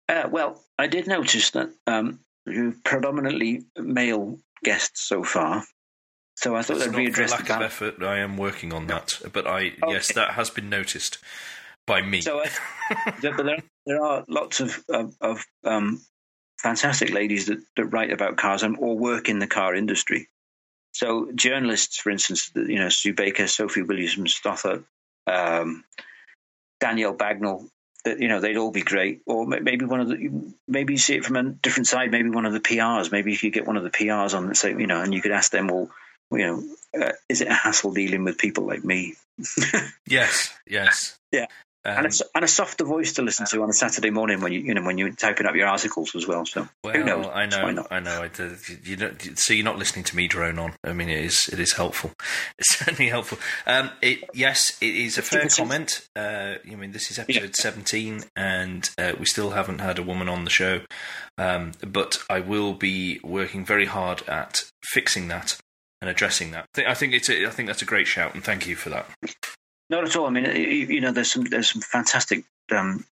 Uh, 0.10 0.28
well, 0.30 0.62
I 0.78 0.88
did 0.88 1.08
notice 1.08 1.52
that 1.52 1.70
um, 1.88 2.20
predominantly 2.84 3.64
male 3.78 4.38
guests 4.64 5.08
so 5.08 5.24
far. 5.24 5.64
So 6.40 6.56
I 6.56 6.62
thought 6.62 6.80
they'd 6.80 6.90
readdress 6.90 7.32
lack 7.32 7.50
of 7.50 7.62
effort. 7.62 8.02
I 8.02 8.20
am 8.20 8.38
working 8.38 8.72
on 8.72 8.88
that, 8.88 9.20
but 9.34 9.46
I 9.46 9.74
okay. 9.84 9.92
yes, 9.92 10.14
that 10.14 10.32
has 10.32 10.50
been 10.50 10.70
noticed 10.70 11.18
by 11.86 12.02
me. 12.02 12.22
So, 12.22 12.40
uh, 12.40 12.48
there, 13.22 13.58
there 13.86 14.02
are 14.02 14.24
lots 14.30 14.62
of 14.62 14.82
of, 14.88 15.14
of 15.20 15.46
um, 15.66 16.02
fantastic 16.58 17.10
ladies 17.12 17.48
that, 17.48 17.60
that 17.76 17.88
write 17.88 18.14
about 18.14 18.38
cars 18.38 18.64
and 18.64 18.78
or 18.80 18.98
work 18.98 19.28
in 19.28 19.40
the 19.40 19.48
car 19.48 19.76
industry. 19.76 20.30
So 20.94 21.30
journalists, 21.36 21.98
for 21.98 22.10
instance, 22.10 22.50
you 22.56 22.80
know 22.80 22.88
Sue 22.88 23.14
Baker, 23.14 23.48
Sophie 23.48 23.82
Williams 23.82 24.34
Stothert, 24.34 24.86
um, 25.28 25.84
Danielle 26.80 27.18
Bagnall, 27.18 27.68
you 28.06 28.30
know 28.30 28.40
they'd 28.40 28.56
all 28.56 28.72
be 28.72 28.82
great. 28.82 29.24
Or 29.26 29.46
maybe 29.46 29.84
one 29.84 30.00
of 30.00 30.08
the 30.08 30.54
maybe 30.70 30.94
you 30.94 31.00
see 31.00 31.16
it 31.16 31.26
from 31.26 31.36
a 31.36 31.44
different 31.52 31.88
side. 31.88 32.12
Maybe 32.12 32.30
one 32.30 32.46
of 32.46 32.54
the 32.54 32.62
PRs. 32.62 33.12
Maybe 33.12 33.34
if 33.34 33.44
you 33.44 33.52
get 33.52 33.68
one 33.68 33.76
of 33.76 33.84
the 33.84 33.90
PRs 33.90 34.34
on, 34.34 34.56
say 34.56 34.72
you 34.72 34.88
know, 34.88 35.02
and 35.02 35.14
you 35.14 35.22
could 35.22 35.34
ask 35.34 35.52
them, 35.52 35.68
well, 35.68 35.90
you 36.32 36.38
know, 36.40 36.64
uh, 37.00 37.12
is 37.28 37.42
it 37.42 37.48
a 37.48 37.54
hassle 37.54 37.94
dealing 37.94 38.24
with 38.24 38.38
people 38.38 38.66
like 38.66 38.84
me? 38.84 39.16
yes, 40.08 40.54
yes, 40.68 41.18
yeah. 41.32 41.46
Um, 41.86 42.06
and, 42.06 42.08
a, 42.08 42.26
and 42.36 42.44
a 42.44 42.48
softer 42.48 42.84
voice 42.84 43.14
to 43.14 43.22
listen 43.22 43.46
to 43.46 43.64
on 43.64 43.70
a 43.70 43.74
Saturday 43.74 44.10
morning 44.10 44.42
when 44.42 44.52
you 44.52 44.60
you 44.60 44.74
know 44.74 44.84
when 44.84 44.98
you're 44.98 45.14
typing 45.14 45.48
up 45.48 45.56
your 45.56 45.68
articles 45.68 46.14
as 46.14 46.28
well. 46.28 46.46
So 46.46 46.68
well, 46.84 46.94
who 46.94 47.06
knows? 47.06 47.28
I 47.28 47.46
know, 47.46 47.88
I 47.90 48.00
know. 48.02 48.12
I, 48.22 48.30
you 48.84 48.98
know, 48.98 49.14
so 49.36 49.54
you're 49.54 49.64
not 49.64 49.78
listening 49.78 50.04
to 50.06 50.16
me 50.16 50.28
drone 50.28 50.60
on. 50.60 50.74
I 50.84 50.92
mean, 50.92 51.08
it 51.08 51.24
is 51.24 51.48
it 51.48 51.60
is 51.60 51.74
helpful. 51.74 52.12
It's 52.60 52.78
certainly 52.78 53.10
helpful. 53.10 53.38
Um, 53.66 53.92
it 54.02 54.26
yes, 54.34 54.78
it 54.82 54.94
is 54.94 55.18
a 55.18 55.22
fair 55.22 55.48
comment. 55.48 56.10
Uh, 56.14 56.56
I 56.70 56.76
mean, 56.76 56.92
this 56.92 57.10
is 57.10 57.18
episode 57.18 57.44
yeah. 57.44 57.50
17, 57.54 58.26
and 58.36 58.90
uh, 58.98 59.14
we 59.18 59.26
still 59.26 59.52
haven't 59.52 59.80
had 59.80 59.98
a 59.98 60.04
woman 60.04 60.28
on 60.28 60.44
the 60.44 60.50
show. 60.50 60.82
Um, 61.38 61.72
but 61.88 62.22
I 62.30 62.42
will 62.42 62.74
be 62.74 63.22
working 63.24 63.64
very 63.64 63.86
hard 63.86 64.28
at 64.28 64.64
fixing 64.84 65.30
that 65.30 65.58
and 66.02 66.10
addressing 66.10 66.52
that. 66.52 66.68
I 66.78 66.94
think 66.94 67.14
it's 67.14 67.30
a, 67.30 67.46
I 67.46 67.50
think 67.50 67.68
that's 67.68 67.82
a 67.82 67.86
great 67.86 68.08
shout, 68.08 68.34
and 68.34 68.44
thank 68.44 68.68
you 68.68 68.76
for 68.76 68.90
that. 68.90 69.10
Not 69.90 70.04
at 70.04 70.16
all. 70.16 70.28
I 70.28 70.30
mean, 70.30 70.46
you 70.46 71.02
know, 71.02 71.12
there's 71.12 71.32
some 71.32 71.46
there's 71.46 71.72
some 71.72 71.82
fantastic 71.82 72.44
um, 72.72 73.06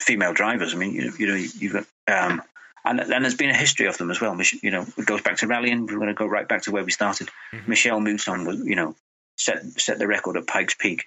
female 0.00 0.34
drivers. 0.34 0.74
I 0.74 0.76
mean, 0.76 0.94
you, 0.94 1.12
you 1.18 1.26
know, 1.26 1.34
you've 1.34 1.72
got 1.72 1.86
um, 2.08 2.42
and, 2.84 3.00
and 3.00 3.24
there's 3.24 3.34
been 3.34 3.50
a 3.50 3.56
history 3.56 3.86
of 3.86 3.98
them 3.98 4.10
as 4.10 4.20
well. 4.20 4.38
You 4.62 4.70
know, 4.70 4.86
it 4.96 5.06
goes 5.06 5.22
back 5.22 5.38
to 5.38 5.46
rallying. 5.46 5.86
We're 5.86 5.96
going 5.96 6.08
to 6.08 6.14
go 6.14 6.26
right 6.26 6.48
back 6.48 6.62
to 6.62 6.70
where 6.70 6.84
we 6.84 6.90
started. 6.90 7.28
Mm-hmm. 7.52 7.72
Michèle 7.72 8.02
Mouton 8.02 8.46
was, 8.46 8.60
you 8.60 8.76
know, 8.76 8.94
set 9.36 9.62
set 9.80 9.98
the 9.98 10.06
record 10.06 10.36
at 10.36 10.46
Pikes 10.46 10.74
Peak, 10.74 11.04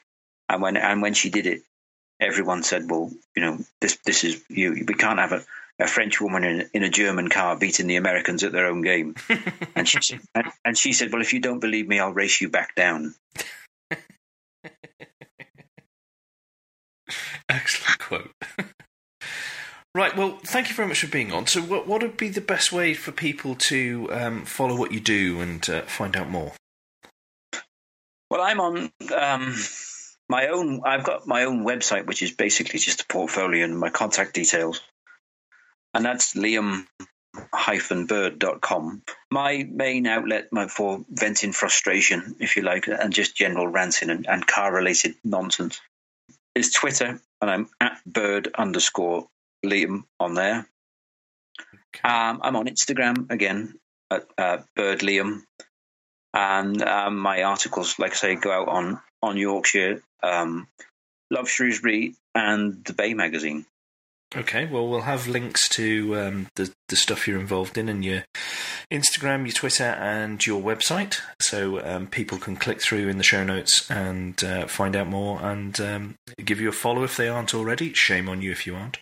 and 0.47 0.61
when 0.61 0.77
and 0.77 1.01
when 1.01 1.13
she 1.13 1.29
did 1.29 1.47
it, 1.47 1.61
everyone 2.19 2.63
said, 2.63 2.89
"Well, 2.89 3.11
you 3.35 3.41
know, 3.41 3.57
this 3.79 3.97
this 4.05 4.23
is 4.23 4.41
you. 4.49 4.85
We 4.87 4.93
can't 4.93 5.19
have 5.19 5.31
a 5.31 5.43
a 5.81 5.87
French 5.87 6.21
woman 6.21 6.43
in, 6.43 6.69
in 6.73 6.83
a 6.83 6.89
German 6.89 7.29
car 7.29 7.57
beating 7.57 7.87
the 7.87 7.95
Americans 7.95 8.43
at 8.43 8.51
their 8.51 8.67
own 8.67 8.81
game. 8.81 9.15
and 9.75 9.87
she 9.87 10.19
and, 10.35 10.47
and 10.63 10.77
she 10.77 10.93
said, 10.93 11.11
"Well, 11.11 11.21
if 11.21 11.33
you 11.33 11.39
don't 11.39 11.59
believe 11.59 11.87
me, 11.87 11.99
I'll 11.99 12.13
race 12.13 12.39
you 12.41 12.49
back 12.49 12.75
down." 12.75 13.15
Excellent 17.49 17.99
quote. 17.99 18.31
right. 19.95 20.15
Well, 20.15 20.37
thank 20.45 20.69
you 20.69 20.75
very 20.75 20.87
much 20.87 21.01
for 21.01 21.07
being 21.07 21.33
on. 21.33 21.47
So, 21.47 21.61
what 21.61 21.87
what 21.87 22.01
would 22.01 22.17
be 22.17 22.29
the 22.29 22.41
best 22.41 22.71
way 22.71 22.93
for 22.93 23.11
people 23.11 23.55
to 23.55 24.07
um, 24.11 24.45
follow 24.45 24.75
what 24.75 24.91
you 24.91 24.99
do 24.99 25.41
and 25.41 25.67
uh, 25.69 25.81
find 25.81 26.15
out 26.15 26.29
more? 26.29 26.53
Well, 28.29 28.41
I'm 28.41 28.61
on 28.61 28.91
um, 29.13 29.55
my 30.29 30.47
own. 30.47 30.81
I've 30.85 31.03
got 31.03 31.27
my 31.27 31.43
own 31.43 31.65
website, 31.65 32.05
which 32.05 32.21
is 32.21 32.31
basically 32.31 32.79
just 32.79 33.01
a 33.01 33.05
portfolio 33.07 33.65
and 33.65 33.77
my 33.77 33.89
contact 33.89 34.33
details, 34.33 34.81
and 35.93 36.05
that's 36.05 36.33
Liam 36.35 36.85
bird.com. 38.07 39.03
My 39.31 39.67
main 39.69 40.07
outlet 40.07 40.49
for 40.69 41.05
venting 41.09 41.53
frustration, 41.53 42.35
if 42.39 42.55
you 42.55 42.63
like, 42.63 42.87
and 42.87 43.13
just 43.13 43.35
general 43.35 43.67
ranting 43.67 44.09
and, 44.09 44.27
and 44.27 44.45
car 44.45 44.73
related 44.73 45.15
nonsense 45.23 45.79
is 46.55 46.71
Twitter, 46.71 47.21
and 47.41 47.51
I'm 47.51 47.69
at 47.79 47.99
bird 48.05 48.49
underscore 48.57 49.27
Liam 49.65 50.03
on 50.19 50.33
there. 50.33 50.67
Okay. 51.95 52.07
Um, 52.07 52.39
I'm 52.43 52.55
on 52.55 52.67
Instagram 52.67 53.31
again 53.31 53.75
at 54.09 54.25
uh, 54.37 54.57
bird 54.75 54.99
Liam, 54.99 55.41
and 56.33 56.81
um, 56.81 57.17
my 57.17 57.43
articles, 57.43 57.99
like 57.99 58.11
I 58.11 58.15
say, 58.15 58.35
go 58.35 58.51
out 58.51 58.67
on 58.67 58.99
on 59.21 59.37
Yorkshire, 59.37 60.01
um, 60.23 60.67
Love 61.29 61.49
Shrewsbury, 61.49 62.15
and 62.35 62.83
the 62.83 62.93
Bay 62.93 63.13
magazine. 63.13 63.65
Okay, 64.33 64.65
well, 64.65 64.87
we'll 64.87 65.01
have 65.01 65.27
links 65.27 65.67
to 65.69 66.17
um, 66.17 66.47
the 66.55 66.73
the 66.87 66.95
stuff 66.95 67.27
you're 67.27 67.39
involved 67.39 67.77
in 67.77 67.89
and 67.89 68.03
your 68.05 68.23
Instagram, 68.89 69.45
your 69.45 69.51
Twitter, 69.51 69.83
and 69.83 70.45
your 70.45 70.61
website, 70.61 71.19
so 71.41 71.83
um, 71.85 72.07
people 72.07 72.37
can 72.37 72.55
click 72.55 72.81
through 72.81 73.09
in 73.09 73.17
the 73.17 73.25
show 73.25 73.43
notes 73.43 73.91
and 73.91 74.41
uh, 74.41 74.67
find 74.67 74.95
out 74.95 75.07
more 75.07 75.41
and 75.41 75.81
um, 75.81 76.15
give 76.45 76.61
you 76.61 76.69
a 76.69 76.73
follow 76.73 77.03
if 77.03 77.17
they 77.17 77.27
aren't 77.27 77.53
already. 77.53 77.91
Shame 77.91 78.29
on 78.29 78.41
you 78.41 78.51
if 78.51 78.65
you 78.65 78.73
aren't. 78.73 78.99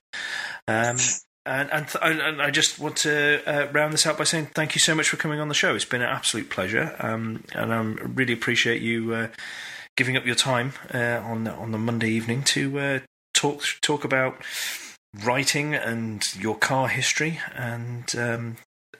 Um, 0.67 0.97
and, 1.45 1.71
and, 1.71 1.87
th- 1.87 2.03
and, 2.03 2.41
I 2.41 2.49
just 2.49 2.79
want 2.79 2.97
to 2.97 3.41
uh, 3.45 3.71
round 3.71 3.93
this 3.93 4.07
out 4.07 4.17
by 4.17 4.23
saying 4.23 4.47
thank 4.55 4.73
you 4.73 4.79
so 4.79 4.95
much 4.95 5.09
for 5.09 5.17
coming 5.17 5.39
on 5.39 5.47
the 5.47 5.53
show. 5.53 5.75
It's 5.75 5.85
been 5.85 6.01
an 6.01 6.09
absolute 6.09 6.49
pleasure, 6.49 6.95
um, 6.97 7.43
and 7.53 7.71
I 7.71 7.79
really 7.81 8.33
appreciate 8.33 8.81
you 8.81 9.13
uh, 9.13 9.27
giving 9.95 10.17
up 10.17 10.25
your 10.25 10.35
time 10.35 10.73
uh, 10.91 11.21
on 11.23 11.47
on 11.47 11.71
the 11.71 11.77
Monday 11.77 12.09
evening 12.09 12.41
to 12.45 12.79
uh, 12.79 12.99
talk 13.35 13.61
talk 13.81 14.03
about 14.03 14.41
writing 15.23 15.73
and 15.73 16.23
your 16.35 16.57
car 16.57 16.87
history 16.87 17.39
and 17.55 18.15
um, 18.15 18.57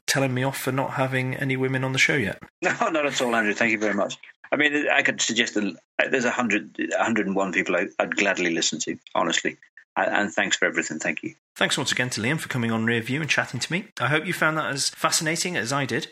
telling 0.08 0.34
me 0.34 0.44
off 0.44 0.58
for 0.58 0.72
not 0.72 0.92
having 0.92 1.36
any 1.36 1.56
women 1.56 1.84
on 1.84 1.94
the 1.94 2.00
show 2.00 2.16
yet. 2.16 2.42
No, 2.62 2.90
not 2.90 3.06
at 3.06 3.22
all, 3.22 3.36
Andrew. 3.36 3.54
Thank 3.54 3.72
you 3.72 3.80
very 3.80 3.94
much. 3.94 4.18
I 4.52 4.58
mean, 4.58 4.88
I 4.92 5.02
could 5.02 5.22
suggest 5.22 5.54
that 5.54 5.78
there's 6.10 6.26
100, 6.26 6.78
101 6.78 7.54
people 7.54 7.76
I, 7.76 7.88
would 8.00 8.18
gladly 8.18 8.54
listen 8.54 8.80
to, 8.80 8.98
honestly. 9.16 9.58
And 9.96 10.32
thanks 10.32 10.58
for 10.58 10.66
everything. 10.66 11.00
Thank 11.00 11.24
you. 11.24 11.36
Thanks 11.56 11.78
once 11.78 11.92
again 11.92 12.10
to 12.12 12.22
Liam 12.22 12.40
for 12.40 12.50
coming 12.50 12.72
on 12.72 12.86
Rear 12.86 13.02
View 13.02 13.22
and 13.22 13.30
chatting 13.30 13.60
to 13.60 13.72
me. 13.72 13.88
I 14.00 14.08
hope 14.08 14.26
you 14.26 14.34
found 14.34 14.58
that 14.58 14.72
as 14.72 14.90
fascinating 14.90 15.56
as 15.56 15.72
I 15.72 15.86
did. 15.86 16.08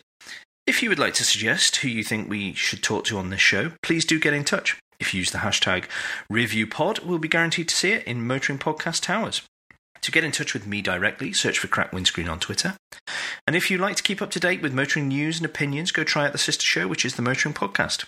If 0.66 0.84
you 0.84 0.89
would 0.89 1.00
like 1.00 1.14
to 1.16 1.24
suggest 1.24 1.78
who 1.78 1.88
you 1.88 2.04
think 2.04 2.30
we 2.30 2.54
should 2.54 2.84
talk 2.84 3.06
to 3.06 3.18
on 3.18 3.30
this 3.30 3.39
show, 3.39 3.72
please 3.82 4.04
do 4.04 4.20
get 4.20 4.34
in 4.34 4.43
touch. 4.43 4.78
If 5.00 5.14
you 5.14 5.20
use 5.20 5.32
the 5.32 5.39
hashtag 5.39 5.86
RearViewPod, 6.32 7.06
we'll 7.06 7.20
be 7.20 7.28
guaranteed 7.28 7.70
to 7.70 7.76
see 7.76 7.91
it 7.91 8.04
in 8.06 8.28
Motoring 8.28 8.60
Podcast 8.60 9.02
Towers. 9.02 9.41
To 10.02 10.12
get 10.12 10.24
in 10.24 10.32
touch 10.32 10.54
with 10.54 10.68
me 10.68 10.82
directly, 10.82 11.34
search 11.34 11.60
for 11.60 11.68
Crack 11.68 11.91
Windscreen 11.91 12.30
on 12.30 12.39
Twitter. 12.39 12.76
And 13.45 13.56
if 13.56 13.70
you'd 13.70 13.82
like 13.82 13.95
to 13.98 14.04
keep 14.04 14.22
up 14.22 14.32
to 14.32 14.39
date 14.39 14.62
with 14.62 14.74
motoring 14.74 15.08
news 15.08 15.38
and 15.38 15.45
opinions, 15.45 15.91
go 15.91 16.04
try 16.04 16.26
out 16.26 16.32
the 16.32 16.38
sister 16.38 16.66
show, 16.66 16.88
which 16.88 17.06
is 17.06 17.16
the 17.16 17.22
Motoring 17.22 17.54
Podcast. 17.54 18.06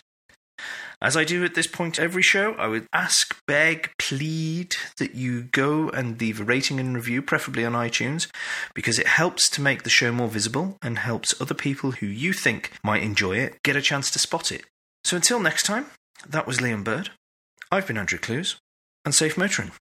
As 1.01 1.15
I 1.15 1.23
do 1.23 1.45
at 1.45 1.55
this 1.55 1.67
point 1.67 1.97
every 1.97 2.21
show, 2.21 2.53
I 2.55 2.67
would 2.67 2.85
ask, 2.91 3.37
beg, 3.47 3.91
plead 3.97 4.75
that 4.97 5.15
you 5.15 5.43
go 5.43 5.89
and 5.89 6.19
leave 6.19 6.41
a 6.41 6.43
rating 6.43 6.77
and 6.79 6.93
review, 6.93 7.21
preferably 7.21 7.63
on 7.63 7.71
iTunes, 7.71 8.27
because 8.73 8.99
it 8.99 9.07
helps 9.07 9.49
to 9.51 9.61
make 9.61 9.83
the 9.83 9.89
show 9.89 10.11
more 10.11 10.27
visible 10.27 10.77
and 10.81 10.99
helps 10.99 11.39
other 11.39 11.53
people 11.53 11.91
who 11.91 12.05
you 12.05 12.33
think 12.33 12.71
might 12.83 13.01
enjoy 13.01 13.37
it 13.37 13.63
get 13.63 13.77
a 13.77 13.81
chance 13.81 14.11
to 14.11 14.19
spot 14.19 14.51
it. 14.51 14.65
So 15.05 15.15
until 15.15 15.39
next 15.39 15.63
time, 15.63 15.85
that 16.27 16.45
was 16.45 16.57
Liam 16.57 16.83
Bird. 16.83 17.11
I've 17.71 17.87
been 17.87 17.97
Andrew 17.97 18.19
Clues, 18.19 18.57
and 19.05 19.15
safe 19.15 19.37
motoring. 19.37 19.71